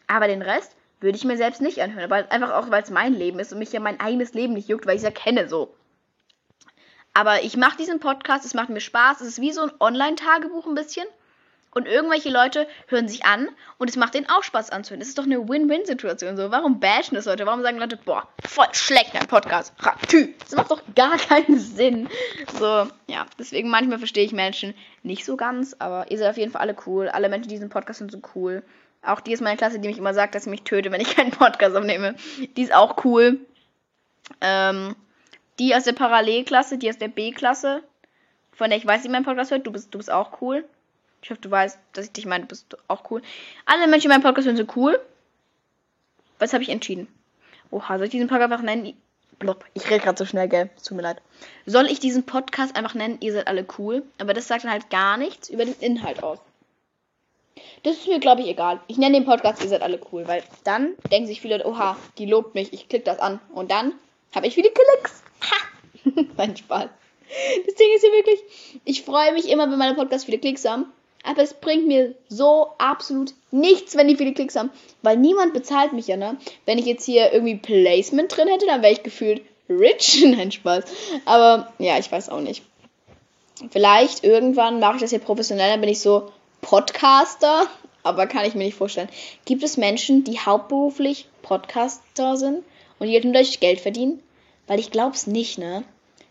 Aber 0.08 0.28
den 0.28 0.42
Rest 0.42 0.76
würde 1.00 1.18
ich 1.18 1.26
mir 1.26 1.38
selbst 1.38 1.62
nicht 1.62 1.82
anhören. 1.82 2.10
Weil 2.10 2.28
einfach 2.30 2.52
auch, 2.52 2.70
weil 2.70 2.84
es 2.84 2.92
mein 2.92 3.14
Leben 3.14 3.40
ist 3.40 3.52
und 3.52 3.60
mich 3.60 3.72
ja 3.72 3.80
mein 3.80 4.00
eigenes 4.00 4.34
Leben 4.34 4.54
nicht 4.54 4.68
juckt, 4.68 4.86
weil 4.86 4.96
ich 4.96 5.02
es 5.02 5.06
ja 5.06 5.12
kenne 5.12 5.48
so. 5.48 5.74
Aber 7.14 7.44
ich 7.44 7.58
mache 7.58 7.78
diesen 7.78 8.00
Podcast, 8.00 8.46
es 8.46 8.54
macht 8.54 8.70
mir 8.70 8.82
Spaß. 8.82 9.22
Es 9.22 9.28
ist 9.28 9.42
wie 9.42 9.52
so 9.52 9.64
ein 9.64 9.72
Online-Tagebuch 9.80 10.68
ein 10.68 10.76
bisschen. 10.76 11.06
Und 11.72 11.88
irgendwelche 11.88 12.30
Leute 12.30 12.68
hören 12.88 13.08
sich 13.08 13.26
an 13.26 13.48
und 13.78 13.90
es 13.90 13.96
macht 13.96 14.16
denen 14.16 14.28
auch 14.28 14.42
Spaß 14.42 14.72
anzuhören. 14.72 15.00
Das 15.00 15.10
ist 15.10 15.18
doch 15.18 15.26
eine 15.26 15.48
Win-Win-Situation. 15.48 16.36
So, 16.36 16.50
warum 16.50 16.80
bashen 16.80 17.16
das 17.16 17.26
Leute? 17.26 17.46
Warum 17.46 17.62
sagen 17.62 17.78
Leute, 17.78 17.98
boah, 17.98 18.28
voll 18.44 18.66
schlecht 18.72 19.14
dein 19.14 19.28
Podcast? 19.28 19.74
Ratü. 19.80 20.34
Das 20.40 20.56
macht 20.56 20.72
doch 20.72 20.82
gar 20.96 21.18
keinen 21.18 21.60
Sinn. 21.60 22.10
So, 22.58 22.88
ja, 23.08 23.26
deswegen 23.38 23.70
manchmal 23.70 24.00
verstehe 24.00 24.26
ich 24.26 24.32
Menschen 24.32 24.74
nicht 25.04 25.26
so 25.26 25.38
ganz, 25.38 25.76
aber 25.78 26.10
ihr 26.10 26.18
seid 26.18 26.32
auf 26.32 26.38
jeden 26.38 26.52
Fall 26.52 26.62
alle 26.62 26.76
cool. 26.88 27.08
Alle 27.08 27.30
Menschen, 27.30 27.50
die 27.50 27.56
diesen 27.56 27.70
Podcast 27.70 28.00
sind, 28.00 28.12
so 28.12 28.20
cool. 28.36 28.64
Auch 29.04 29.20
die 29.20 29.32
ist 29.32 29.42
meine 29.42 29.58
Klasse, 29.58 29.80
die 29.80 29.88
mich 29.88 29.98
immer 29.98 30.14
sagt, 30.14 30.36
dass 30.36 30.46
sie 30.46 30.50
mich 30.50 30.64
töte, 30.64 30.92
wenn 30.92 31.02
ich 31.02 31.16
keinen 31.16 31.32
Podcast 31.32 31.76
aufnehme. 31.76 32.16
Die 32.58 32.64
ist 32.64 32.74
auch 32.74 33.06
cool. 33.06 33.40
Ähm, 34.42 34.96
die 35.60 35.76
aus 35.76 35.84
der 35.84 35.94
Parallelklasse, 35.94 36.78
die 36.78 36.90
aus 36.90 36.98
der 36.98 37.10
B-Klasse, 37.10 37.84
von 38.52 38.70
der 38.70 38.78
ich 38.78 38.86
weiß, 38.86 39.04
die 39.04 39.10
mein 39.10 39.24
Podcast 39.24 39.52
hört, 39.52 39.68
du 39.68 39.72
bist, 39.72 39.94
du 39.94 40.00
bist 40.00 40.12
auch 40.12 40.42
cool. 40.42 40.66
Ich 41.22 41.30
hoffe, 41.30 41.42
du 41.42 41.52
weißt, 41.52 41.78
dass 41.94 42.06
ich 42.06 42.12
dich 42.12 42.26
meine, 42.26 42.44
du 42.44 42.48
bist 42.48 42.78
auch 42.88 43.12
cool. 43.12 43.22
Alle 43.66 43.88
Menschen 43.88 44.10
in 44.10 44.16
meinem 44.16 44.24
Podcast 44.24 44.46
sind 44.46 44.58
so 44.58 44.66
cool. 44.76 45.00
Was 46.40 46.54
habe 46.54 46.64
ich 46.64 46.70
entschieden? 46.70 47.08
Oha, 47.72 47.98
soll 47.98 48.06
ich 48.06 48.12
diesen 48.12 48.28
Podcast 48.28 48.52
einfach 48.52 48.64
nennen? 48.64 48.96
Blop. 49.38 49.66
Ich 49.74 49.90
rede 49.90 50.04
gerade 50.04 50.18
so 50.18 50.26
schnell, 50.26 50.50
gell? 50.50 50.70
Tut 50.84 50.98
mir 50.98 51.04
leid. 51.04 51.22
Soll 51.66 51.88
ich 51.88 52.00
diesen 52.00 52.26
Podcast 52.26 52.76
einfach 52.76 52.94
nennen, 52.94 53.18
ihr 53.22 53.34
seid 53.34 53.48
alle 53.48 53.66
cool? 53.78 54.04
Aber 54.18 54.34
das 54.34 54.48
sagt 54.48 54.66
dann 54.66 54.72
halt 54.72 54.90
gar 54.90 55.18
nichts 55.18 55.50
über 55.50 55.66
den 55.66 55.76
Inhalt 55.80 56.24
aus. 56.24 56.40
Das 57.84 57.96
ist 57.96 58.08
mir, 58.08 58.20
glaube 58.20 58.42
ich, 58.42 58.48
egal. 58.48 58.80
Ich 58.88 58.98
nenne 58.98 59.18
den 59.18 59.26
Podcast, 59.26 59.64
ihr 59.64 59.70
seid 59.70 59.82
alle 59.82 60.00
cool, 60.12 60.28
weil 60.28 60.44
dann 60.66 60.96
denken 61.12 61.28
sich 61.28 61.42
viele, 61.42 61.66
oha, 61.66 61.98
die 62.18 62.26
lobt 62.26 62.56
mich, 62.56 62.74
ich 62.74 62.90
klicke 62.90 63.06
das 63.06 63.20
an. 63.20 63.40
Und 63.54 63.72
dann 63.72 63.94
habe 64.36 64.48
ich 64.48 64.56
viele 64.56 64.72
Klicks. 64.72 65.24
Ha! 65.50 66.24
Mein 66.38 66.58
Spaß. 66.58 66.90
Das 67.66 67.76
Ding 67.76 67.88
ist 67.96 68.02
hier 68.02 68.12
wirklich, 68.12 68.82
ich 68.86 69.04
freue 69.04 69.34
mich 69.34 69.50
immer, 69.50 69.70
wenn 69.70 69.78
meine 69.78 69.94
Podcasts 69.94 70.26
viele 70.26 70.40
Klicks 70.40 70.66
haben. 70.66 70.86
Aber 71.24 71.42
es 71.42 71.54
bringt 71.54 71.88
mir 71.88 72.16
so 72.30 72.70
absolut 72.78 73.34
nichts, 73.52 73.96
wenn 73.96 74.08
die 74.08 74.16
viele 74.16 74.34
Klicks 74.34 74.56
haben. 74.56 74.72
Weil 75.02 75.18
niemand 75.18 75.54
bezahlt 75.54 75.94
mich 75.94 76.08
ja, 76.08 76.18
ne? 76.18 76.38
Wenn 76.66 76.78
ich 76.78 76.86
jetzt 76.86 77.06
hier 77.06 77.34
irgendwie 77.34 77.56
Placement 77.56 78.36
drin 78.36 78.48
hätte, 78.48 78.66
dann 78.66 78.82
wäre 78.82 78.94
ich 78.94 79.04
gefühlt 79.04 79.42
rich. 79.70 80.24
Nein, 80.26 80.52
Spaß. 80.52 80.84
Aber 81.26 81.72
ja, 81.78 81.98
ich 81.98 82.12
weiß 82.12 82.30
auch 82.30 82.42
nicht. 82.42 82.64
Vielleicht 83.72 84.24
irgendwann 84.24 84.80
mache 84.80 84.96
ich 84.96 85.02
das 85.02 85.10
hier 85.10 85.20
professionell, 85.20 85.72
dann 85.72 85.82
bin 85.82 85.90
ich 85.90 86.00
so 86.00 86.32
Podcaster. 86.62 87.68
Aber 88.02 88.28
kann 88.28 88.46
ich 88.46 88.56
mir 88.56 88.64
nicht 88.64 88.78
vorstellen. 88.78 89.10
Gibt 89.44 89.62
es 89.62 89.76
Menschen, 89.76 90.24
die 90.24 90.40
hauptberuflich 90.40 91.28
Podcaster 91.42 92.38
sind 92.38 92.64
und 92.98 93.08
die 93.08 93.14
halt 93.14 93.26
nur 93.26 93.34
durch 93.34 93.60
Geld 93.60 93.82
verdienen? 93.82 94.24
Weil 94.68 94.80
ich 94.80 94.92
glaube 94.92 95.16
es 95.16 95.28
nicht, 95.28 95.58
ne? 95.58 95.84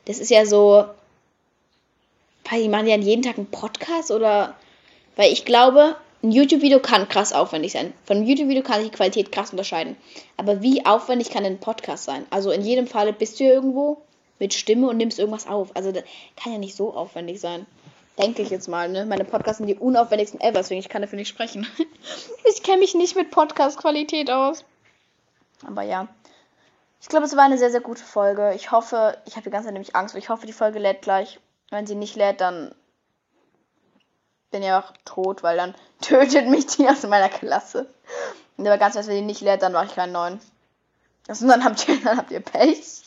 Das 0.06 0.18
ist 0.18 0.30
ja 0.30 0.46
so. 0.46 0.86
Weil 2.50 2.62
die 2.62 2.68
machen 2.70 2.86
ja 2.86 2.96
jeden 2.96 3.22
Tag 3.22 3.36
einen 3.36 3.50
Podcast 3.50 4.10
oder 4.10 4.56
weil 5.18 5.32
ich 5.32 5.44
glaube, 5.44 5.96
ein 6.22 6.30
YouTube-Video 6.30 6.78
kann 6.78 7.08
krass 7.08 7.32
aufwendig 7.32 7.72
sein. 7.72 7.92
Von 8.04 8.18
einem 8.18 8.26
YouTube-Video 8.26 8.62
kann 8.62 8.80
sich 8.80 8.90
die 8.90 8.96
Qualität 8.96 9.32
krass 9.32 9.50
unterscheiden. 9.50 9.96
Aber 10.36 10.62
wie 10.62 10.86
aufwendig 10.86 11.30
kann 11.30 11.44
ein 11.44 11.58
Podcast 11.58 12.04
sein? 12.04 12.24
Also 12.30 12.52
in 12.52 12.62
jedem 12.62 12.86
Fall 12.86 13.12
bist 13.12 13.38
du 13.38 13.44
ja 13.44 13.50
irgendwo 13.50 14.00
mit 14.38 14.54
Stimme 14.54 14.88
und 14.88 14.96
nimmst 14.96 15.18
irgendwas 15.18 15.48
auf. 15.48 15.74
Also 15.74 15.90
das 15.90 16.04
kann 16.36 16.52
ja 16.52 16.58
nicht 16.58 16.76
so 16.76 16.94
aufwendig 16.94 17.40
sein. 17.40 17.66
Denke 18.16 18.42
ich 18.42 18.50
jetzt 18.50 18.68
mal, 18.68 18.88
ne? 18.88 19.06
Meine 19.06 19.24
Podcasts 19.24 19.58
sind 19.58 19.66
die 19.66 19.74
unaufwendigsten 19.74 20.40
ever, 20.40 20.58
deswegen 20.58 20.80
ich 20.80 20.88
kann 20.88 21.02
dafür 21.02 21.18
nicht 21.18 21.28
sprechen. 21.28 21.66
ich 22.44 22.62
kenne 22.62 22.78
mich 22.78 22.94
nicht 22.94 23.16
mit 23.16 23.32
Podcast-Qualität 23.32 24.30
aus. 24.30 24.64
Aber 25.66 25.82
ja. 25.82 26.06
Ich 27.00 27.08
glaube, 27.08 27.26
es 27.26 27.36
war 27.36 27.44
eine 27.44 27.58
sehr, 27.58 27.72
sehr 27.72 27.80
gute 27.80 28.04
Folge. 28.04 28.54
Ich 28.54 28.70
hoffe, 28.70 29.18
ich 29.26 29.34
habe 29.34 29.44
die 29.44 29.50
ganze 29.50 29.66
Zeit 29.66 29.74
nämlich 29.74 29.96
Angst, 29.96 30.14
ich 30.14 30.28
hoffe, 30.28 30.46
die 30.46 30.52
Folge 30.52 30.78
lädt 30.78 31.02
gleich. 31.02 31.40
Wenn 31.70 31.88
sie 31.88 31.96
nicht 31.96 32.14
lädt, 32.14 32.40
dann 32.40 32.72
bin 34.50 34.62
ja 34.62 34.80
auch 34.80 34.92
tot, 35.04 35.42
weil 35.42 35.56
dann 35.56 35.74
tötet 36.00 36.48
mich 36.48 36.66
die 36.66 36.88
aus 36.88 37.02
meiner 37.04 37.28
Klasse. 37.28 37.86
Und 38.56 38.66
aber 38.66 38.78
ganz 38.78 38.96
wenn 38.96 39.08
die 39.08 39.22
nicht 39.22 39.40
lädt, 39.40 39.62
dann 39.62 39.72
mache 39.72 39.86
ich 39.86 39.94
keinen 39.94 40.12
neuen. 40.12 40.40
Also 41.28 41.46
dann 41.46 41.64
habt 41.64 41.88
ihr, 41.88 42.00
dann 42.04 42.16
habt 42.16 42.30
ihr 42.30 42.40
Pech. 42.40 43.02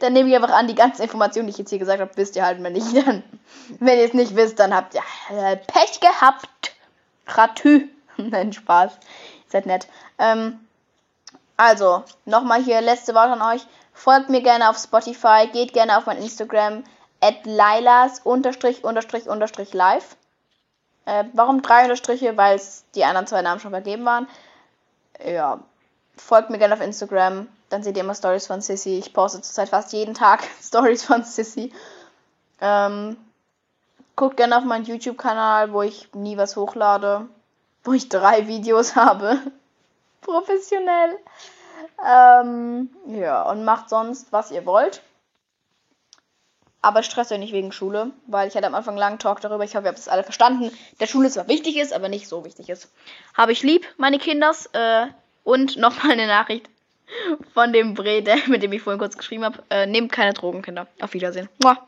Dann 0.00 0.12
nehme 0.12 0.28
ich 0.28 0.34
einfach 0.36 0.54
an, 0.54 0.68
die 0.68 0.74
ganzen 0.74 1.02
Informationen, 1.02 1.48
die 1.48 1.52
ich 1.52 1.58
jetzt 1.58 1.70
hier 1.70 1.78
gesagt 1.78 2.00
habe, 2.00 2.10
wisst 2.14 2.36
ihr 2.36 2.46
halt 2.46 2.60
mal 2.60 2.70
nicht. 2.70 2.96
Dann, 3.06 3.24
wenn 3.80 3.98
ihr 3.98 4.04
es 4.04 4.14
nicht 4.14 4.36
wisst, 4.36 4.60
dann 4.60 4.72
habt 4.72 4.94
ihr 4.94 5.02
äh, 5.30 5.56
Pech 5.56 5.98
gehabt. 6.00 6.76
Ratü. 7.26 7.88
Nein, 8.16 8.52
Spaß. 8.52 8.92
Seid 9.48 9.66
nett. 9.66 9.88
Ähm, 10.18 10.60
also, 11.56 12.04
nochmal 12.24 12.62
hier 12.62 12.80
letzte 12.80 13.14
Wort 13.14 13.28
an 13.28 13.42
euch. 13.42 13.66
Folgt 13.92 14.28
mir 14.28 14.42
gerne 14.42 14.70
auf 14.70 14.78
Spotify, 14.78 15.48
geht 15.52 15.72
gerne 15.72 15.98
auf 15.98 16.06
mein 16.06 16.18
Instagram, 16.18 16.84
at 17.20 17.44
lilas 17.44 18.20
unterstrich 18.20 18.84
unterstrich 18.84 19.26
unterstrich 19.26 19.72
live. 19.72 20.16
Äh, 21.06 21.24
warum 21.32 21.62
drei 21.62 21.84
Unterstriche? 21.84 22.36
Weil 22.36 22.60
die 22.94 23.04
anderen 23.04 23.26
zwei 23.26 23.42
Namen 23.42 23.60
schon 23.60 23.70
vergeben 23.70 24.04
waren. 24.04 24.28
Ja, 25.24 25.60
folgt 26.16 26.50
mir 26.50 26.58
gerne 26.58 26.74
auf 26.74 26.80
Instagram. 26.80 27.48
Dann 27.70 27.82
seht 27.82 27.96
ihr 27.96 28.04
immer 28.04 28.14
Stories 28.14 28.46
von 28.46 28.60
Sissy. 28.60 28.98
Ich 28.98 29.12
poste 29.12 29.40
zurzeit 29.40 29.70
fast 29.70 29.92
jeden 29.92 30.14
Tag 30.14 30.42
Stories 30.62 31.04
von 31.04 31.24
Sissy. 31.24 31.72
Ähm, 32.60 33.16
guckt 34.14 34.36
gerne 34.36 34.58
auf 34.58 34.64
meinen 34.64 34.84
YouTube-Kanal, 34.84 35.72
wo 35.72 35.82
ich 35.82 36.12
nie 36.14 36.36
was 36.36 36.56
hochlade. 36.56 37.26
Wo 37.84 37.92
ich 37.92 38.08
drei 38.08 38.46
Videos 38.46 38.96
habe. 38.96 39.38
Professionell. 40.20 41.18
Ähm, 42.04 42.90
ja, 43.06 43.42
und 43.42 43.64
macht 43.64 43.88
sonst, 43.88 44.32
was 44.32 44.50
ihr 44.50 44.66
wollt. 44.66 45.02
Aber 46.82 47.02
stresst 47.02 47.32
euch 47.32 47.38
nicht 47.38 47.52
wegen 47.52 47.72
Schule, 47.72 48.12
weil 48.26 48.48
ich 48.48 48.54
hatte 48.54 48.66
am 48.66 48.74
Anfang 48.74 48.92
einen 48.92 49.00
langen 49.00 49.18
Talk 49.18 49.40
darüber. 49.40 49.64
Ich 49.64 49.74
hoffe, 49.74 49.86
ihr 49.86 49.88
habt 49.88 49.98
es 49.98 50.08
alle 50.08 50.22
verstanden. 50.22 50.70
Der 51.00 51.06
Schule 51.06 51.30
zwar 51.30 51.48
wichtig 51.48 51.76
ist, 51.76 51.92
aber 51.92 52.08
nicht 52.08 52.28
so 52.28 52.44
wichtig 52.44 52.68
ist. 52.68 52.92
Habe 53.34 53.52
ich 53.52 53.62
lieb, 53.62 53.86
meine 53.96 54.18
Kinders. 54.18 54.66
Äh, 54.72 55.06
und 55.46 55.76
nochmal 55.76 56.12
eine 56.12 56.26
Nachricht 56.26 56.68
von 57.54 57.72
dem 57.72 57.94
Bre, 57.94 58.22
mit 58.48 58.62
dem 58.62 58.72
ich 58.72 58.82
vorhin 58.82 58.98
kurz 58.98 59.16
geschrieben 59.16 59.44
habe. 59.44 59.62
Äh, 59.70 59.86
nehmt 59.86 60.12
keine 60.12 60.34
Drogen, 60.34 60.62
Kinder. 60.62 60.86
Auf 61.00 61.14
Wiedersehen. 61.14 61.48
Muah. 61.62 61.78